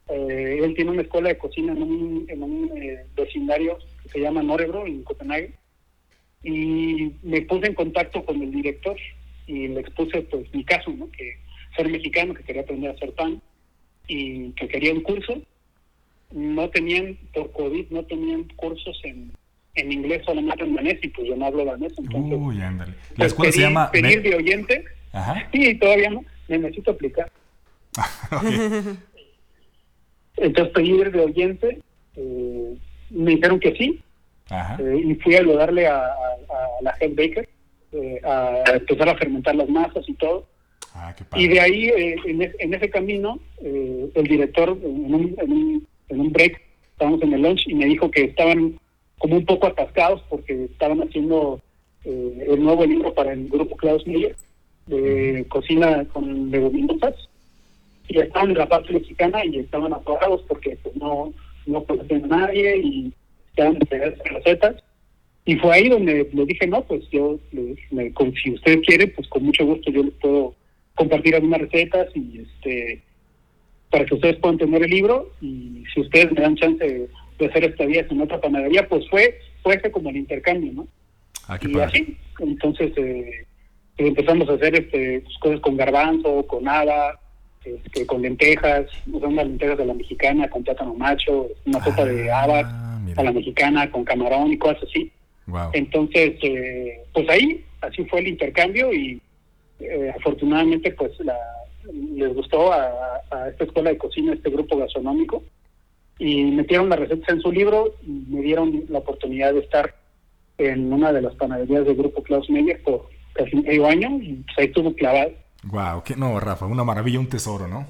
Eh, 0.09 0.59
él 0.61 0.73
tiene 0.75 0.91
una 0.91 1.01
escuela 1.01 1.29
de 1.29 1.37
cocina 1.37 1.73
en 1.73 1.81
un, 1.81 2.25
en 2.27 2.43
un 2.43 2.71
eh, 2.77 3.05
vecindario 3.15 3.77
que 4.03 4.09
se 4.09 4.19
llama 4.19 4.43
Norebro, 4.43 4.85
en 4.85 5.03
Copenhague. 5.03 5.53
Y 6.43 7.11
me 7.23 7.41
puse 7.43 7.67
en 7.67 7.73
contacto 7.73 8.23
con 8.25 8.41
el 8.41 8.51
director 8.51 8.97
y 9.47 9.67
le 9.69 9.79
expuse 9.81 10.21
pues 10.23 10.53
mi 10.53 10.63
caso, 10.65 10.91
¿no? 10.91 11.09
que 11.11 11.37
ser 11.75 11.89
mexicano, 11.89 12.33
que 12.33 12.43
quería 12.43 12.61
aprender 12.63 12.91
a 12.91 12.93
hacer 12.93 13.11
pan 13.13 13.41
y 14.07 14.49
que 14.51 14.67
quería 14.67 14.93
un 14.93 15.01
curso. 15.01 15.41
No 16.31 16.69
tenían, 16.69 17.17
por 17.33 17.51
COVID, 17.51 17.89
no 17.91 18.03
tenían 18.05 18.43
cursos 18.55 18.99
en, 19.03 19.31
en 19.75 19.91
inglés, 19.91 20.23
solamente 20.25 20.63
en 20.63 20.75
danés, 20.75 20.99
y 21.03 21.07
pues 21.09 21.27
yo 21.27 21.35
no 21.35 21.45
hablo 21.45 21.63
danés. 21.63 21.93
Entonces, 21.97 22.37
Uy, 22.39 22.59
ándale. 22.61 22.91
La 23.11 23.15
pues, 23.17 23.27
escuela 23.31 23.51
se 23.51 23.57
pedí- 23.59 23.61
llama... 23.63 23.91
Pedir 23.91 24.17
Me- 24.23 24.29
de 24.29 24.35
oyente, 24.35 24.85
Ajá. 25.13 25.49
y 25.53 25.75
todavía 25.75 26.09
no, 26.09 26.25
me 26.47 26.57
necesito 26.57 26.91
aplicar. 26.91 27.31
Entonces 30.37 30.73
pedir 30.73 31.11
de 31.11 31.19
oyente, 31.19 31.79
eh, 32.15 32.75
me 33.11 33.31
dijeron 33.31 33.59
que 33.59 33.73
sí, 33.75 34.01
eh, 34.79 35.01
y 35.05 35.15
fui 35.15 35.35
a 35.35 35.39
ayudarle 35.39 35.87
a, 35.87 36.15
la 36.81 36.95
head 36.99 37.11
baker 37.15 37.47
eh, 37.93 38.19
a 38.23 38.63
empezar 38.73 39.09
a 39.09 39.17
fermentar 39.17 39.55
las 39.55 39.69
masas 39.69 40.07
y 40.07 40.13
todo. 40.15 40.45
Ah, 40.95 41.15
y 41.35 41.47
de 41.47 41.59
ahí, 41.59 41.87
eh, 41.87 42.15
en, 42.25 42.73
ese 42.73 42.89
camino, 42.89 43.39
el 43.61 44.23
director, 44.27 44.77
en 44.83 45.13
un, 45.13 45.35
en, 46.09 46.19
un, 46.19 46.31
break, 46.31 46.61
estábamos 46.91 47.21
en 47.23 47.33
el 47.33 47.41
lunch 47.41 47.67
y 47.67 47.73
me 47.73 47.85
dijo 47.85 48.11
que 48.11 48.25
estaban 48.25 48.79
como 49.17 49.37
un 49.37 49.45
poco 49.45 49.67
atascados 49.67 50.21
porque 50.29 50.65
estaban 50.65 51.01
haciendo 51.01 51.59
el 52.05 52.61
nuevo 52.61 52.85
libro 52.85 53.13
para 53.13 53.33
el 53.33 53.47
grupo 53.47 53.77
Klaus 53.77 54.05
Meyer 54.05 54.35
de 54.87 55.45
cocina 55.49 56.05
con 56.11 56.51
leguminosas. 56.51 57.15
Y 58.09 58.19
estaban 58.19 58.51
en 58.51 58.57
la 58.57 58.67
parte 58.67 58.93
mexicana 58.93 59.43
y 59.45 59.59
estaban 59.59 59.93
atorados 59.93 60.43
porque 60.47 60.77
pues, 60.83 60.95
no 60.97 61.33
no 61.65 61.83
conocían 61.83 62.25
a 62.25 62.37
nadie 62.37 62.77
y 62.77 63.13
de 63.55 64.15
recetas. 64.25 64.83
Y 65.45 65.55
fue 65.57 65.73
ahí 65.73 65.89
donde 65.89 66.29
le 66.31 66.45
dije 66.45 66.67
no 66.67 66.83
pues 66.83 67.03
yo 67.11 67.37
me, 67.91 68.13
si 68.41 68.51
usted 68.51 68.81
quiere 68.81 69.07
pues 69.07 69.27
con 69.27 69.43
mucho 69.43 69.65
gusto 69.65 69.91
yo 69.91 70.03
les 70.03 70.13
puedo 70.13 70.55
compartir 70.95 71.35
algunas 71.35 71.61
recetas 71.61 72.07
y 72.15 72.39
este 72.39 73.01
para 73.89 74.05
que 74.05 74.15
ustedes 74.15 74.37
puedan 74.37 74.57
tener 74.57 74.83
el 74.83 74.89
libro. 74.89 75.31
Y 75.41 75.83
si 75.93 76.01
ustedes 76.01 76.31
me 76.31 76.41
dan 76.41 76.55
chance 76.55 76.83
de, 76.83 77.09
hacer 77.45 77.65
esta 77.65 77.85
vida 77.85 78.05
en 78.09 78.21
otra 78.21 78.39
panadería 78.39 78.87
pues 78.87 79.07
fue 79.09 79.37
fue 79.63 79.75
ese 79.75 79.91
como 79.91 80.09
el 80.09 80.15
intercambio 80.15 80.71
no 80.71 80.87
ah, 81.49 81.59
y 81.61 81.77
así 81.77 82.17
entonces 82.39 82.93
eh, 82.95 83.45
empezamos 83.97 84.47
a 84.47 84.53
hacer 84.53 84.75
este 84.75 85.19
pues, 85.19 85.37
cosas 85.39 85.59
con 85.59 85.75
garbanzo 85.75 86.47
con 86.47 86.65
haba 86.69 87.19
este, 87.65 88.05
con 88.05 88.21
lentejas, 88.21 88.87
unas 89.07 89.47
lentejas 89.47 89.77
de 89.77 89.85
la 89.85 89.93
mexicana 89.93 90.49
con 90.49 90.63
plátano 90.63 90.93
macho, 90.95 91.47
una 91.65 91.81
sopa 91.83 92.03
de 92.05 92.29
ah, 92.29 92.92
a 93.15 93.23
la 93.23 93.31
mexicana 93.31 93.89
con 93.91 94.03
camarón 94.03 94.51
y 94.51 94.57
cosas 94.57 94.83
así. 94.83 95.11
Entonces, 95.73 96.35
eh, 96.41 97.01
pues 97.13 97.29
ahí, 97.29 97.63
así 97.81 98.05
fue 98.05 98.21
el 98.21 98.29
intercambio 98.29 98.93
y 98.93 99.21
eh, 99.79 100.13
afortunadamente 100.17 100.91
pues 100.91 101.11
la, 101.19 101.37
les 101.91 102.33
gustó 102.33 102.71
a, 102.71 103.21
esta 103.49 103.63
escuela 103.63 103.89
de 103.89 103.97
cocina, 103.97 104.33
este 104.33 104.49
grupo 104.49 104.77
gastronómico 104.77 105.43
y 106.19 106.43
metieron 106.43 106.89
las 106.89 106.99
recetas 106.99 107.29
en 107.29 107.41
su 107.41 107.51
libro 107.51 107.95
y 108.03 108.25
me 108.29 108.41
dieron 108.41 108.85
la 108.89 108.99
oportunidad 108.99 109.53
de 109.53 109.59
estar 109.59 109.95
en 110.57 110.93
una 110.93 111.11
de 111.11 111.21
las 111.21 111.33
panaderías 111.35 111.85
del 111.85 111.95
grupo 111.95 112.21
Klaus 112.23 112.49
Meyer 112.49 112.81
por 112.83 113.09
casi 113.33 113.55
medio 113.55 113.87
año 113.87 114.17
y 114.21 114.35
pues 114.35 114.57
ahí 114.59 114.65
estuvo 114.65 114.93
clavado. 114.93 115.31
Wow, 115.63 116.03
que 116.03 116.15
no, 116.15 116.39
Rafa, 116.39 116.65
una 116.65 116.83
maravilla, 116.83 117.19
un 117.19 117.27
tesoro, 117.27 117.67
¿no? 117.67 117.87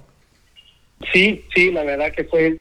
Sí, 1.12 1.44
sí, 1.54 1.72
la 1.72 1.84
verdad 1.84 2.14
que 2.14 2.24
fue, 2.24 2.60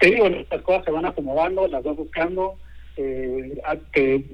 te 0.00 0.10
digo, 0.10 0.26
estas 0.26 0.62
cosas 0.62 0.84
se 0.84 0.90
van 0.90 1.06
acomodando, 1.06 1.66
las 1.68 1.82
vas 1.82 1.96
buscando, 1.96 2.56
eh, 2.96 3.60
te, 3.92 4.24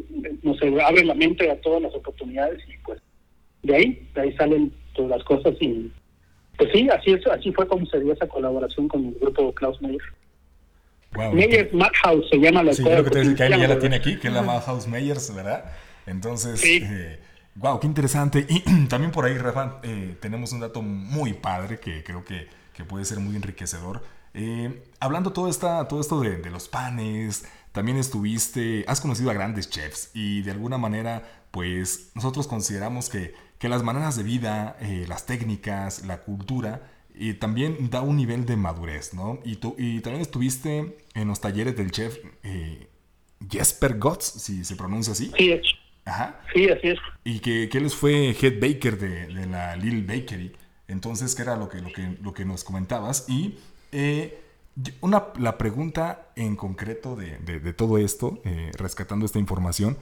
no 0.42 0.54
sé, 0.54 0.74
abre 0.82 1.04
la 1.04 1.14
mente 1.14 1.50
a 1.50 1.60
todas 1.60 1.82
las 1.82 1.94
oportunidades 1.94 2.60
y 2.68 2.76
pues 2.84 3.00
de 3.62 3.76
ahí, 3.76 4.08
de 4.14 4.20
ahí 4.20 4.36
salen 4.36 4.72
todas 4.94 5.10
las 5.10 5.24
cosas 5.24 5.54
y 5.60 5.90
pues 6.56 6.70
sí, 6.72 6.88
así 6.90 7.12
es, 7.12 7.26
así 7.26 7.52
fue 7.52 7.66
como 7.66 7.86
se 7.86 8.00
dio 8.00 8.12
esa 8.12 8.28
colaboración 8.28 8.88
con 8.88 9.06
el 9.06 9.14
grupo 9.14 9.52
Klaus 9.54 9.80
Meyer. 9.80 10.00
Wow, 11.14 11.32
Meyers 11.32 11.72
Madhouse 11.74 12.28
se 12.30 12.38
llama 12.38 12.62
la 12.62 12.72
Sí, 12.72 12.82
creo 12.82 13.04
que 13.04 13.10
te 13.10 13.18
decir 13.18 13.34
que 13.36 13.50
ya 13.50 13.68
la 13.68 13.78
tiene 13.78 13.96
aquí, 13.96 14.18
que 14.18 14.28
es 14.28 14.34
la 14.34 14.42
Madhouse 14.42 14.88
Meyers, 14.88 15.34
¿verdad? 15.34 15.64
Entonces, 16.06 16.60
sí. 16.60 16.80
eh, 16.82 17.18
Wow, 17.54 17.80
qué 17.80 17.86
interesante. 17.86 18.46
Y 18.48 18.60
también 18.88 19.10
por 19.10 19.24
ahí, 19.24 19.36
Rafa, 19.36 19.80
eh, 19.82 20.16
tenemos 20.20 20.52
un 20.52 20.60
dato 20.60 20.82
muy 20.82 21.34
padre 21.34 21.78
que 21.78 22.02
creo 22.02 22.24
que, 22.24 22.48
puede 22.88 23.04
ser 23.04 23.20
muy 23.20 23.36
enriquecedor. 23.36 24.02
Eh, 24.34 24.82
hablando 25.00 25.32
todo, 25.32 25.48
esta, 25.48 25.86
todo 25.88 26.00
esto 26.00 26.20
de, 26.20 26.50
los 26.50 26.68
panes, 26.68 27.44
también 27.72 27.98
estuviste, 27.98 28.84
has 28.88 29.00
conocido 29.00 29.30
a 29.30 29.34
grandes 29.34 29.70
chefs 29.70 30.10
y 30.14 30.42
de 30.42 30.50
alguna 30.50 30.78
manera, 30.78 31.44
pues 31.50 32.12
nosotros 32.14 32.46
consideramos 32.46 33.08
que, 33.08 33.34
las 33.62 33.84
maneras 33.84 34.16
de 34.16 34.24
vida, 34.24 34.76
eh, 34.80 35.04
las 35.06 35.24
técnicas, 35.24 36.04
la 36.04 36.22
cultura, 36.22 36.90
también 37.38 37.90
da 37.90 38.00
un 38.00 38.16
nivel 38.16 38.44
de 38.44 38.56
madurez, 38.56 39.14
¿no? 39.14 39.38
Y, 39.44 39.56
tú, 39.56 39.76
y 39.78 40.00
también 40.00 40.20
estuviste 40.20 40.98
en 41.14 41.28
los 41.28 41.40
talleres 41.40 41.76
del 41.76 41.92
chef 41.92 42.18
Jesper 43.48 43.98
Gotts, 43.98 44.24
si 44.24 44.64
se 44.64 44.76
pronuncia 44.76 45.12
así. 45.12 45.30
Sí, 45.36 45.60
Ajá. 46.04 46.40
Sí, 46.52 46.68
así 46.68 46.88
es. 46.88 46.98
Y 47.24 47.38
que, 47.40 47.68
que 47.68 47.78
él 47.78 47.90
fue 47.90 48.30
head 48.30 48.60
baker 48.60 48.98
de, 48.98 49.46
la 49.46 49.76
Little 49.76 50.02
Bakery. 50.02 50.52
Entonces, 50.88 51.34
que 51.34 51.42
era 51.42 51.56
lo 51.56 51.68
que, 51.68 51.80
lo 51.80 51.92
que, 51.92 52.16
lo 52.20 52.34
que 52.34 52.44
nos 52.44 52.64
comentabas. 52.64 53.28
Y 53.28 53.56
eh, 53.92 54.42
una, 55.00 55.28
la 55.38 55.58
pregunta 55.58 56.32
en 56.34 56.56
concreto 56.56 57.14
de, 57.14 57.38
de, 57.38 57.72
todo 57.72 57.98
esto, 57.98 58.40
eh, 58.44 58.70
rescatando 58.76 59.26
esta 59.26 59.38
información. 59.38 59.98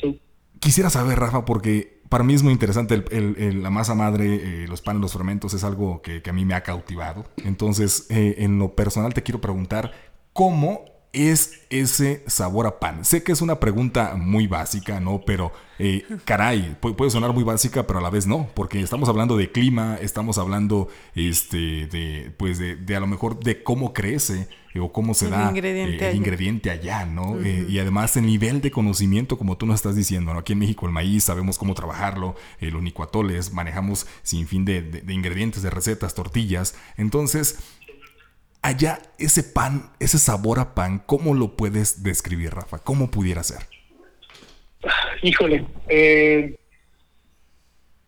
Sí. 0.00 0.20
Quisiera 0.60 0.90
saber, 0.90 1.18
Rafa, 1.18 1.44
porque 1.44 2.00
para 2.08 2.24
mí 2.24 2.34
es 2.34 2.42
muy 2.42 2.52
interesante 2.52 3.02
el, 3.10 3.62
la 3.62 3.70
masa 3.70 3.94
madre, 3.94 4.64
eh, 4.64 4.68
los 4.68 4.82
panes, 4.82 5.00
los 5.00 5.12
fermentos, 5.12 5.54
es 5.54 5.64
algo 5.64 6.02
que, 6.02 6.22
que, 6.22 6.30
a 6.30 6.32
mí 6.32 6.44
me 6.44 6.54
ha 6.54 6.62
cautivado. 6.62 7.24
Entonces, 7.38 8.06
en 8.10 8.58
lo 8.58 8.74
personal 8.74 9.14
te 9.14 9.22
quiero 9.22 9.40
preguntar, 9.40 9.92
¿cómo 10.32 10.84
es 11.14 11.62
ese 11.70 12.22
sabor 12.26 12.66
a 12.66 12.78
pan? 12.78 13.04
Sé 13.04 13.22
que 13.22 13.32
es 13.32 13.40
una 13.40 13.60
pregunta 13.60 14.14
muy 14.16 14.46
básica, 14.46 15.00
¿no? 15.00 15.22
Pero, 15.24 15.52
eh, 15.78 16.04
caray, 16.24 16.76
puede 16.80 17.10
sonar 17.10 17.32
muy 17.32 17.44
básica, 17.44 17.86
pero 17.86 18.00
a 18.00 18.02
la 18.02 18.10
vez 18.10 18.26
no, 18.26 18.48
porque 18.54 18.80
estamos 18.80 19.08
hablando 19.08 19.36
de 19.36 19.50
clima, 19.50 19.96
estamos 20.00 20.38
hablando, 20.38 20.88
este, 21.14 21.86
de, 21.86 22.32
pues, 22.36 22.58
de, 22.58 22.96
a 22.96 23.00
lo 23.00 23.06
mejor 23.06 23.40
de 23.40 23.62
cómo 23.62 23.92
crece 23.92 24.48
eh, 24.74 24.80
o 24.80 24.92
cómo 24.92 25.14
se 25.14 25.30
da 25.30 25.52
eh, 25.54 26.10
el 26.10 26.16
ingrediente 26.16 26.70
allá, 26.70 27.06
¿no? 27.06 27.38
y 27.40 27.78
además 27.78 28.16
el 28.16 28.26
nivel 28.26 28.60
de 28.60 28.70
conocimiento, 28.70 29.38
como 29.38 29.56
tú 29.56 29.66
nos 29.66 29.76
estás 29.76 29.94
diciendo, 29.94 30.32
¿no? 30.32 30.40
Aquí 30.40 30.52
en 30.52 30.58
México 30.58 30.86
el 30.86 30.92
maíz, 30.92 31.24
sabemos 31.24 31.58
cómo 31.58 31.74
trabajarlo, 31.74 32.34
el 32.60 32.74
unicuatoles, 32.74 33.52
manejamos 33.52 34.06
sin 34.22 34.46
fin 34.46 34.64
de, 34.64 34.82
de 34.82 35.14
ingredientes, 35.14 35.62
de 35.62 35.70
recetas, 35.70 36.14
tortillas. 36.14 36.74
Entonces, 36.96 37.58
allá 38.64 38.98
ese 39.18 39.42
pan, 39.42 39.90
ese 40.00 40.16
sabor 40.16 40.58
a 40.58 40.74
pan, 40.74 41.02
¿cómo 41.04 41.34
lo 41.34 41.54
puedes 41.54 42.02
describir, 42.02 42.54
Rafa? 42.54 42.78
¿Cómo 42.78 43.10
pudiera 43.10 43.42
ser? 43.42 43.58
Híjole, 45.22 45.66
eh, 45.86 46.56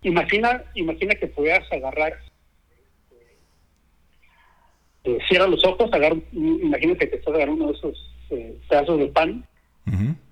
imagina, 0.01 0.65
imagina 0.75 1.15
que 1.15 1.27
pudieras 1.27 1.71
agarrar, 1.71 2.15
eh, 5.05 5.19
cierra 5.29 5.47
los 5.47 5.63
ojos, 5.63 5.93
agarra, 5.93 6.17
imagínate 6.33 7.11
que 7.11 7.17
estás 7.17 7.35
agarrando 7.35 7.65
uno 7.65 7.73
de 7.73 7.79
esos 7.79 8.15
eh, 8.31 8.59
pedazos 8.67 8.99
de 8.99 9.07
pan 9.09 9.47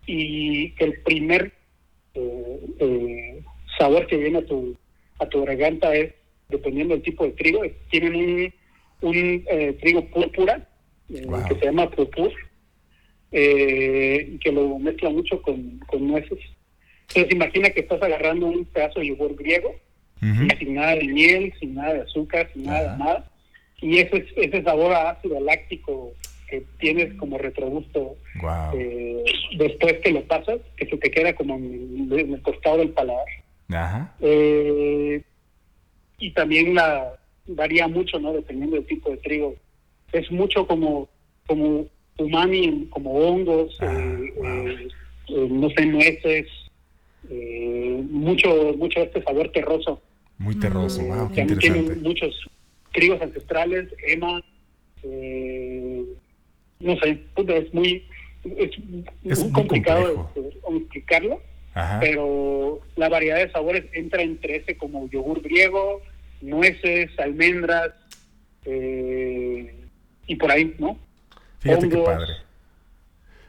y 0.07 0.71
que 0.73 0.85
el 0.85 1.03
primer 1.03 1.53
sabor 3.79 4.07
que 4.07 4.17
viene 4.17 4.39
a 4.39 4.47
tu, 4.47 4.75
a 5.19 5.27
tu 5.27 5.45
garganta 5.45 5.95
es, 5.95 6.15
dependiendo 6.49 6.95
del 6.95 7.03
tipo 7.03 7.25
de 7.25 7.33
trigo, 7.33 7.61
tienen 7.91 8.15
un 8.15 8.55
un 9.01 9.45
eh, 9.49 9.77
trigo 9.81 10.05
púrpura 10.07 10.67
eh, 11.09 11.27
que 11.49 11.55
se 11.57 11.67
llama 11.67 11.91
purpur, 11.91 12.33
eh, 13.33 14.37
que 14.41 14.53
lo 14.53 14.79
mezcla 14.79 15.11
mucho 15.11 15.41
con, 15.43 15.81
nueces. 15.99 16.39
Entonces 17.09 17.33
imagina 17.33 17.71
que 17.71 17.81
estás 17.81 18.03
agarrando 18.03 18.47
un 18.47 18.65
pedazo 18.65 19.01
de 19.01 19.09
yogur 19.09 19.37
griego, 19.37 19.75
sin 20.59 20.75
nada 20.75 20.97
de 20.97 21.05
miel, 21.05 21.53
sin 21.61 21.75
nada 21.75 21.95
de 21.95 22.01
azúcar, 22.01 22.51
sin 22.55 22.65
nada 22.65 22.93
de 22.93 22.99
nada. 22.99 23.31
Y 23.81 23.99
ese, 23.99 24.27
ese 24.37 24.63
sabor 24.63 24.95
ácido 24.95 25.39
láctico 25.41 26.15
que 26.49 26.65
tienes 26.79 27.13
como 27.15 27.37
retrogusto 27.37 28.17
después 29.59 29.99
que 30.03 30.13
lo 30.13 30.23
pasas, 30.25 30.61
que 30.77 30.87
se 30.87 30.97
te 30.97 31.11
queda 31.11 31.35
como 31.35 31.57
en, 31.57 32.09
el 32.11 32.41
costado 32.41 32.79
del 32.79 32.91
paladar. 32.91 33.27
y 36.19 36.31
también 36.33 36.75
la, 36.75 37.19
varía 37.47 37.89
mucho, 37.89 38.19
¿no? 38.19 38.33
Dependiendo 38.33 38.77
del 38.77 38.87
tipo 38.87 39.11
de 39.11 39.17
trigo. 39.19 39.55
Es 40.13 40.31
mucho 40.31 40.67
como, 40.67 41.09
como 41.47 41.87
umami, 42.19 42.87
como 42.91 43.13
hongos, 43.13 43.77
ah, 43.81 43.93
eh, 43.93 44.35
eh, 44.45 44.89
eh, 45.29 45.49
no 45.51 45.69
sé, 45.71 45.87
nueces, 45.87 46.47
mucho, 48.11 48.75
mucho 48.77 49.01
este 49.01 49.23
sabor 49.23 49.51
terroso. 49.51 50.01
Muy 50.39 50.57
terroso, 50.57 51.03
mm. 51.03 51.09
wow, 51.09 51.33
qué 51.33 51.45
Tienen 51.45 52.03
muchos 52.03 52.49
trigos 52.93 53.21
ancestrales, 53.21 53.89
ema, 54.07 54.43
no 56.81 56.97
sé, 57.01 57.19
es 57.37 57.75
muy, 57.75 58.05
es, 58.45 59.39
muy 59.39 59.53
complicado 59.53 60.31
explicarlo, 60.69 61.41
pero 62.01 62.81
la 62.97 63.09
variedad 63.09 63.39
de 63.39 63.51
sabores 63.51 63.85
entra 63.93 64.23
entre 64.23 64.57
ese 64.57 64.77
como 64.77 65.09
yogur 65.09 65.41
griego, 65.43 66.03
nueces, 66.45 67.11
almendras 67.19 67.93
eh, 68.65 69.87
y 70.27 70.37
por 70.37 70.51
ahí, 70.51 70.75
¿no? 70.79 70.99
Fíjate 71.59 71.89
qué 71.89 71.99
padre. 71.99 72.33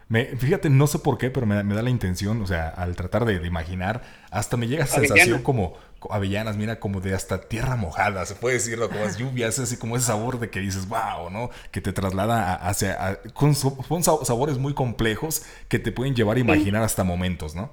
Me, 0.07 0.25
fíjate, 0.25 0.69
no 0.69 0.85
sé 0.85 0.99
por 0.99 1.17
qué, 1.17 1.31
pero 1.31 1.47
me, 1.47 1.63
da 1.63 1.81
la 1.81 1.89
intención, 1.89 2.39
o 2.41 2.45
sea, 2.45 2.69
al 2.69 2.95
tratar 2.95 3.25
de, 3.25 3.45
imaginar, 3.45 4.03
hasta 4.29 4.55
me 4.55 4.67
llega 4.67 4.83
esa 4.83 4.99
sensación 4.99 5.41
como 5.41 5.73
avellanas, 6.11 6.57
mira, 6.57 6.79
como 6.79 7.01
de 7.01 7.15
hasta 7.15 7.41
tierra 7.41 7.75
mojada, 7.75 8.23
se 8.27 8.35
puede 8.35 8.55
decirlo, 8.55 8.87
como 8.87 9.03
es 9.03 9.17
lluvia, 9.17 9.47
es 9.47 9.57
así 9.57 9.77
como 9.77 9.97
ese 9.97 10.05
sabor 10.05 10.39
de 10.39 10.51
que 10.51 10.59
dices, 10.59 10.87
wow, 10.87 11.31
¿no? 11.31 11.49
Que 11.71 11.81
te 11.81 11.91
traslada 11.91 12.53
hacia, 12.53 13.19
con, 13.33 13.55
sabores 13.55 14.59
muy 14.59 14.75
complejos 14.75 15.43
que 15.69 15.79
te 15.79 15.91
pueden 15.91 16.13
llevar 16.13 16.37
a 16.37 16.41
imaginar 16.41 16.83
hasta 16.83 17.03
momentos, 17.03 17.55
¿no? 17.55 17.71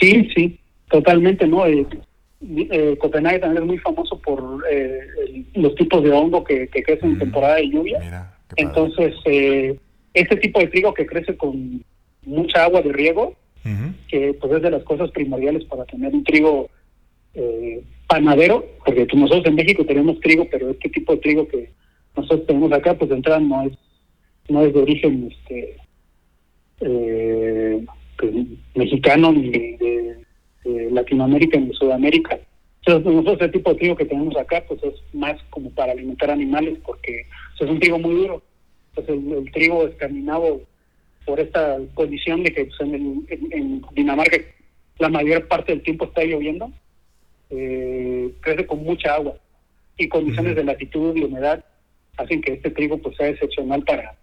Sí, 0.00 0.30
sí, 0.32 0.60
totalmente, 0.88 1.48
¿no? 1.48 1.66
Eh, 1.66 1.86
eh, 2.40 2.96
Copenhague 2.98 3.38
también 3.38 3.62
es 3.62 3.68
muy 3.68 3.78
famoso 3.78 4.18
por 4.18 4.64
eh, 4.70 5.00
los 5.54 5.74
tipos 5.74 6.02
de 6.02 6.10
hongo 6.10 6.44
que, 6.44 6.68
crecen 6.68 7.10
en 7.10 7.16
mm. 7.16 7.20
temporada 7.20 7.56
de 7.56 7.70
lluvia. 7.70 8.32
Entonces, 8.56 9.14
eh, 9.24 9.78
este 10.14 10.36
tipo 10.36 10.60
de 10.60 10.68
trigo 10.68 10.94
que 10.94 11.06
crece 11.06 11.36
con 11.36 11.84
mucha 12.22 12.64
agua 12.64 12.82
de 12.82 12.92
riego, 12.92 13.34
que 14.06 14.32
pues 14.34 14.52
es 14.52 14.62
de 14.62 14.70
las 14.70 14.84
cosas 14.84 15.10
primordiales 15.10 15.64
para 15.64 15.84
tener 15.86 16.14
un 16.14 16.22
trigo 16.22 16.70
eh, 17.34 17.82
panadero, 18.08 18.64
porque 18.84 19.04
pues, 19.06 19.20
nosotros 19.20 19.46
en 19.46 19.56
México 19.56 19.84
tenemos 19.84 20.20
trigo, 20.20 20.46
pero 20.50 20.70
este 20.70 20.88
tipo 20.88 21.12
de 21.12 21.18
trigo 21.18 21.48
que 21.48 21.70
nosotros 22.16 22.46
tenemos 22.46 22.72
acá, 22.72 22.94
pues 22.94 23.10
de 23.10 23.16
entrada 23.16 23.40
no 23.40 23.62
es, 23.62 23.72
no 24.48 24.62
es 24.62 24.72
de 24.72 24.80
origen 24.80 25.28
este 25.30 25.76
eh, 26.80 27.84
pues, 28.16 28.32
mexicano 28.74 29.32
ni 29.32 29.50
de, 29.50 30.05
Latinoamérica 30.90 31.58
ni 31.58 31.68
de 31.68 31.74
Sudamérica. 31.74 32.38
Entonces 32.84 33.12
nosotros 33.12 33.34
este 33.40 33.58
tipo 33.58 33.70
de 33.70 33.78
trigo 33.78 33.96
que 33.96 34.04
tenemos 34.04 34.36
acá, 34.36 34.62
pues 34.66 34.82
es 34.84 34.94
más 35.12 35.40
como 35.50 35.70
para 35.70 35.92
alimentar 35.92 36.30
animales, 36.30 36.78
porque 36.84 37.26
es 37.58 37.68
un 37.68 37.80
trigo 37.80 37.98
muy 37.98 38.14
duro. 38.14 38.42
Pues 38.94 39.08
el, 39.08 39.50
trigo 39.52 39.86
escandinavo, 39.86 40.62
por 41.24 41.40
esta 41.40 41.78
condición 41.94 42.42
de 42.42 42.52
que 42.52 42.66
pues, 42.66 42.80
en, 42.80 43.82
Dinamarca 43.92 44.38
la 44.98 45.08
mayor 45.08 45.46
parte 45.48 45.72
del 45.72 45.82
tiempo 45.82 46.06
está 46.06 46.24
lloviendo, 46.24 46.70
eh, 47.50 48.30
crece 48.40 48.66
con 48.66 48.82
mucha 48.82 49.14
agua 49.14 49.34
y 49.98 50.08
condiciones 50.08 50.56
de 50.56 50.64
latitud 50.64 51.14
y 51.16 51.24
humedad 51.24 51.64
hacen 52.16 52.40
que 52.40 52.54
este 52.54 52.70
trigo 52.70 52.98
pues 52.98 53.16
sea 53.16 53.28
excepcional 53.28 53.82
para 53.84 54.14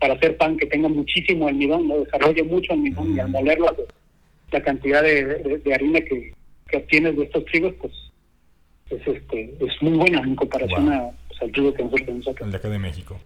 para 0.00 0.14
hacer 0.14 0.36
pan 0.36 0.56
que 0.56 0.66
tenga 0.66 0.88
muchísimo 0.88 1.48
almidón, 1.48 1.88
no 1.88 1.98
desarrolle 1.98 2.42
mucho 2.44 2.72
almidón 2.72 3.16
y 3.16 3.18
al 3.18 3.30
molerlo 3.30 3.74
pues, 3.74 3.88
la 4.50 4.62
cantidad 4.62 5.02
de, 5.02 5.62
harina 5.72 6.00
que, 6.00 6.32
obtienes 6.76 7.16
de 7.16 7.24
estos 7.24 7.44
trigos 7.46 7.74
pues 7.80 7.92
es 8.90 9.06
este 9.06 9.54
es 9.60 9.82
muy 9.82 9.98
buena 9.98 10.20
en 10.20 10.36
comparación 10.36 10.92
a, 10.92 11.10
pues, 11.28 11.42
al 11.42 11.52
trigo 11.52 11.72
que 11.74 11.82
nosotros 11.82 12.06
tenemos 12.06 12.28
acá. 12.28 12.44
El 12.44 12.50
de 12.50 12.56
acá 12.56 12.68
de 12.68 12.78
México. 12.78 13.20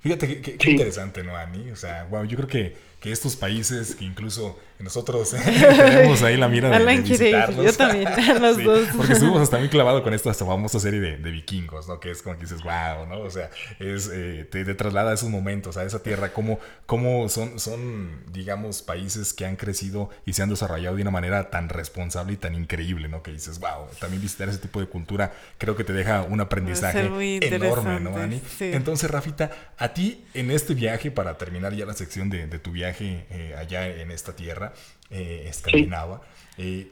Fíjate 0.00 0.40
qué, 0.42 0.70
interesante, 0.70 1.22
¿no, 1.24 1.34
Ani? 1.34 1.70
O 1.70 1.76
sea, 1.76 2.04
wow, 2.10 2.24
yo 2.24 2.36
creo 2.36 2.48
que, 2.48 2.74
que 3.04 3.12
estos 3.12 3.36
países 3.36 3.96
que 3.96 4.04
incluso 4.06 4.58
nosotros 4.78 5.30
tenemos 5.44 6.22
ahí 6.22 6.38
la 6.38 6.48
mira 6.48 6.70
de, 6.70 6.84
de 6.84 7.00
visitarlos. 7.02 7.66
Yo 7.66 7.72
también, 7.74 8.08
los 8.40 8.64
dos. 8.64 8.88
Porque 8.96 9.12
estuvimos 9.12 9.42
hasta 9.42 9.58
muy 9.58 9.68
clavado 9.68 10.02
con 10.02 10.14
esta 10.14 10.32
famosa 10.32 10.80
serie 10.80 11.00
de, 11.00 11.18
de, 11.18 11.30
vikingos, 11.30 11.86
¿no? 11.86 12.00
Que 12.00 12.10
es 12.10 12.22
como 12.22 12.36
que 12.36 12.42
dices, 12.42 12.62
wow, 12.62 13.06
¿no? 13.06 13.20
O 13.20 13.30
sea, 13.30 13.50
es, 13.78 14.10
eh, 14.10 14.48
te, 14.50 14.64
traslada 14.74 15.10
a 15.10 15.14
esos 15.14 15.28
momentos, 15.28 15.76
a 15.76 15.84
esa 15.84 16.02
tierra, 16.02 16.32
cómo, 16.32 16.58
cómo 16.86 17.28
son, 17.28 17.60
son, 17.60 18.22
digamos, 18.32 18.80
países 18.80 19.34
que 19.34 19.44
han 19.44 19.56
crecido 19.56 20.08
y 20.24 20.32
se 20.32 20.42
han 20.42 20.48
desarrollado 20.48 20.96
de 20.96 21.02
una 21.02 21.10
manera 21.10 21.50
tan 21.50 21.68
responsable 21.68 22.32
y 22.32 22.36
tan 22.36 22.54
increíble, 22.54 23.08
¿no? 23.08 23.22
Que 23.22 23.32
dices, 23.32 23.60
wow, 23.60 23.86
también 24.00 24.22
visitar 24.22 24.48
ese 24.48 24.58
tipo 24.58 24.80
de 24.80 24.86
cultura 24.86 25.30
creo 25.58 25.76
que 25.76 25.84
te 25.84 25.92
deja 25.92 26.22
un 26.22 26.40
aprendizaje 26.40 27.00
enorme, 27.02 28.00
¿no, 28.00 28.16
Ani? 28.16 28.40
Entonces, 28.60 29.10
Rafita, 29.10 29.50
a 29.76 29.92
ti 29.92 30.24
en 30.32 30.50
este 30.50 30.72
viaje, 30.72 31.10
para 31.10 31.36
terminar 31.36 31.74
ya 31.74 31.84
la 31.84 31.92
sección 31.92 32.30
de, 32.30 32.46
de 32.46 32.58
tu 32.58 32.72
viaje 32.72 32.93
eh, 33.00 33.54
allá 33.56 33.88
en 33.88 34.10
esta 34.10 34.34
tierra, 34.34 34.72
eh, 35.10 35.46
escandinava. 35.48 36.22
Eh, 36.58 36.88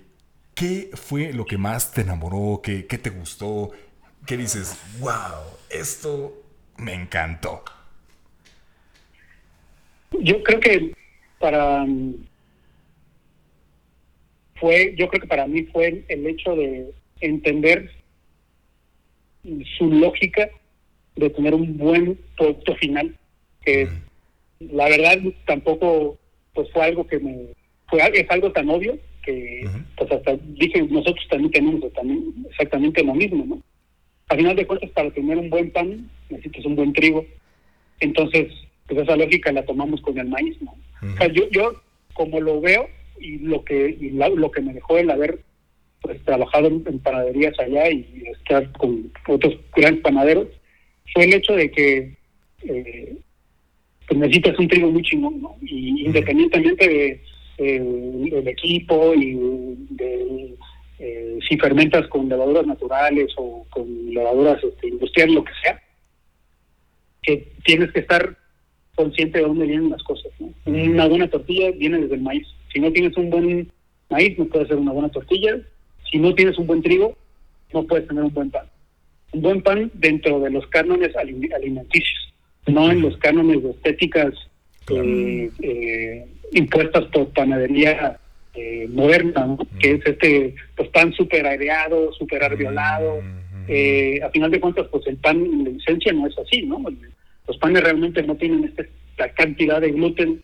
¿Qué 0.55 0.91
fue 0.95 1.33
lo 1.33 1.45
que 1.47 1.57
más 1.59 1.93
te 1.93 2.03
enamoró? 2.03 2.61
¿Qué, 2.63 2.87
¿Qué 2.87 2.99
te 2.99 3.11
gustó? 3.11 3.71
¿Qué 4.27 4.37
dices? 4.37 4.79
¡Wow! 5.01 5.43
Esto 5.71 6.43
me 6.77 6.95
encantó. 6.95 7.65
Yo 10.21 10.43
creo 10.43 10.61
que 10.61 10.95
para 11.39 11.87
fue, 14.57 14.95
yo 14.97 15.09
creo 15.09 15.21
que 15.21 15.27
para 15.27 15.47
mí 15.47 15.65
fue 15.65 16.05
el 16.09 16.27
hecho 16.27 16.55
de 16.55 16.93
entender 17.21 17.91
su 19.77 19.91
lógica 19.91 20.49
de 21.17 21.31
tener 21.31 21.55
un 21.55 21.77
buen 21.77 22.19
producto 22.37 22.75
final, 22.77 23.17
que 23.65 23.89
la 24.73 24.89
verdad 24.89 25.19
tampoco 25.47 26.19
pues 26.55 26.71
fue 26.73 26.85
algo 26.85 27.07
que 27.07 27.19
me 27.19 27.49
es 28.15 28.31
algo 28.31 28.51
tan 28.53 28.69
obvio 28.71 28.99
que 29.23 29.69
pues 29.97 30.11
hasta 30.11 30.37
dije 30.37 30.83
nosotros 30.83 31.27
también 31.29 31.53
tenemos 31.53 31.93
también 31.93 32.35
exactamente 32.51 33.05
lo 33.05 33.15
mismo 33.15 33.45
no 33.45 33.63
al 34.29 34.39
final 34.39 34.57
de 34.57 34.67
cuentas 34.67 34.91
para 34.91 35.11
tener 35.11 35.37
un 35.37 35.51
buen 35.51 35.71
pan 35.71 36.11
necesitas 36.31 36.65
un 36.65 36.77
buen 36.77 36.93
trigo. 36.93 37.25
Entonces 38.01 38.53
pues 38.87 39.01
esa 39.01 39.17
lógica 39.17 39.53
la 39.53 39.65
tomamos 39.65 40.01
con 40.01 40.19
el 40.19 40.29
maíz 40.29 40.57
no 40.63 40.75
o 41.03 41.17
sea, 41.17 41.27
yo 41.29 41.49
yo 41.51 41.81
como 42.15 42.41
lo 42.41 42.61
veo 42.61 42.89
y 43.21 43.39
lo 43.39 43.65
que 43.65 43.97
y 44.01 44.11
lo 44.11 44.51
que 44.51 44.61
me 44.61 44.75
dejó 44.75 44.99
el 44.99 45.11
haber 45.11 45.41
pues 46.01 46.23
trabajado 46.25 46.67
en, 46.69 46.99
panaderías 46.99 47.59
allá 47.61 47.91
y 47.91 48.25
estar 48.33 48.71
con 48.73 49.13
otros 49.29 49.55
grandes 49.75 50.03
panaderos 50.03 50.49
fue 51.13 51.25
el 51.25 51.35
hecho 51.35 51.55
de 51.55 51.71
que 51.71 52.17
eh, 52.65 53.17
pues 54.13 54.19
necesitas 54.19 54.59
un 54.59 54.69
trigo 54.69 54.91
muy 54.91 55.03
chingón, 55.03 55.41
¿no? 55.41 55.57
Y 55.63 56.05
independientemente 56.05 56.89
de 56.89 57.23
el 57.59 58.49
equipo 58.49 59.15
y 59.15 59.35
de 59.91 60.55
eh, 60.99 61.39
si 61.49 61.57
fermentas 61.57 62.07
con 62.09 62.29
levaduras 62.29 62.67
naturales 62.67 63.33
o 63.37 63.67
con 63.71 64.13
levaduras 64.13 64.63
este, 64.63 64.89
industriales, 64.89 65.35
lo 65.35 65.45
que 65.45 65.53
sea, 65.63 65.83
que 67.23 67.53
tienes 67.65 67.93
que 67.93 68.01
estar 68.01 68.37
consciente 68.95 69.39
de 69.39 69.45
dónde 69.45 69.67
vienen 69.67 69.91
las 69.91 70.03
cosas. 70.03 70.33
Una 70.67 71.07
buena 71.07 71.29
tortilla 71.29 71.71
viene 71.73 71.99
desde 71.99 72.17
el 72.17 72.23
maíz. 72.23 72.47
Si 72.73 72.81
no 72.81 72.93
tienes 72.93 73.17
un 73.17 73.31
buen 73.31 73.71
maíz, 74.11 74.39
no 74.39 74.47
puedes 74.47 74.67
hacer 74.67 74.79
una 74.79 74.93
buena 74.93 75.09
tortilla. 75.09 75.59
Si 76.11 76.19
no 76.19 76.35
tienes 76.35 76.59
un 76.59 76.67
buen 76.67 76.83
trigo, 76.83 77.17
no 77.73 77.85
puedes 77.85 78.07
tener 78.07 78.25
un 78.25 78.35
buen 78.35 78.51
pan. 78.51 78.67
Un 79.33 79.43
buen 79.43 79.63
pan 79.63 79.91
dentro 79.95 80.41
de 80.41 80.51
los 80.51 80.67
cánones 80.67 81.17
alimenticios, 81.17 82.32
no 82.67 82.91
en 82.91 83.03
los 83.03 83.17
cánones 83.19 83.63
de 83.63 83.71
estéticas 83.71 84.35
eh, 84.91 85.51
eh, 85.61 86.27
impuestas 86.53 87.05
por 87.07 87.29
panadería 87.29 88.19
eh, 88.55 88.87
moderna, 88.91 89.57
que 89.81 89.93
es 89.93 90.07
este 90.07 90.55
pues 90.77 90.91
pan 90.91 91.13
súper 91.15 91.47
aireado, 91.47 92.13
súper 92.13 92.45
arviolado. 92.45 93.23
Eh, 93.67 94.21
a 94.23 94.29
final 94.29 94.51
de 94.51 94.61
cuentas, 94.61 94.89
pues 94.91 95.07
el 95.07 95.17
pan 95.17 95.37
en 95.37 95.81
esencia 95.81 96.13
no 96.13 96.27
es 96.27 96.37
así, 96.39 96.63
¿no? 96.63 96.85
Los 97.49 97.57
panes 97.57 97.83
realmente 97.83 98.23
no 98.23 98.35
tienen 98.37 98.65
esta 98.65 99.29
cantidad 99.35 99.81
de 99.81 99.93
gluten 99.93 100.43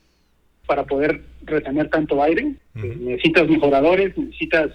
para 0.67 0.87
poder 0.87 1.21
retener 1.43 1.91
tanto 1.91 2.23
aire. 2.23 2.55
Eh, 2.77 2.97
necesitas 2.99 3.49
mejoradores, 3.49 4.17
necesitas 4.17 4.71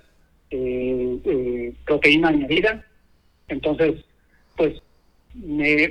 proteína 1.86 2.28
añadida. 2.28 2.86
Entonces, 3.48 3.96
pues 4.56 4.80
me, 5.34 5.88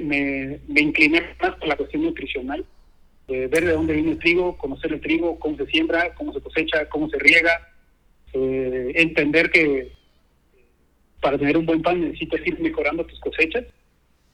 me, 0.68 0.80
incliné 0.80 1.22
más 1.40 1.56
por 1.56 1.68
la 1.68 1.76
cuestión 1.76 2.02
nutricional 2.02 2.64
ver 3.28 3.64
de 3.64 3.72
dónde 3.72 3.94
viene 3.94 4.12
el 4.12 4.18
trigo, 4.18 4.56
conocer 4.58 4.92
el 4.92 5.00
trigo, 5.00 5.38
cómo 5.38 5.56
se 5.56 5.66
siembra, 5.66 6.14
cómo 6.14 6.32
se 6.32 6.40
cosecha, 6.40 6.88
cómo 6.88 7.08
se 7.08 7.18
riega, 7.18 7.72
eh, 8.32 8.92
entender 8.96 9.50
que 9.50 9.92
para 11.20 11.38
tener 11.38 11.56
un 11.56 11.66
buen 11.66 11.82
pan 11.82 12.00
necesitas 12.00 12.44
ir 12.46 12.58
mejorando 12.60 13.04
tus 13.06 13.20
cosechas. 13.20 13.64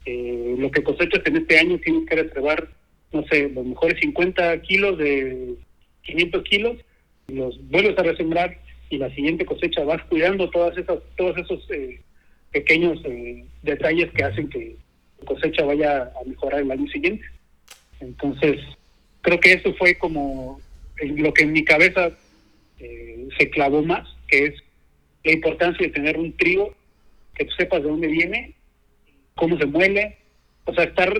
Eh, 0.04 0.54
lo 0.58 0.70
que 0.70 0.82
cosechas 0.82 1.20
en 1.26 1.36
este 1.36 1.58
año 1.58 1.78
tienes 1.78 2.08
que 2.08 2.16
reservar, 2.16 2.68
no 3.12 3.24
sé, 3.26 3.48
los 3.50 3.66
mejores 3.66 4.00
50 4.00 4.62
kilos 4.62 4.96
de 4.98 5.54
500 6.02 6.42
kilos, 6.44 6.76
los 7.28 7.60
vuelves 7.68 7.98
a 7.98 8.02
resembrar 8.02 8.58
y 8.88 8.96
la 8.96 9.14
siguiente 9.14 9.44
cosecha 9.44 9.84
vas 9.84 10.02
cuidando 10.04 10.48
todas 10.48 10.78
esas, 10.78 10.98
todos 11.16 11.36
esos 11.36 11.70
eh, 11.70 12.00
pequeños 12.52 13.02
detalles 13.62 14.10
que 14.12 14.24
hacen 14.24 14.48
que 14.48 14.76
cosecha 15.24 15.64
vaya 15.64 16.02
a 16.02 16.24
mejorar 16.26 16.60
el 16.60 16.70
año 16.70 16.86
siguiente. 16.88 17.24
Entonces, 18.00 18.60
creo 19.22 19.40
que 19.40 19.52
eso 19.52 19.74
fue 19.74 19.96
como 19.96 20.60
lo 21.00 21.32
que 21.32 21.44
en 21.44 21.52
mi 21.52 21.64
cabeza 21.64 22.10
eh, 22.78 23.28
se 23.38 23.50
clavó 23.50 23.82
más, 23.82 24.08
que 24.28 24.46
es 24.46 24.54
la 25.24 25.32
importancia 25.32 25.86
de 25.86 25.92
tener 25.92 26.18
un 26.18 26.36
trigo, 26.36 26.74
que 27.34 27.44
tú 27.44 27.52
sepas 27.56 27.82
de 27.82 27.88
dónde 27.88 28.08
viene, 28.08 28.54
cómo 29.34 29.56
se 29.58 29.66
muele, 29.66 30.18
o 30.64 30.74
sea, 30.74 30.84
estar 30.84 31.12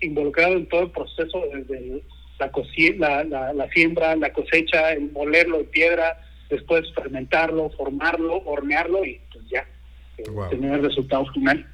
involucrado 0.00 0.56
en 0.56 0.66
todo 0.66 0.82
el 0.82 0.90
proceso 0.90 1.42
desde 1.52 2.02
la, 2.98 3.24
la, 3.24 3.52
la, 3.52 3.68
siembra, 3.70 4.14
la 4.16 4.32
cosecha, 4.32 4.92
el 4.92 5.10
molerlo 5.10 5.60
en 5.60 5.66
piedra, 5.66 6.20
después 6.48 6.84
fermentarlo, 6.94 7.70
formarlo, 7.70 8.42
hornearlo 8.44 9.04
y 9.04 9.20
pues 9.32 9.44
ya, 9.50 9.66
eh, 10.18 10.24
tener 10.50 10.74
el 10.74 10.84
resultado 10.84 11.26
final. 11.32 11.66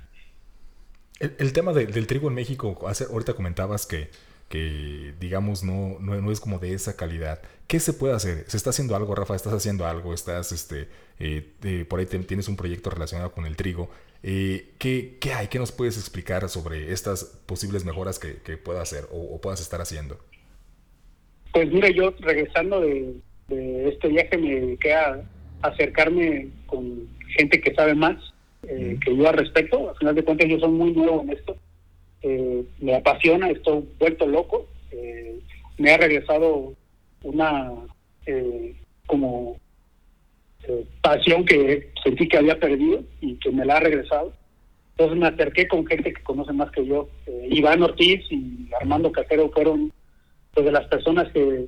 El, 1.21 1.53
tema 1.53 1.73
del 1.73 2.07
trigo 2.07 2.29
en 2.29 2.35
México, 2.35 2.77
hace, 2.89 3.05
ahorita 3.05 3.35
comentabas 3.35 3.87
que 3.87 4.11
digamos, 5.19 5.65
no, 5.65 5.97
no, 6.01 6.21
no, 6.21 6.31
es 6.31 6.41
como 6.41 6.59
de 6.59 6.75
esa 6.75 6.97
calidad. 6.97 7.41
¿Qué 7.67 7.81
se 7.81 7.93
puede 7.93 8.15
hacer? 8.15 8.45
¿Se 8.47 8.57
está 8.57 8.71
haciendo 8.71 8.95
algo, 8.95 9.15
Rafa? 9.15 9.35
¿Estás 9.35 9.53
haciendo 9.53 9.87
algo? 9.87 10.15
¿Estás, 10.15 10.53
este, 10.53 10.89
eh, 11.19 11.85
por 11.89 11.99
ahí 11.99 12.07
tienes 12.07 12.49
un 12.49 12.57
proyecto 12.57 12.91
relacionado 12.91 13.33
con 13.33 13.47
el 13.47 13.57
trigo? 13.57 13.91
Eh, 14.23 14.75
¿qué, 14.79 15.17
¿qué, 15.21 15.33
hay? 15.33 15.49
¿Qué 15.49 15.59
nos 15.59 15.73
puedes 15.73 15.99
explicar 15.99 16.49
sobre 16.49 16.93
estas 16.93 17.25
posibles 17.47 17.85
mejoras 17.85 18.19
que, 18.19 18.57
pueda 18.57 18.81
hacer 18.81 19.07
o, 19.11 19.41
puedas 19.41 19.61
estar 19.61 19.81
haciendo? 19.81 20.19
Pues 21.53 21.71
mira, 21.73 21.91
yo 21.91 22.15
regresando 22.21 22.81
de, 22.81 23.17
este 23.89 24.09
viaje 24.09 24.39
me 24.39 24.55
dediqué 24.55 24.95
a 24.95 25.21
acercarme 25.63 26.49
con 26.67 27.09
gente 27.37 27.61
que 27.61 27.75
sabe 27.75 27.95
más 27.95 28.17
eh, 28.69 28.99
que 29.05 29.17
yo 29.17 29.29
al 29.29 29.37
respecto. 29.37 29.91
Al 29.91 29.97
final 29.97 30.15
de 30.15 30.25
cuentas 30.25 30.49
yo 30.49 30.59
soy 30.59 30.71
muy 30.71 30.93
nuevo 30.93 31.23
en 31.23 31.31
esto. 31.31 31.57
Eh, 32.23 32.65
me 32.81 32.95
apasiona, 32.95 33.51
estoy 33.51 33.85
vuelto 33.99 34.27
loco. 34.27 34.67
Eh, 34.91 35.39
me 35.79 35.93
ha 35.93 35.97
regresado 35.97 36.75
una 37.23 37.73
como 39.07 39.59
pasión 41.03 41.45
que 41.45 41.91
sentí 42.03 42.27
que 42.27 42.39
había 42.39 42.59
perdido 42.59 43.03
y 43.21 43.35
que 43.37 43.51
me 43.51 43.67
la 43.67 43.77
ha 43.77 43.81
regresado. 43.81 44.33
Entonces 44.93 45.19
me 45.19 45.27
acerqué 45.27 45.69
con 45.69 45.85
gente 45.87 46.15
que 46.15 46.23
conoce 46.23 46.53
más 46.55 46.71
que 46.71 46.87
yo. 46.87 47.09
Iván 47.51 47.83
Ortiz 47.83 48.21
y 48.31 48.69
Armando 48.81 49.13
Cajero 49.13 49.51
fueron 49.51 49.93
pues, 50.55 50.65
de 50.65 50.73
las 50.73 50.87
personas 50.87 51.31
que 51.33 51.67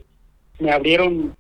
me 0.61 0.71
abrieron 0.71 1.37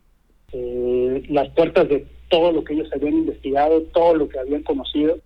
las 0.52 1.48
puertas 1.50 1.88
de 1.88 2.06
todo 2.28 2.52
lo 2.52 2.64
que 2.64 2.74
ellos 2.74 2.90
habían 2.92 3.14
investigado, 3.14 3.82
todo 3.94 4.14
lo 4.14 4.28
que 4.28 4.38
habían 4.38 4.62
conocido 4.62 5.18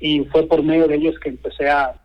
y 0.00 0.24
fue 0.26 0.46
por 0.46 0.62
medio 0.62 0.86
de 0.88 0.96
ellos 0.96 1.18
que 1.20 1.30
empecé 1.30 1.68
a, 1.68 2.00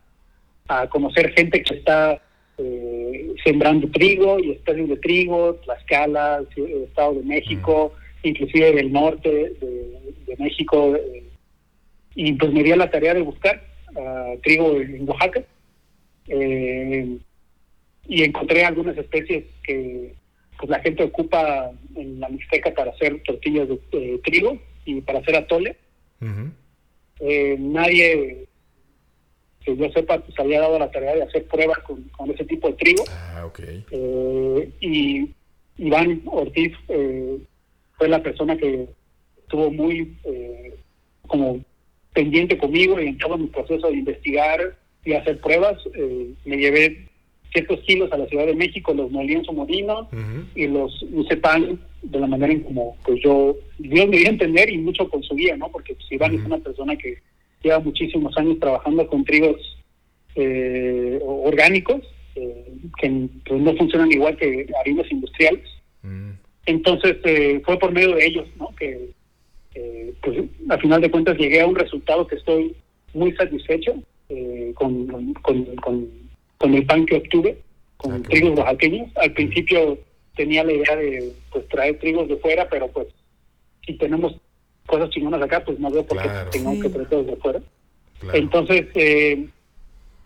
conocer 0.89 1.33
gente 1.33 1.61
que 1.63 1.75
está 1.75 2.21
eh, 2.57 3.33
sembrando 3.43 3.89
trigo 3.89 4.39
y 4.39 4.51
especies 4.51 4.87
de 4.87 4.95
trigo, 4.95 5.55
Tlaxcala, 5.55 6.45
Estado 6.55 7.15
de 7.15 7.23
México, 7.23 7.91
inclusive 8.23 8.71
del 8.71 8.93
norte 8.93 9.29
de, 9.29 10.35
México, 10.39 10.95
eh, 10.95 11.25
y 12.15 12.31
pues 12.33 12.53
me 12.53 12.63
di 12.63 12.71
a 12.71 12.77
la 12.77 12.89
tarea 12.89 13.15
de 13.15 13.21
buscar 13.21 13.61
ah, 13.97 14.33
trigo 14.43 14.79
en 14.79 15.09
Oaxaca. 15.09 15.43
Eh, 16.29 17.17
y 18.07 18.23
encontré 18.23 18.63
algunas 18.63 18.97
especies 18.97 19.43
que 19.63 20.15
pues 20.57 20.69
la 20.69 20.79
gente 20.79 21.03
ocupa 21.03 21.71
en 21.95 22.19
la 22.21 22.29
Mixteca 22.29 22.73
para 22.73 22.91
hacer 22.91 23.21
tortillas 23.23 23.67
de 23.67 24.19
trigo 24.23 24.57
y 24.85 25.01
para 25.01 25.19
hacer 25.19 25.35
atole. 25.35 25.75
Eh, 27.21 27.55
nadie 27.59 28.47
que 29.63 29.77
yo 29.77 29.91
sepa 29.91 30.17
pues 30.19 30.37
había 30.39 30.61
dado 30.61 30.79
la 30.79 30.89
tarea 30.89 31.15
de 31.15 31.23
hacer 31.23 31.45
pruebas 31.45 31.77
con, 31.79 32.31
ese 32.31 32.45
tipo 32.45 32.67
de 32.67 32.73
trigo. 32.73 33.03
Ah, 33.09 33.45
okay. 33.45 33.85
Eh, 33.91 34.71
y 34.81 35.29
Iván 35.77 36.23
Ortiz 36.25 36.73
eh, 36.87 37.37
fue 37.97 38.09
la 38.09 38.23
persona 38.23 38.57
que 38.57 38.87
estuvo 39.37 39.69
muy 39.69 40.17
como 41.27 41.63
pendiente 42.13 42.57
conmigo 42.57 42.99
y 42.99 43.07
en 43.07 43.17
todo 43.19 43.37
mi 43.37 43.47
proceso 43.47 43.87
de 43.87 43.93
investigar 43.93 44.75
y 45.05 45.13
hacer 45.13 45.39
pruebas. 45.39 45.77
me 46.45 46.57
llevé 46.57 47.10
ciertos 47.51 47.79
kilos 47.81 48.11
a 48.11 48.17
la 48.17 48.25
Ciudad 48.27 48.45
de 48.45 48.55
México, 48.55 48.93
los 48.93 49.11
molí 49.11 49.33
en 49.33 49.43
su 49.43 49.53
molino 49.53 50.07
y 50.55 50.67
los 50.67 51.05
hice 51.13 51.37
pan 51.37 51.79
de 52.01 52.19
la 52.19 52.27
manera 52.27 52.53
en 52.53 52.61
como 52.61 52.97
pues 53.05 53.21
yo, 53.23 53.55
Dios 53.77 54.07
me 54.07 54.17
dio 54.17 54.27
a 54.27 54.31
entender 54.31 54.69
y 54.71 54.77
mucho 54.77 55.07
con 55.09 55.21
su 55.23 55.35
guía, 55.35 55.55
¿no? 55.57 55.69
Porque 55.69 55.93
pues, 55.93 56.11
Iván 56.11 56.35
es 56.35 56.45
una 56.45 56.57
persona 56.57 56.95
que 56.95 57.17
lleva 57.61 57.79
muchísimos 57.79 58.35
años 58.37 58.59
trabajando 58.59 59.05
con 59.07 59.23
trigos 59.23 59.77
eh, 60.35 61.19
orgánicos, 61.23 62.01
eh, 62.35 62.73
que 62.99 63.27
pues, 63.45 63.61
no 63.61 63.75
funcionan 63.75 64.11
igual 64.11 64.37
que 64.37 64.67
harinas 64.79 65.11
industriales. 65.11 65.67
Entonces 66.65 67.17
eh, 67.25 67.61
fue 67.65 67.77
por 67.77 67.91
medio 67.91 68.15
de 68.15 68.25
ellos, 68.25 68.47
¿no? 68.57 68.69
Que 68.77 69.09
pues 70.21 70.37
a 70.69 70.77
final 70.77 71.01
de 71.01 71.09
cuentas 71.09 71.37
llegué 71.37 71.61
a 71.61 71.67
un 71.67 71.75
resultado 71.75 72.27
que 72.27 72.35
estoy 72.35 72.75
muy 73.13 73.31
satisfecho 73.33 73.95
con, 74.75 75.33
con, 75.41 75.63
con 75.77 76.20
con 76.61 76.75
el 76.75 76.85
pan 76.85 77.07
que 77.07 77.17
obtuve, 77.17 77.57
con 77.97 78.13
ah, 78.13 78.21
trigos 78.29 78.59
oaxaqueños. 78.59 79.09
Al 79.15 79.33
principio 79.33 79.97
tenía 80.35 80.63
la 80.63 80.73
idea 80.73 80.95
de 80.95 81.33
pues 81.51 81.67
traer 81.69 81.97
trigos 81.97 82.29
de 82.29 82.37
fuera, 82.37 82.69
pero 82.69 82.87
pues 82.89 83.07
si 83.83 83.97
tenemos 83.97 84.35
cosas 84.85 85.09
chingonas 85.09 85.41
acá, 85.41 85.63
pues 85.65 85.79
no 85.79 85.89
veo 85.89 86.05
por 86.05 86.21
qué 86.21 86.29
tengamos 86.51 86.83
que 86.83 86.89
traer 86.89 87.25
de 87.25 87.35
fuera. 87.37 87.61
Entonces, 88.33 88.85
eh, 88.93 89.47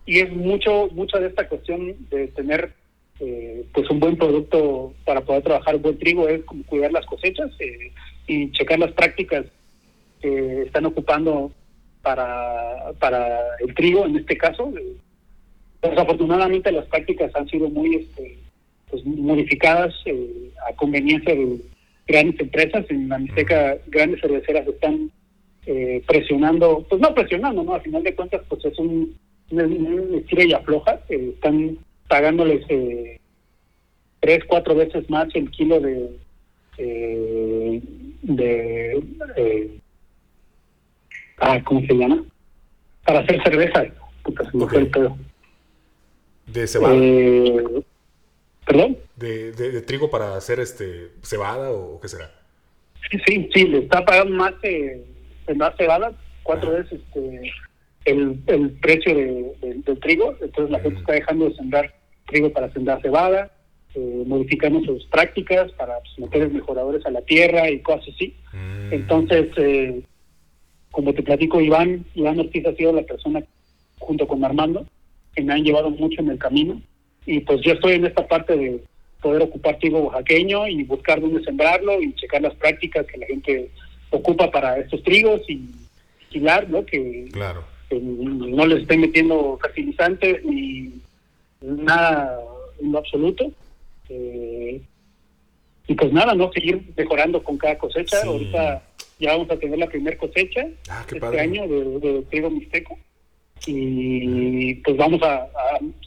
y 0.05 0.19
es 0.19 0.29
mucho, 0.33 0.89
mucha 0.91 1.19
de 1.19 1.27
esta 1.27 1.47
cuestión 1.47 1.95
de 2.09 2.27
tener 2.27 2.73
eh, 3.21 3.65
pues 3.73 3.89
un 3.89 4.01
buen 4.01 4.17
producto 4.17 4.93
para 5.05 5.21
poder 5.21 5.43
trabajar 5.43 5.77
un 5.77 5.83
buen 5.83 5.97
trigo, 5.97 6.27
es 6.27 6.43
como 6.43 6.65
cuidar 6.65 6.91
las 6.91 7.05
cosechas 7.05 7.49
eh, 7.59 7.93
y 8.27 8.51
checar 8.51 8.77
las 8.77 8.91
prácticas 8.91 9.45
que 10.21 10.63
están 10.63 10.85
ocupando 10.85 11.53
para, 12.01 12.91
para 12.99 13.39
el 13.65 13.73
trigo 13.73 14.05
en 14.05 14.17
este 14.17 14.37
caso, 14.37 14.73
Desafortunadamente 15.89 16.71
las 16.71 16.85
prácticas 16.85 17.35
han 17.35 17.47
sido 17.47 17.69
muy 17.69 17.95
este, 17.95 18.37
pues, 18.89 19.05
modificadas 19.05 19.93
eh, 20.05 20.51
a 20.69 20.75
conveniencia 20.75 21.35
de 21.35 21.59
grandes 22.07 22.39
empresas. 22.39 22.85
En 22.89 23.09
la 23.09 23.19
Mixteca 23.19 23.77
grandes 23.87 24.21
cerveceras 24.21 24.67
están 24.67 25.11
eh, 25.65 26.03
presionando, 26.07 26.85
pues 26.89 27.01
no 27.01 27.13
presionando, 27.13 27.63
¿no? 27.63 27.75
A 27.75 27.79
final 27.79 28.03
de 28.03 28.15
cuentas 28.15 28.41
pues 28.47 28.63
es 28.65 28.77
un, 28.79 29.15
una, 29.51 30.17
estira 30.17 30.43
y 30.45 30.53
afloja. 30.53 30.99
Eh, 31.09 31.31
están 31.33 31.77
pagándoles 32.07 32.65
tres, 34.19 34.43
cuatro 34.47 34.75
veces 34.75 35.09
más 35.09 35.27
el 35.35 35.49
kilo 35.51 35.79
de... 35.79 36.11
de 38.21 39.01
ah, 41.39 41.59
¿Cómo 41.63 41.81
se 41.81 41.93
llama? 41.93 42.23
Para 43.05 43.19
hacer 43.19 43.41
cerveza. 43.43 43.85
Puta, 44.23 44.49
se 44.49 44.57
me 44.57 44.67
fue 44.67 44.79
el 44.79 44.87
pedo. 44.87 45.17
¿De 46.47 46.67
cebada? 46.67 46.95
Eh, 46.95 47.63
¿Perdón? 48.65 48.97
De, 49.15 49.51
de, 49.51 49.81
trigo 49.81 50.09
para 50.09 50.35
hacer 50.35 50.59
este 50.59 51.11
cebada 51.21 51.71
o 51.71 51.99
qué 52.01 52.07
será? 52.07 52.31
Sí, 53.11 53.17
sí, 53.25 53.49
sí, 53.53 53.67
le 53.67 53.79
está 53.79 54.03
pagando 54.03 54.35
más, 54.35 54.53
eh, 54.63 55.05
más 55.55 55.75
cebada, 55.77 56.11
cuatro 56.43 56.71
veces 56.71 56.99
este, 56.99 57.51
el, 58.05 58.41
el 58.47 58.71
precio 58.71 59.13
de, 59.13 59.81
del 59.85 59.99
trigo. 59.99 60.35
Entonces 60.41 60.71
la 60.71 60.79
gente 60.79 60.99
está 60.99 61.13
dejando 61.13 61.49
de 61.49 61.55
sembrar 61.55 61.93
trigo 62.25 62.51
para 62.51 62.71
sembrar 62.73 63.01
cebada, 63.01 63.51
eh, 63.93 64.23
modificando 64.25 64.81
sus 64.81 65.05
prácticas 65.05 65.71
para 65.73 65.99
pues, 65.99 66.19
meter 66.19 66.49
mejoradores 66.51 67.05
a 67.05 67.11
la 67.11 67.21
tierra 67.21 67.69
y 67.69 67.79
cosas 67.79 68.09
así. 68.13 68.35
Mm. 68.51 68.93
Entonces, 68.93 69.47
eh, 69.57 70.01
como 70.91 71.13
te 71.13 71.23
platico, 71.23 71.61
Iván, 71.61 72.05
Iván 72.15 72.39
Ortiz 72.39 72.65
ha 72.65 72.75
sido 72.75 72.93
la 72.93 73.03
persona, 73.03 73.43
junto 73.99 74.27
con 74.27 74.43
Armando, 74.43 74.85
que 75.35 75.41
me 75.43 75.53
han 75.53 75.63
llevado 75.63 75.89
mucho 75.89 76.21
en 76.21 76.29
el 76.29 76.37
camino. 76.37 76.81
Y 77.25 77.39
pues 77.41 77.61
yo 77.61 77.73
estoy 77.73 77.93
en 77.93 78.05
esta 78.05 78.27
parte 78.27 78.55
de 78.55 78.81
poder 79.21 79.41
ocupar 79.41 79.77
trigo 79.79 79.99
oaxaqueño 79.99 80.67
y 80.67 80.83
buscar 80.83 81.19
dónde 81.19 81.43
sembrarlo 81.43 82.01
y 82.01 82.13
checar 82.13 82.41
las 82.41 82.53
prácticas 82.55 83.05
que 83.07 83.17
la 83.17 83.25
gente 83.25 83.69
ocupa 84.11 84.51
para 84.51 84.77
estos 84.77 85.03
trigos 85.03 85.41
y 85.47 85.67
vigilar, 86.19 86.69
¿no? 86.69 86.85
Que, 86.85 87.27
claro. 87.31 87.63
no 87.91 88.65
les 88.67 88.81
estén 88.81 89.01
metiendo 89.01 89.57
fertilizantes 89.61 90.43
ni 90.45 90.93
nada 91.61 92.39
en 92.79 92.91
lo 92.91 92.99
absoluto. 92.99 93.51
Eh, 94.09 94.81
y 95.87 95.93
pues 95.93 96.13
nada, 96.13 96.33
¿no? 96.33 96.51
Seguir 96.51 96.81
mejorando 96.95 97.43
con 97.43 97.57
cada 97.57 97.77
cosecha. 97.77 98.21
Ahorita 98.23 98.83
ya 99.19 99.31
vamos 99.31 99.49
a 99.49 99.57
tener 99.57 99.79
la 99.79 99.87
primera 99.87 100.17
cosecha 100.17 100.67
ah, 100.89 101.05
este 101.11 101.39
año 101.39 101.67
de, 101.67 101.99
de 101.99 102.21
trigo 102.23 102.49
mixteco 102.49 102.97
y 103.65 104.75
pues 104.75 104.97
vamos 104.97 105.21
a, 105.23 105.47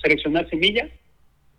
seleccionar 0.03 0.49
semilla 0.49 0.89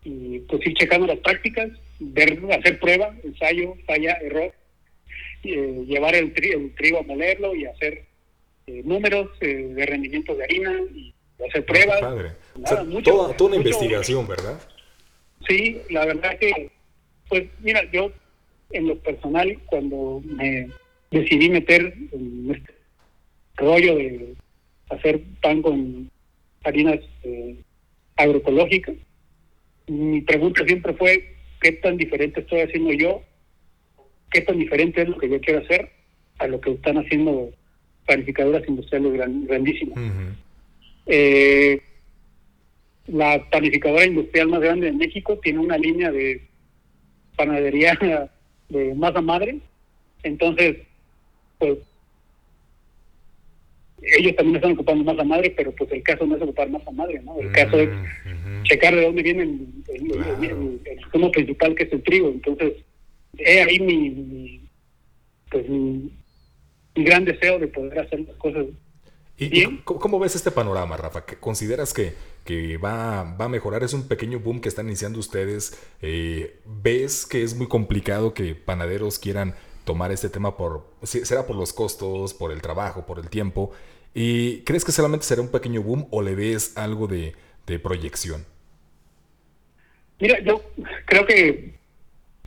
y 0.03 0.39
pues 0.39 0.65
ir 0.65 0.73
checando 0.75 1.07
las 1.07 1.19
prácticas, 1.19 1.69
ver, 1.99 2.39
hacer 2.51 2.79
prueba, 2.79 3.13
ensayo, 3.23 3.75
falla, 3.85 4.17
error, 4.21 4.53
eh, 5.43 5.83
llevar 5.87 6.15
el, 6.15 6.33
trigo 6.33 6.99
a 6.99 7.03
molerlo 7.03 7.53
y 7.55 7.65
hacer 7.65 8.05
eh, 8.67 8.81
números 8.85 9.29
eh, 9.41 9.71
de 9.75 9.85
rendimiento 9.85 10.35
de 10.35 10.43
harina 10.43 10.79
y 10.93 11.13
hacer 11.47 11.65
pruebas. 11.65 11.99
toda, 13.03 13.35
una 13.39 13.55
investigación, 13.55 14.27
¿verdad? 14.27 14.59
Sí, 15.47 15.81
la 15.89 16.05
verdad 16.05 16.37
que, 16.37 16.69
pues 17.27 17.45
mira, 17.59 17.89
yo 17.91 18.11
en 18.71 18.87
lo 18.87 18.97
personal, 18.99 19.57
cuando 19.65 20.21
me 20.23 20.69
decidí 21.11 21.49
meter 21.49 21.93
en 22.11 22.51
este 22.55 22.73
rollo 23.57 23.95
de 23.95 24.35
hacer 24.89 25.21
pan 25.41 25.61
con 25.61 26.09
harinas 26.63 26.99
eh, 27.23 27.55
agroecológicas. 28.15 28.95
Mi 29.87 30.21
pregunta 30.21 30.63
siempre 30.65 30.93
fue, 30.93 31.35
¿qué 31.61 31.71
tan 31.73 31.97
diferente 31.97 32.41
estoy 32.41 32.61
haciendo 32.61 32.91
yo? 32.93 33.23
¿Qué 34.31 34.41
tan 34.41 34.59
diferente 34.59 35.01
es 35.01 35.09
lo 35.09 35.17
que 35.17 35.29
yo 35.29 35.39
quiero 35.41 35.61
hacer 35.61 35.89
a 36.37 36.47
lo 36.47 36.61
que 36.61 36.71
están 36.71 36.97
haciendo 36.97 37.51
panificadoras 38.05 38.67
industriales 38.67 39.13
grandísimas? 39.47 39.97
Eh, 41.07 41.81
la 43.07 43.49
panificadora 43.49 44.05
industrial 44.05 44.49
más 44.49 44.61
grande 44.61 44.87
de 44.87 44.93
México, 44.93 45.39
tiene 45.39 45.59
una 45.59 45.77
línea 45.77 46.11
de 46.11 46.47
panadería 47.35 47.97
de 48.69 48.93
masa 48.93 49.21
madre. 49.21 49.59
Entonces, 50.23 50.77
pues 51.57 51.77
ellos 54.01 54.35
también 54.35 54.57
están 54.57 54.71
ocupando 54.73 55.03
masa 55.03 55.23
madre, 55.23 55.53
pero 55.55 55.71
pues 55.73 55.91
el 55.91 56.03
caso 56.03 56.25
no 56.25 56.35
es 56.35 56.41
ocupar 56.41 56.69
masa 56.69 56.91
madre, 56.91 57.21
¿no? 57.23 57.39
El 57.39 57.51
caso 57.51 57.79
es 57.79 57.89
checar 58.63 58.95
de 58.95 59.05
dónde 59.05 59.23
viene 59.23 59.43
el, 59.43 59.67
el, 59.87 61.31
principal 61.31 61.75
que 61.75 61.83
es 61.83 61.93
el 61.93 62.03
trigo. 62.03 62.29
Entonces, 62.29 62.73
he 63.37 63.61
ahí 63.61 63.79
mi, 63.79 64.69
pues 65.49 65.67
mi, 65.69 66.11
gran 66.95 67.25
deseo 67.25 67.59
de 67.59 67.67
poder 67.67 67.99
hacer 67.99 68.21
las 68.21 68.35
cosas 68.37 68.65
¿Y, 69.41 69.77
cómo 69.85 70.19
ves 70.19 70.35
este 70.35 70.51
panorama, 70.51 70.97
Rafa? 70.97 71.23
¿Consideras 71.39 71.93
que, 71.93 72.13
que 72.43 72.75
va, 72.75 73.23
va, 73.39 73.45
a 73.45 73.49
mejorar? 73.49 73.83
¿Es 73.83 73.93
un 73.93 74.09
pequeño 74.09 74.41
boom 74.41 74.59
que 74.59 74.67
están 74.67 74.87
iniciando 74.87 75.17
ustedes? 75.17 75.79
Eh, 76.01 76.59
¿Ves 76.65 77.25
que 77.25 77.41
es 77.41 77.55
muy 77.55 77.67
complicado 77.67 78.33
que 78.33 78.53
panaderos 78.53 79.17
quieran 79.17 79.55
tomar 79.89 80.11
este 80.11 80.29
tema 80.29 80.55
por, 80.55 80.85
será 81.01 81.47
por 81.47 81.55
los 81.55 81.73
costos, 81.73 82.35
por 82.35 82.51
el 82.51 82.61
trabajo, 82.61 83.07
por 83.07 83.17
el 83.17 83.27
tiempo? 83.27 83.71
¿Y 84.13 84.59
crees 84.59 84.85
que 84.85 84.91
solamente 84.91 85.25
será 85.25 85.41
un 85.41 85.49
pequeño 85.49 85.81
boom 85.81 86.07
o 86.11 86.21
le 86.21 86.35
ves 86.35 86.77
algo 86.77 87.07
de, 87.07 87.33
proyección? 87.81 88.45
Mira, 90.19 90.39
yo 90.41 90.61
creo 91.05 91.25
que 91.25 91.73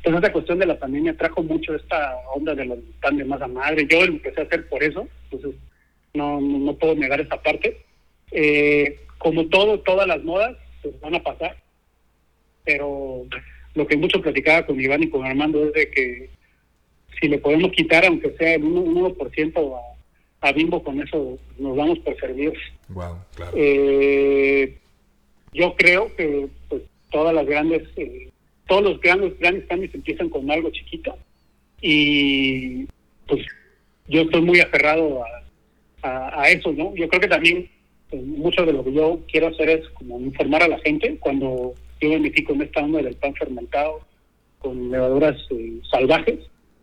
pues 0.05 0.15
esta 0.15 0.33
cuestión 0.33 0.61
de 0.61 0.67
la 0.67 0.79
pandemia 0.79 1.17
trajo 1.17 1.43
mucho 1.43 1.75
esta 1.75 2.15
onda 2.33 2.55
de 2.55 2.65
los 2.65 2.79
pan 3.01 3.17
de 3.17 3.25
masa 3.25 3.49
madre. 3.49 3.89
Yo 3.91 4.05
empecé 4.05 4.41
a 4.41 4.45
hacer 4.45 4.69
por 4.69 4.85
eso, 4.85 5.09
entonces 5.25 5.59
no, 6.15 6.41
no, 6.41 6.77
puedo 6.77 6.95
negar 6.95 7.21
esa 7.21 7.43
parte. 7.43 7.85
Eh, 8.31 9.01
como 9.19 9.49
todo, 9.49 9.81
todas 9.81 10.07
las 10.07 10.23
modas 10.23 10.57
pues, 10.81 11.01
van 11.01 11.17
a 11.17 11.23
pasar, 11.25 11.57
pero 12.65 13.27
lo 13.75 13.87
que 13.89 13.97
mucho 13.97 14.23
platicaba 14.23 14.65
con 14.65 14.81
Iván 14.81 15.03
y 15.03 15.11
con 15.11 15.25
Armando 15.25 15.65
es 15.67 15.73
de 15.73 15.91
que 15.91 16.42
si 17.23 17.29
le 17.29 17.39
podemos 17.39 17.71
quitar, 17.71 18.05
aunque 18.05 18.33
sea 18.37 18.55
el 18.55 18.65
1%, 18.65 19.77
a, 20.41 20.49
a 20.49 20.53
Bimbo, 20.53 20.83
con 20.83 21.01
eso 21.01 21.39
nos 21.57 21.77
vamos 21.77 22.01
por 22.01 22.19
servir. 22.19 22.53
Wow, 22.89 23.17
claro. 23.37 23.53
Eh, 23.55 24.77
yo 25.53 25.75
creo 25.77 26.15
que 26.17 26.49
pues 26.69 26.83
todas 27.11 27.33
las 27.33 27.47
grandes, 27.47 27.85
eh, 27.97 28.29
todos 28.67 28.83
los 28.83 29.01
grandes, 29.01 29.39
grandes 29.39 29.67
cambios 29.67 29.95
empiezan 29.95 30.29
con 30.31 30.51
algo 30.51 30.71
chiquito 30.71 31.17
y 31.81 32.87
pues 33.29 33.47
yo 34.09 34.23
estoy 34.23 34.41
muy 34.41 34.59
aferrado 34.59 35.23
a, 36.03 36.43
a, 36.43 36.49
eso, 36.51 36.73
¿no? 36.73 36.93
Yo 36.97 37.09
creo 37.09 37.21
que 37.21 37.29
también 37.29 37.71
pues, 38.11 38.21
mucho 38.21 38.67
de 38.67 38.73
lo 38.73 38.83
que 38.83 38.93
yo 38.93 39.21
quiero 39.31 39.47
hacer 39.47 39.69
es 39.71 39.89
como 39.91 40.19
informar 40.19 40.65
a 40.65 40.69
la 40.69 40.79
gente 40.81 41.19
cuando 41.21 41.75
yo 42.01 42.09
me 42.09 42.19
metí 42.19 42.43
con 42.43 42.61
esta 42.61 42.81
onda 42.83 43.01
del 43.01 43.15
pan 43.15 43.33
fermentado 43.35 44.01
con 44.59 44.91
levaduras 44.91 45.37
eh, 45.51 45.79
salvajes, 45.89 46.39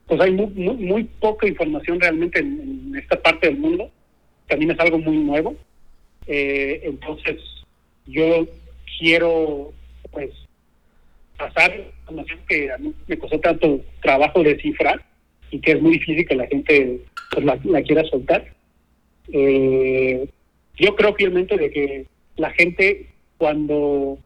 pues 0.09 0.19
hay 0.21 0.31
muy, 0.31 0.47
muy, 0.47 1.03
poca 1.03 1.47
información 1.47 2.01
realmente 2.01 2.39
en, 2.39 2.93
esta 2.97 3.21
parte 3.21 3.47
del 3.47 3.57
mundo, 3.57 3.91
también 4.47 4.71
es 4.71 4.79
algo 4.79 4.97
muy 4.97 5.17
nuevo, 5.17 5.55
eh, 6.25 6.81
entonces 6.83 7.37
yo 8.07 8.47
quiero 8.97 9.71
pues 10.11 10.31
pasar 11.37 11.71
información 12.01 12.39
que 12.49 12.71
a 12.71 12.77
mí 12.79 12.91
me 13.07 13.19
costó 13.19 13.39
tanto 13.39 13.81
trabajo 14.01 14.41
descifrar 14.41 15.05
y 15.51 15.59
que 15.59 15.73
es 15.73 15.81
muy 15.81 15.93
difícil 15.93 16.27
que 16.27 16.35
la 16.35 16.47
gente 16.47 17.01
pues, 17.31 17.45
la, 17.45 17.83
quiera 17.83 18.03
soltar. 18.05 18.51
Eh, 19.31 20.27
yo 20.75 20.95
creo 20.95 21.13
fielmente 21.13 21.55
de 21.55 21.69
que 21.69 22.05
la 22.35 22.49
gente 22.51 23.05
cuando 23.37 24.17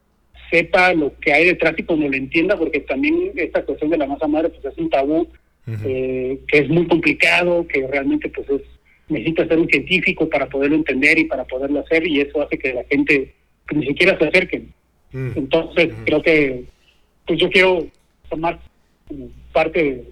sepa 0.49 0.93
lo 0.93 1.17
que 1.19 1.33
hay 1.33 1.45
detrás 1.45 1.73
y 1.77 1.83
cuando 1.83 2.07
lo 2.07 2.15
entienda, 2.15 2.57
porque 2.57 2.79
también 2.79 3.33
esta 3.35 3.63
cuestión 3.63 3.89
de 3.91 3.97
la 3.97 4.07
masa 4.07 4.27
madre 4.27 4.49
pues 4.49 4.63
es 4.65 4.77
un 4.77 4.89
tabú 4.89 5.27
eh, 5.67 6.39
que 6.47 6.57
es 6.59 6.69
muy 6.69 6.87
complicado, 6.87 7.65
que 7.67 7.87
realmente 7.87 8.29
pues 8.29 8.49
es 8.49 8.61
necesita 9.09 9.47
ser 9.47 9.59
un 9.59 9.67
científico 9.67 10.29
para 10.29 10.47
poderlo 10.47 10.77
entender 10.77 11.19
y 11.19 11.25
para 11.25 11.45
poderlo 11.45 11.81
hacer 11.81 12.07
y 12.07 12.21
eso 12.21 12.41
hace 12.41 12.57
que 12.57 12.73
la 12.73 12.83
gente 12.85 13.33
ni 13.73 13.85
siquiera 13.85 14.17
se 14.17 14.25
acerquen. 14.25 14.73
Mm. 15.11 15.31
Entonces, 15.35 15.93
creo 16.05 16.21
que 16.21 16.63
pues 17.27 17.39
yo 17.39 17.49
quiero 17.49 17.85
tomar 18.29 18.59
parte 19.51 20.05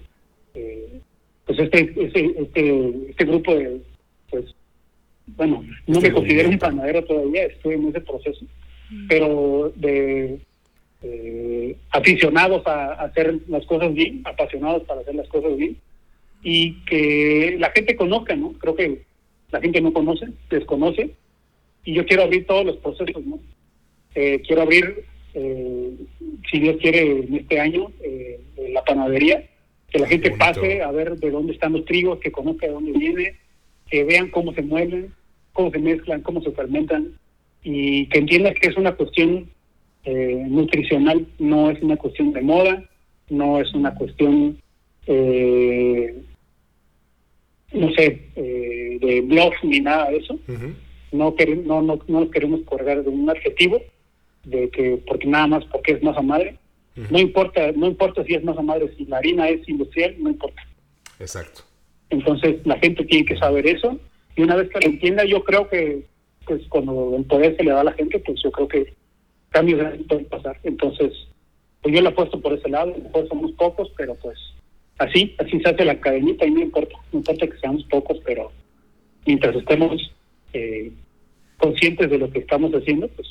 de 0.54 1.02
pues 1.46 1.58
este, 1.58 1.92
este, 1.96 2.40
este, 2.40 2.90
este 3.10 3.24
grupo 3.24 3.54
de, 3.54 3.80
pues, 4.30 4.54
bueno, 5.26 5.64
no 5.86 6.00
me 6.00 6.12
considero 6.12 6.48
un 6.48 6.58
panadero 6.58 7.04
todavía, 7.04 7.44
estoy 7.46 7.74
en 7.74 7.88
ese 7.88 8.00
proceso, 8.00 8.44
mm. 8.90 9.08
pero 9.08 9.72
de 9.76 10.38
aficionados 11.90 12.66
a, 12.66 12.92
hacer 12.92 13.40
las 13.48 13.64
cosas 13.66 13.92
bien, 13.92 14.22
apasionados 14.24 14.84
para 14.84 15.00
hacer 15.00 15.14
las 15.14 15.28
cosas 15.28 15.56
bien, 15.56 15.76
y 16.42 16.84
que 16.84 17.56
la 17.58 17.70
gente 17.70 17.96
conozca, 17.96 18.34
¿no? 18.34 18.52
Creo 18.54 18.74
que 18.74 19.02
la 19.50 19.60
gente 19.60 19.80
no 19.80 19.92
conoce, 19.92 20.28
desconoce, 20.50 21.10
y 21.84 21.94
yo 21.94 22.06
quiero 22.06 22.24
abrir 22.24 22.46
todos 22.46 22.64
los 22.64 22.76
procesos, 22.76 23.24
¿no? 23.24 23.38
Eh, 24.14 24.42
quiero 24.46 24.62
abrir, 24.62 25.04
eh, 25.34 25.90
si 26.50 26.60
Dios 26.60 26.76
quiere, 26.80 27.20
en 27.20 27.34
este 27.36 27.60
año, 27.60 27.90
eh, 28.02 28.40
la 28.70 28.84
panadería, 28.84 29.48
que 29.90 29.98
la 29.98 30.06
gente 30.06 30.30
pase 30.32 30.82
a 30.82 30.90
ver 30.90 31.16
de 31.16 31.30
dónde 31.30 31.52
están 31.52 31.72
los 31.72 31.84
trigos, 31.84 32.18
que 32.18 32.32
conozca 32.32 32.66
de 32.66 32.72
dónde 32.72 32.92
viene, 32.92 33.36
que 33.90 34.04
vean 34.04 34.30
cómo 34.30 34.54
se 34.54 34.62
mueven, 34.62 35.12
cómo 35.52 35.70
se 35.70 35.78
mezclan, 35.78 36.22
cómo 36.22 36.42
se 36.42 36.52
fermentan, 36.52 37.18
y 37.62 38.06
que 38.08 38.18
entiendan 38.18 38.54
que 38.54 38.68
es 38.68 38.76
una 38.76 38.92
cuestión 38.92 39.50
nutricional, 40.04 41.26
no 41.38 41.70
es 41.70 41.80
una 41.82 41.96
cuestión 41.96 42.32
de 42.32 42.42
moda, 42.42 42.82
no 43.30 43.60
es 43.60 43.72
una 43.74 43.94
cuestión, 43.94 44.58
no 47.72 47.92
sé, 47.96 48.20
de 48.34 49.22
blog 49.26 49.52
ni 49.62 49.80
nada 49.80 50.10
de 50.10 50.16
eso. 50.18 50.38
no, 51.12 51.34
no, 51.64 51.82
no, 51.82 52.00
no 52.06 52.20
nos 52.20 52.30
queremos 52.30 52.62
colgar 52.62 53.02
de 53.02 53.10
un 53.10 53.28
adjetivo, 53.30 53.80
de 54.44 54.68
que 54.70 55.00
porque 55.06 55.28
nada 55.28 55.46
más 55.46 55.64
porque 55.66 55.92
es 55.92 56.02
masa 56.02 56.22
madre. 56.22 56.58
No 57.10 57.18
importa, 57.18 57.72
no 57.72 57.86
importa 57.86 58.22
si 58.24 58.34
es 58.34 58.44
masa 58.44 58.60
madre, 58.60 58.92
si 58.98 59.06
la 59.06 59.16
harina 59.18 59.48
es 59.48 59.66
industrial, 59.68 60.14
no 60.18 60.28
importa. 60.30 60.62
Exacto. 61.18 61.62
Entonces 62.10 62.56
la 62.66 62.78
gente 62.78 63.04
tiene 63.04 63.24
que 63.24 63.38
saber 63.38 63.66
eso 63.66 63.98
y 64.36 64.42
una 64.42 64.56
vez 64.56 64.68
que 64.68 64.80
lo 64.80 64.92
entienda, 64.92 65.24
yo 65.24 65.42
creo 65.42 65.68
que 65.68 66.02
pues 66.44 66.60
cuando 66.68 67.14
el 67.16 67.24
poder 67.24 67.56
se 67.56 67.64
le 67.64 67.70
da 67.70 67.80
a 67.80 67.84
la 67.84 67.92
gente, 67.92 68.18
pues 68.18 68.42
yo 68.42 68.50
creo 68.50 68.68
que 68.68 68.92
cambios 69.52 69.80
pueden 70.08 70.26
pasar. 70.26 70.58
Entonces, 70.64 71.12
pues 71.82 71.94
yo 71.94 72.00
le 72.00 72.08
apuesto 72.08 72.40
por 72.40 72.52
ese 72.52 72.68
lado, 72.68 72.94
pues 73.12 73.28
somos 73.28 73.52
pocos, 73.52 73.90
pero 73.96 74.14
pues 74.16 74.38
así, 74.98 75.34
así 75.38 75.60
se 75.60 75.68
hace 75.68 75.84
la 75.84 76.00
cadenita 76.00 76.46
y 76.46 76.50
no 76.50 76.60
importa, 76.60 76.96
no 77.12 77.18
importa 77.18 77.46
que 77.46 77.58
seamos 77.58 77.84
pocos, 77.84 78.18
pero 78.24 78.50
mientras 79.26 79.54
estemos 79.56 80.12
eh, 80.52 80.92
conscientes 81.58 82.10
de 82.10 82.18
lo 82.18 82.30
que 82.30 82.40
estamos 82.40 82.72
haciendo, 82.72 83.08
pues 83.08 83.28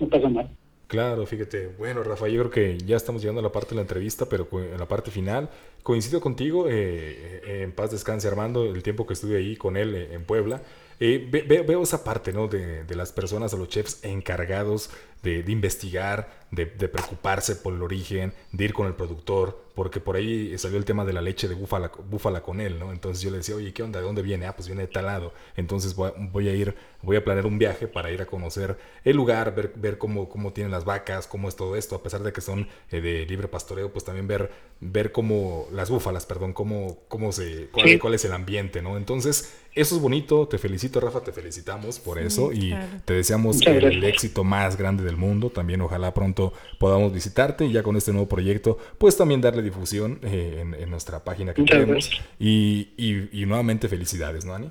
no 0.00 0.08
pasa 0.08 0.28
nada. 0.28 0.50
Claro, 0.86 1.26
fíjate. 1.26 1.68
Bueno, 1.78 2.02
Rafa, 2.02 2.28
yo 2.28 2.40
creo 2.40 2.50
que 2.50 2.78
ya 2.84 2.96
estamos 2.96 3.22
llegando 3.22 3.40
a 3.40 3.42
la 3.42 3.52
parte 3.52 3.70
de 3.70 3.76
la 3.76 3.82
entrevista, 3.82 4.26
pero 4.28 4.46
en 4.52 4.78
la 4.78 4.86
parte 4.86 5.10
final 5.10 5.48
coincido 5.82 6.20
contigo. 6.20 6.68
Eh, 6.68 7.40
eh, 7.44 7.62
en 7.62 7.72
paz 7.72 7.90
descanse, 7.90 8.28
Armando, 8.28 8.64
el 8.64 8.82
tiempo 8.82 9.06
que 9.06 9.14
estuve 9.14 9.38
ahí 9.38 9.56
con 9.56 9.76
él 9.76 9.94
en 9.94 10.24
Puebla. 10.24 10.62
Eh, 11.00 11.28
veo 11.66 11.82
esa 11.82 12.04
parte, 12.04 12.32
¿no? 12.32 12.48
De, 12.48 12.84
de, 12.84 12.96
las 12.96 13.12
personas, 13.12 13.52
de 13.52 13.58
los 13.58 13.68
chefs 13.68 13.98
encargados 14.02 14.90
de, 15.22 15.42
de 15.42 15.52
investigar, 15.52 16.43
de, 16.54 16.66
de, 16.66 16.88
preocuparse 16.88 17.56
por 17.56 17.74
el 17.74 17.82
origen, 17.82 18.32
de 18.52 18.64
ir 18.64 18.72
con 18.72 18.86
el 18.86 18.94
productor, 18.94 19.64
porque 19.74 19.98
por 19.98 20.16
ahí 20.16 20.56
salió 20.56 20.78
el 20.78 20.84
tema 20.84 21.04
de 21.04 21.12
la 21.12 21.20
leche 21.20 21.48
de 21.48 21.54
búfala, 21.54 21.90
búfala 22.08 22.42
con 22.42 22.60
él, 22.60 22.78
¿no? 22.78 22.92
Entonces 22.92 23.22
yo 23.22 23.30
le 23.30 23.38
decía, 23.38 23.56
oye, 23.56 23.72
¿qué 23.72 23.82
onda? 23.82 23.98
¿De 23.98 24.06
dónde 24.06 24.22
viene? 24.22 24.46
Ah, 24.46 24.54
pues 24.54 24.68
viene 24.68 24.82
de 24.82 24.88
tal 24.88 25.06
lado. 25.06 25.32
Entonces 25.56 25.96
voy, 25.96 26.12
voy 26.16 26.48
a 26.48 26.54
ir, 26.54 26.76
voy 27.02 27.16
a 27.16 27.24
planear 27.24 27.46
un 27.46 27.58
viaje 27.58 27.88
para 27.88 28.10
ir 28.12 28.22
a 28.22 28.26
conocer 28.26 28.78
el 29.04 29.16
lugar, 29.16 29.54
ver, 29.54 29.72
ver 29.74 29.98
cómo, 29.98 30.28
cómo 30.28 30.52
tienen 30.52 30.70
las 30.70 30.84
vacas, 30.84 31.26
cómo 31.26 31.48
es 31.48 31.56
todo 31.56 31.74
esto, 31.74 31.96
a 31.96 32.02
pesar 32.02 32.22
de 32.22 32.32
que 32.32 32.40
son 32.40 32.68
eh, 32.90 33.00
de 33.00 33.26
libre 33.26 33.48
pastoreo, 33.48 33.92
pues 33.92 34.04
también 34.04 34.28
ver, 34.28 34.52
ver 34.80 35.10
cómo, 35.10 35.66
las 35.72 35.90
búfalas, 35.90 36.24
perdón, 36.24 36.52
cómo, 36.52 37.00
cómo 37.08 37.32
se, 37.32 37.68
cuál, 37.72 37.98
cuál 37.98 38.14
es 38.14 38.24
el 38.24 38.32
ambiente, 38.32 38.80
¿no? 38.80 38.96
Entonces, 38.96 39.54
eso 39.74 39.96
es 39.96 40.00
bonito, 40.00 40.46
te 40.46 40.56
felicito 40.56 41.00
Rafa, 41.00 41.20
te 41.20 41.32
felicitamos 41.32 41.98
por 41.98 42.20
eso 42.20 42.52
y 42.52 42.72
te 43.04 43.14
deseamos 43.14 43.60
el 43.66 44.04
éxito 44.04 44.44
más 44.44 44.76
grande 44.76 45.02
del 45.02 45.16
mundo. 45.16 45.50
También 45.50 45.80
ojalá 45.80 46.14
pronto 46.14 46.43
podamos 46.78 47.12
visitarte 47.12 47.64
y 47.66 47.72
ya 47.72 47.82
con 47.82 47.96
este 47.96 48.12
nuevo 48.12 48.28
proyecto, 48.28 48.78
pues 48.98 49.16
también 49.16 49.40
darle 49.40 49.62
difusión 49.62 50.18
eh, 50.22 50.64
en, 50.78 50.90
nuestra 50.90 51.24
página 51.24 51.54
que 51.54 51.62
tenemos. 51.62 52.10
Y, 52.38 52.90
y, 52.96 53.46
nuevamente 53.46 53.88
felicidades, 53.88 54.44
¿no, 54.44 54.54
Ani? 54.54 54.70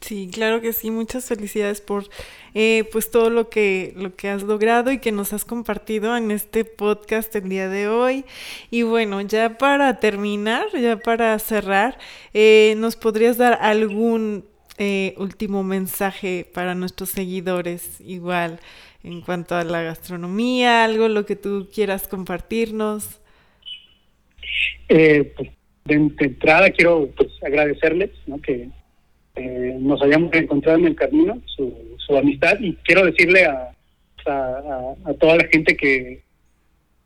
Sí, 0.00 0.30
claro 0.32 0.60
que 0.60 0.72
sí. 0.72 0.90
Muchas 0.90 1.24
felicidades 1.24 1.80
por 1.80 2.08
eh, 2.54 2.88
pues 2.92 3.10
todo 3.10 3.30
lo 3.30 3.50
que, 3.50 3.92
lo 3.96 4.14
que 4.14 4.28
has 4.28 4.42
logrado 4.42 4.92
y 4.92 4.98
que 4.98 5.12
nos 5.12 5.32
has 5.32 5.44
compartido 5.44 6.16
en 6.16 6.30
este 6.30 6.64
podcast 6.64 7.34
el 7.34 7.48
día 7.48 7.68
de 7.68 7.88
hoy. 7.88 8.24
Y 8.70 8.82
bueno, 8.82 9.20
ya 9.20 9.58
para 9.58 9.98
terminar, 10.00 10.66
ya 10.80 10.98
para 10.98 11.38
cerrar, 11.38 11.98
eh, 12.32 12.74
¿nos 12.78 12.96
podrías 12.96 13.36
dar 13.38 13.58
algún 13.60 14.44
eh, 14.80 15.14
último 15.18 15.64
mensaje 15.64 16.48
para 16.54 16.76
nuestros 16.76 17.08
seguidores, 17.10 18.00
igual 18.00 18.60
en 19.02 19.20
cuanto 19.20 19.54
a 19.54 19.64
la 19.64 19.82
gastronomía, 19.82 20.84
algo 20.84 21.08
lo 21.08 21.24
que 21.24 21.36
tú 21.36 21.68
quieras 21.72 22.08
compartirnos. 22.08 23.20
Eh, 24.88 25.32
pues, 25.36 25.50
de, 25.84 25.94
entrada 25.94 26.70
quiero 26.70 27.08
pues, 27.16 27.30
agradecerles 27.42 28.10
que 28.42 28.68
eh, 29.36 29.76
nos 29.78 30.02
hayamos 30.02 30.32
encontrado 30.34 30.78
en 30.78 30.86
el 30.86 30.96
camino, 30.96 31.40
su, 31.46 31.96
su 31.98 32.16
amistad, 32.16 32.58
y 32.60 32.74
quiero 32.84 33.04
decirle 33.04 33.44
a, 33.46 33.70
a, 34.26 34.94
a, 35.04 35.14
toda 35.14 35.36
la 35.36 35.44
gente 35.44 35.76
que 35.76 36.22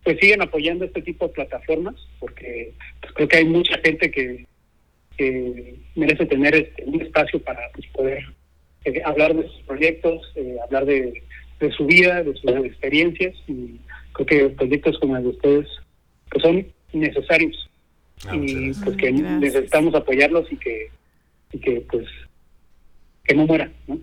pues 0.03 0.19
siguen 0.19 0.43
apoyando 0.43 0.85
este 0.85 1.03
tipo 1.03 1.29
de 1.29 1.35
plataformas, 1.35 1.95
porque 2.19 2.73
pues, 3.01 3.13
creo 3.13 3.29
que 3.29 3.37
hay 3.37 3.45
mucha 3.45 3.79
gente 3.79 4.11
que, 4.11 4.47
que 5.17 5.77
merece 5.95 6.27
tener 6.27 6.55
este, 6.55 6.85
un 6.85 7.01
espacio 7.01 7.41
para 7.41 7.61
pues, 7.73 7.87
poder 7.89 8.25
eh, 8.85 9.01
hablar 9.05 9.35
de 9.35 9.47
sus 9.47 9.63
proyectos, 9.63 10.33
eh, 10.35 10.57
hablar 10.65 10.87
de, 10.87 11.23
de, 11.67 11.73
su 11.73 11.87
vida, 11.87 12.23
de 12.23 12.35
sus 12.35 12.51
experiencias, 12.51 13.35
y 13.47 13.79
creo 14.13 14.27
que 14.27 14.49
proyectos 14.51 14.99
como 14.99 15.17
el 15.17 15.23
de 15.25 15.29
ustedes 15.31 15.69
pues, 16.31 16.43
son 16.43 16.67
necesarios 16.93 17.71
ah, 18.27 18.37
y 18.37 18.73
pues 18.75 18.97
que 18.97 19.13
necesitamos 19.13 19.95
apoyarlos 19.95 20.51
y 20.53 20.57
que 20.57 20.91
y 21.53 21.59
que 21.59 21.81
pues 21.91 22.07
que 23.25 23.35
no 23.35 23.47
muera, 23.47 23.71
¿no? 23.87 23.99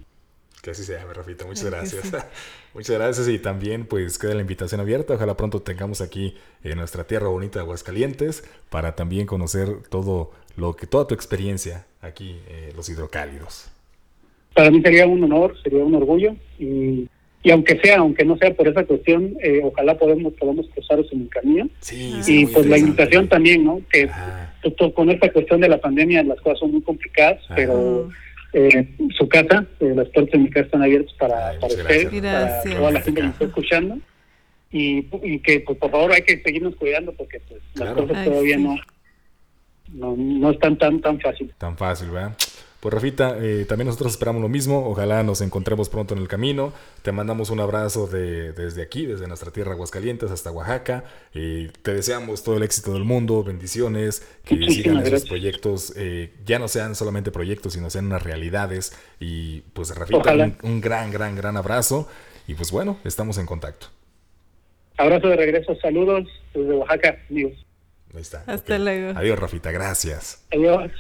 Que 0.61 0.71
así 0.71 0.83
sea, 0.83 1.05
Rafita. 1.13 1.45
Muchas 1.45 1.65
gracias. 1.65 2.11
Muchas 2.73 2.97
gracias 2.97 3.27
y 3.29 3.39
también 3.39 3.85
pues 3.85 4.19
queda 4.19 4.35
la 4.35 4.41
invitación 4.41 4.81
abierta. 4.81 5.13
Ojalá 5.13 5.37
pronto 5.37 5.61
tengamos 5.61 6.01
aquí 6.01 6.35
en 6.63 6.77
nuestra 6.77 7.05
tierra 7.05 7.27
bonita 7.27 7.59
de 7.59 7.63
Aguascalientes 7.63 8.43
para 8.69 8.95
también 8.95 9.25
conocer 9.25 9.69
todo 9.89 10.31
lo 10.57 10.75
que 10.75 10.85
toda 10.85 11.07
tu 11.07 11.15
experiencia 11.15 11.85
aquí 12.01 12.39
eh, 12.47 12.73
los 12.75 12.89
hidrocálidos. 12.89 13.71
Para 14.53 14.71
mí 14.71 14.81
sería 14.81 15.07
un 15.07 15.23
honor, 15.23 15.55
sería 15.63 15.83
un 15.83 15.95
orgullo 15.95 16.35
y, 16.57 17.07
y 17.41 17.51
aunque 17.51 17.79
sea, 17.79 17.99
aunque 17.99 18.25
no 18.25 18.37
sea 18.37 18.53
por 18.53 18.67
esa 18.67 18.83
cuestión, 18.85 19.35
eh, 19.41 19.61
ojalá 19.63 19.97
podamos 19.97 20.33
podamos 20.33 20.67
cruzaros 20.73 21.07
en 21.13 21.21
el 21.21 21.29
camino. 21.29 21.69
Sí, 21.79 22.19
y 22.27 22.45
pues 22.47 22.65
la 22.65 22.77
invitación 22.77 23.29
también, 23.29 23.63
¿no? 23.63 23.81
Que 23.89 24.09
con 24.93 25.09
esta 25.09 25.31
cuestión 25.31 25.61
de 25.61 25.69
la 25.69 25.79
pandemia 25.79 26.21
las 26.23 26.39
cosas 26.41 26.59
son 26.59 26.71
muy 26.71 26.81
complicadas, 26.81 27.41
pero 27.55 28.09
eh, 28.51 28.89
su 29.17 29.29
casa, 29.29 29.65
eh, 29.79 29.93
las 29.95 30.09
puertas 30.09 30.33
de 30.33 30.37
mi 30.39 30.49
casa 30.49 30.65
están 30.65 30.83
abiertas 30.83 31.13
para, 31.17 31.57
para 31.59 31.73
usted, 31.73 32.21
para 32.21 32.61
toda 32.63 32.91
la 32.91 33.01
gente 33.01 33.21
que 33.21 33.27
está 33.27 33.45
escuchando. 33.45 33.97
Y, 34.71 35.07
y 35.23 35.39
que 35.39 35.61
pues, 35.61 35.79
por 35.79 35.89
favor 35.89 36.11
hay 36.11 36.21
que 36.21 36.43
seguirnos 36.43 36.75
cuidando 36.75 37.11
porque 37.13 37.39
pues 37.39 37.59
las 37.73 37.91
cosas 37.93 38.23
todavía 38.23 38.57
no, 38.57 38.75
no, 39.93 40.15
no 40.15 40.51
están 40.51 40.77
tan, 40.77 41.01
tan 41.01 41.19
fáciles. 41.19 41.55
Tan 41.57 41.75
fácil, 41.75 42.09
¿verdad? 42.09 42.35
Pues 42.79 42.93
Rafita, 42.93 43.35
eh, 43.41 43.65
también 43.67 43.87
nosotros 43.87 44.13
esperamos 44.13 44.41
lo 44.41 44.47
mismo. 44.47 44.89
Ojalá 44.89 45.21
nos 45.23 45.41
encontremos 45.41 45.89
pronto 45.89 46.13
en 46.13 46.21
el 46.21 46.29
camino. 46.29 46.71
Te 47.01 47.11
mandamos 47.11 47.49
un 47.49 47.59
abrazo 47.59 48.07
de, 48.07 48.53
desde 48.53 48.81
aquí, 48.81 49.05
desde 49.05 49.27
nuestra 49.27 49.51
tierra 49.51 49.73
Aguascalientes 49.73 50.31
hasta 50.31 50.49
Oaxaca. 50.49 51.03
y 51.33 51.67
te 51.67 51.93
deseamos 51.93 52.41
todo 52.41 52.55
el 52.55 52.63
éxito 52.63 52.93
del 52.93 53.03
mundo, 53.03 53.43
bendiciones, 53.43 54.25
que 54.45 54.55
sigan 54.69 55.05
esos 55.05 55.27
proyectos, 55.27 55.93
eh, 55.97 56.31
ya 56.45 56.57
no 56.57 56.69
sean 56.69 56.95
solamente 56.95 57.31
proyectos, 57.31 57.73
sino 57.73 57.89
sean 57.89 58.05
unas 58.05 58.23
realidades. 58.23 58.97
Y 59.19 59.61
pues 59.73 59.93
Rafita, 59.93 60.33
un, 60.63 60.79
gran, 60.79 61.11
gran, 61.11 61.35
gran 61.35 61.57
abrazo. 61.57 62.07
Y 62.47 62.53
pues 62.53 62.71
bueno, 62.71 62.97
estamos 63.03 63.37
en 63.39 63.45
contacto. 63.45 63.87
Abrazo 64.95 65.27
de 65.27 65.35
regreso, 65.35 65.75
saludos 65.81 66.29
desde 66.53 66.73
Oaxaca, 66.75 67.17
Dios. 67.27 67.53
Ahí 68.13 68.21
está. 68.21 68.43
Hasta 68.47 68.79
luego. 68.79 69.19
Adiós, 69.19 69.37
Rafita, 69.37 69.69
gracias. 69.71 70.45
Adiós. 70.51 70.91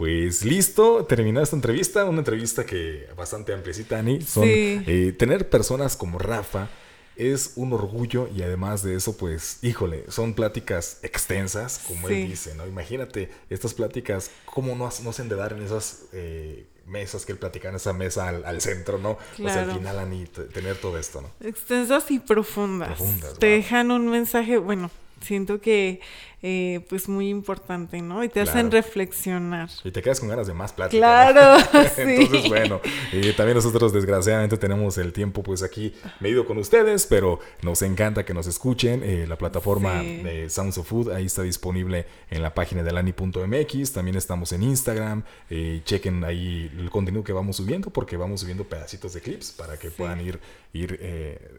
Pues 0.00 0.46
listo, 0.46 1.04
terminó 1.04 1.42
esta 1.42 1.56
entrevista, 1.56 2.06
una 2.06 2.20
entrevista 2.20 2.64
que 2.64 3.06
bastante 3.18 3.52
ampliecita, 3.52 3.98
Ani. 3.98 4.22
Son, 4.22 4.44
eh, 4.46 5.14
tener 5.18 5.50
personas 5.50 5.94
como 5.94 6.18
Rafa 6.18 6.70
es 7.16 7.52
un 7.56 7.74
orgullo 7.74 8.26
y 8.34 8.40
además 8.40 8.82
de 8.82 8.94
eso, 8.94 9.18
pues, 9.18 9.58
híjole, 9.60 10.06
son 10.08 10.32
pláticas 10.32 11.00
extensas, 11.02 11.82
como 11.86 12.08
él 12.08 12.28
dice, 12.28 12.54
¿no? 12.54 12.66
Imagínate 12.66 13.30
estas 13.50 13.74
pláticas, 13.74 14.30
cómo 14.46 14.74
no, 14.74 14.88
no 15.04 15.12
se 15.12 15.24
dar 15.26 15.52
en 15.52 15.64
esas 15.64 16.04
eh, 16.14 16.66
mesas 16.86 17.26
que 17.26 17.32
él 17.32 17.38
platica 17.38 17.68
en 17.68 17.74
esa 17.74 17.92
mesa 17.92 18.28
al, 18.28 18.60
centro, 18.62 18.96
¿no? 18.96 19.18
O 19.34 19.48
sea, 19.50 19.64
al 19.64 19.72
final, 19.72 19.98
Ani, 19.98 20.24
tener 20.24 20.78
todo 20.78 20.96
esto, 20.96 21.20
¿no? 21.20 21.30
Extensas 21.46 22.10
y 22.10 22.20
profundas. 22.20 22.96
Profundas. 22.96 23.38
Te 23.38 23.48
dejan 23.48 23.90
un 23.90 24.08
mensaje, 24.08 24.56
bueno, 24.56 24.90
siento 25.20 25.60
que 25.60 26.00
eh, 26.42 26.86
pues 26.88 27.06
muy 27.06 27.28
importante, 27.28 28.00
¿no? 28.00 28.24
Y 28.24 28.30
te 28.30 28.40
hacen 28.40 28.70
reflexionar. 28.70 29.68
Y 29.84 29.90
te 29.90 30.00
quedas 30.00 30.20
con 30.20 30.30
ganas 30.30 30.46
de 30.46 30.54
más 30.54 30.72
plática. 30.72 30.98
Claro, 30.98 31.62
Entonces, 31.98 32.48
bueno, 32.48 32.80
y 33.12 33.30
también 33.34 33.56
nosotros 33.56 33.92
desgraciadamente 33.92 34.56
tenemos 34.56 34.96
el 34.96 35.12
tiempo 35.12 35.42
pues 35.42 35.62
aquí 35.62 35.92
medido 36.18 36.46
con 36.46 36.56
ustedes, 36.56 37.06
pero 37.06 37.40
nos 37.60 37.82
encanta 37.82 38.24
que 38.24 38.32
nos 38.32 38.46
escuchen. 38.46 39.02
Eh, 39.04 39.26
la 39.28 39.36
plataforma 39.36 40.02
de 40.02 40.48
Sounds 40.48 40.78
of 40.78 40.88
Food 40.88 41.10
ahí 41.10 41.26
está 41.26 41.42
disponible 41.42 42.06
en 42.30 42.42
la 42.42 42.54
página 42.54 42.82
de 42.82 42.92
lani.mx. 42.92 43.92
También 43.92 44.16
estamos 44.16 44.52
en 44.52 44.62
Instagram. 44.62 45.24
Eh, 45.50 45.82
chequen 45.84 46.24
ahí 46.24 46.72
el 46.78 46.88
contenido 46.88 47.22
que 47.22 47.34
vamos 47.34 47.56
subiendo 47.56 47.90
porque 47.90 48.16
vamos 48.16 48.40
subiendo 48.40 48.64
pedacitos 48.64 49.12
de 49.12 49.20
clips 49.20 49.52
para 49.52 49.78
que 49.78 49.90
puedan 49.90 50.22
ir, 50.22 50.40
ir, 50.72 50.98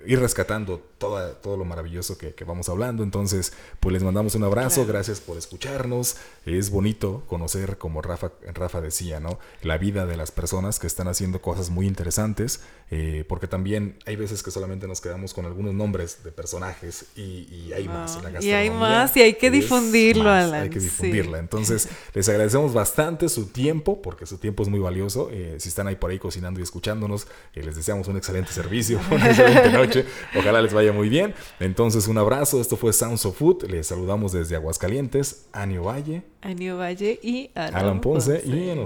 ir 0.07 0.19
rescatando 0.19 0.81
toda, 0.97 1.35
todo 1.35 1.55
lo 1.55 1.65
maravilloso 1.65 2.17
que, 2.17 2.33
que 2.33 2.45
vamos 2.45 2.67
hablando. 2.67 3.03
Entonces, 3.03 3.50
pues 3.79 3.93
les 3.93 4.03
mandamos 4.03 4.35
un 4.35 4.43
abrazo 4.43 4.85
gracias 4.85 5.19
por 5.19 5.37
escucharnos. 5.37 6.15
Es 6.45 6.71
bonito 6.71 7.23
conocer, 7.27 7.77
como 7.77 8.01
Rafa, 8.01 8.31
Rafa 8.53 8.81
decía, 8.81 9.19
¿no? 9.19 9.37
La 9.61 9.77
vida 9.77 10.07
de 10.07 10.17
las 10.17 10.31
personas 10.31 10.79
que 10.79 10.87
están 10.87 11.07
haciendo 11.07 11.39
cosas 11.39 11.69
muy 11.69 11.85
interesantes, 11.85 12.61
eh, 12.89 13.25
porque 13.27 13.47
también 13.47 13.99
hay 14.07 14.15
veces 14.15 14.41
que 14.41 14.49
solamente 14.49 14.87
nos 14.87 15.01
quedamos 15.01 15.35
con 15.35 15.45
algunos 15.45 15.75
nombres 15.75 16.23
de 16.23 16.31
personajes 16.31 17.05
y, 17.15 17.71
hay 17.73 17.87
más 17.87 18.15
en 18.17 18.23
la 18.23 18.29
gastronomía. 18.31 18.41
Y 18.41 18.51
hay 18.51 18.69
más 18.71 19.15
y 19.15 19.21
hay 19.21 19.33
que 19.35 19.51
difundirlo, 19.51 20.29
Hay 20.29 20.69
que 20.69 20.79
difundirla. 20.79 21.37
Entonces, 21.37 21.87
les 22.13 22.27
agradecemos 22.27 22.73
bastante 22.73 23.29
su 23.29 23.45
tiempo, 23.45 24.01
porque 24.01 24.25
su 24.25 24.39
tiempo 24.39 24.63
es 24.63 24.69
muy 24.69 24.79
valioso. 24.79 25.29
Eh, 25.31 25.55
si 25.59 25.69
están 25.69 25.87
ahí 25.87 25.95
por 25.95 26.09
ahí 26.09 26.17
cocinando 26.17 26.59
y 26.59 26.63
escuchándonos, 26.63 27.27
eh, 27.53 27.61
les 27.63 27.75
deseamos 27.75 28.07
un 28.07 28.17
excelente 28.17 28.51
servicio, 28.51 28.99
una 29.11 29.27
excelente 29.29 29.69
noche. 29.69 30.05
Ojalá 30.35 30.61
les 30.61 30.73
vaya 30.73 30.91
muy 30.91 31.07
bien. 31.07 31.35
Entonces, 31.59 32.07
un 32.07 32.17
abrazo. 32.17 32.59
Esto 32.59 32.77
fue 32.77 32.93
Sounds 32.93 33.25
of 33.25 33.37
Food. 33.37 33.69
Les 33.69 33.87
saludamos 33.87 34.31
desde 34.31 34.55
Aguascalientes, 34.55 35.45
Anio 35.53 35.83
Valle. 35.83 36.23
Anio 36.41 36.77
Valle 36.77 37.19
y 37.21 37.51
Alan, 37.53 38.01
Ponce. 38.01 38.41
Y 38.45 38.69
en 38.69 38.79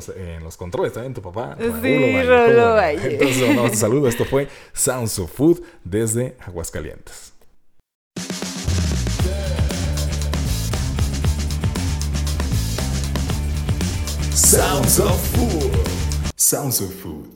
los, 0.44 0.58
controles 0.58 0.94
también 0.94 1.14
tu 1.14 1.22
papá. 1.22 1.56
Sí, 1.60 1.66
Valle. 1.68 2.26
Valle. 2.26 3.14
Entonces, 3.14 3.58
un 3.58 3.76
saludo. 3.76 4.08
Esto 4.08 4.26
fue 4.26 4.48
Sounds 4.74 5.20
of 5.20 5.32
Food 5.32 5.62
desde 5.84 6.36
Aguascalientes. 6.46 7.34
Sounds 14.34 15.00
of 15.00 15.20
Food. 15.36 15.72
Sounds 16.36 16.82
of 16.82 16.94
Food. 16.94 17.35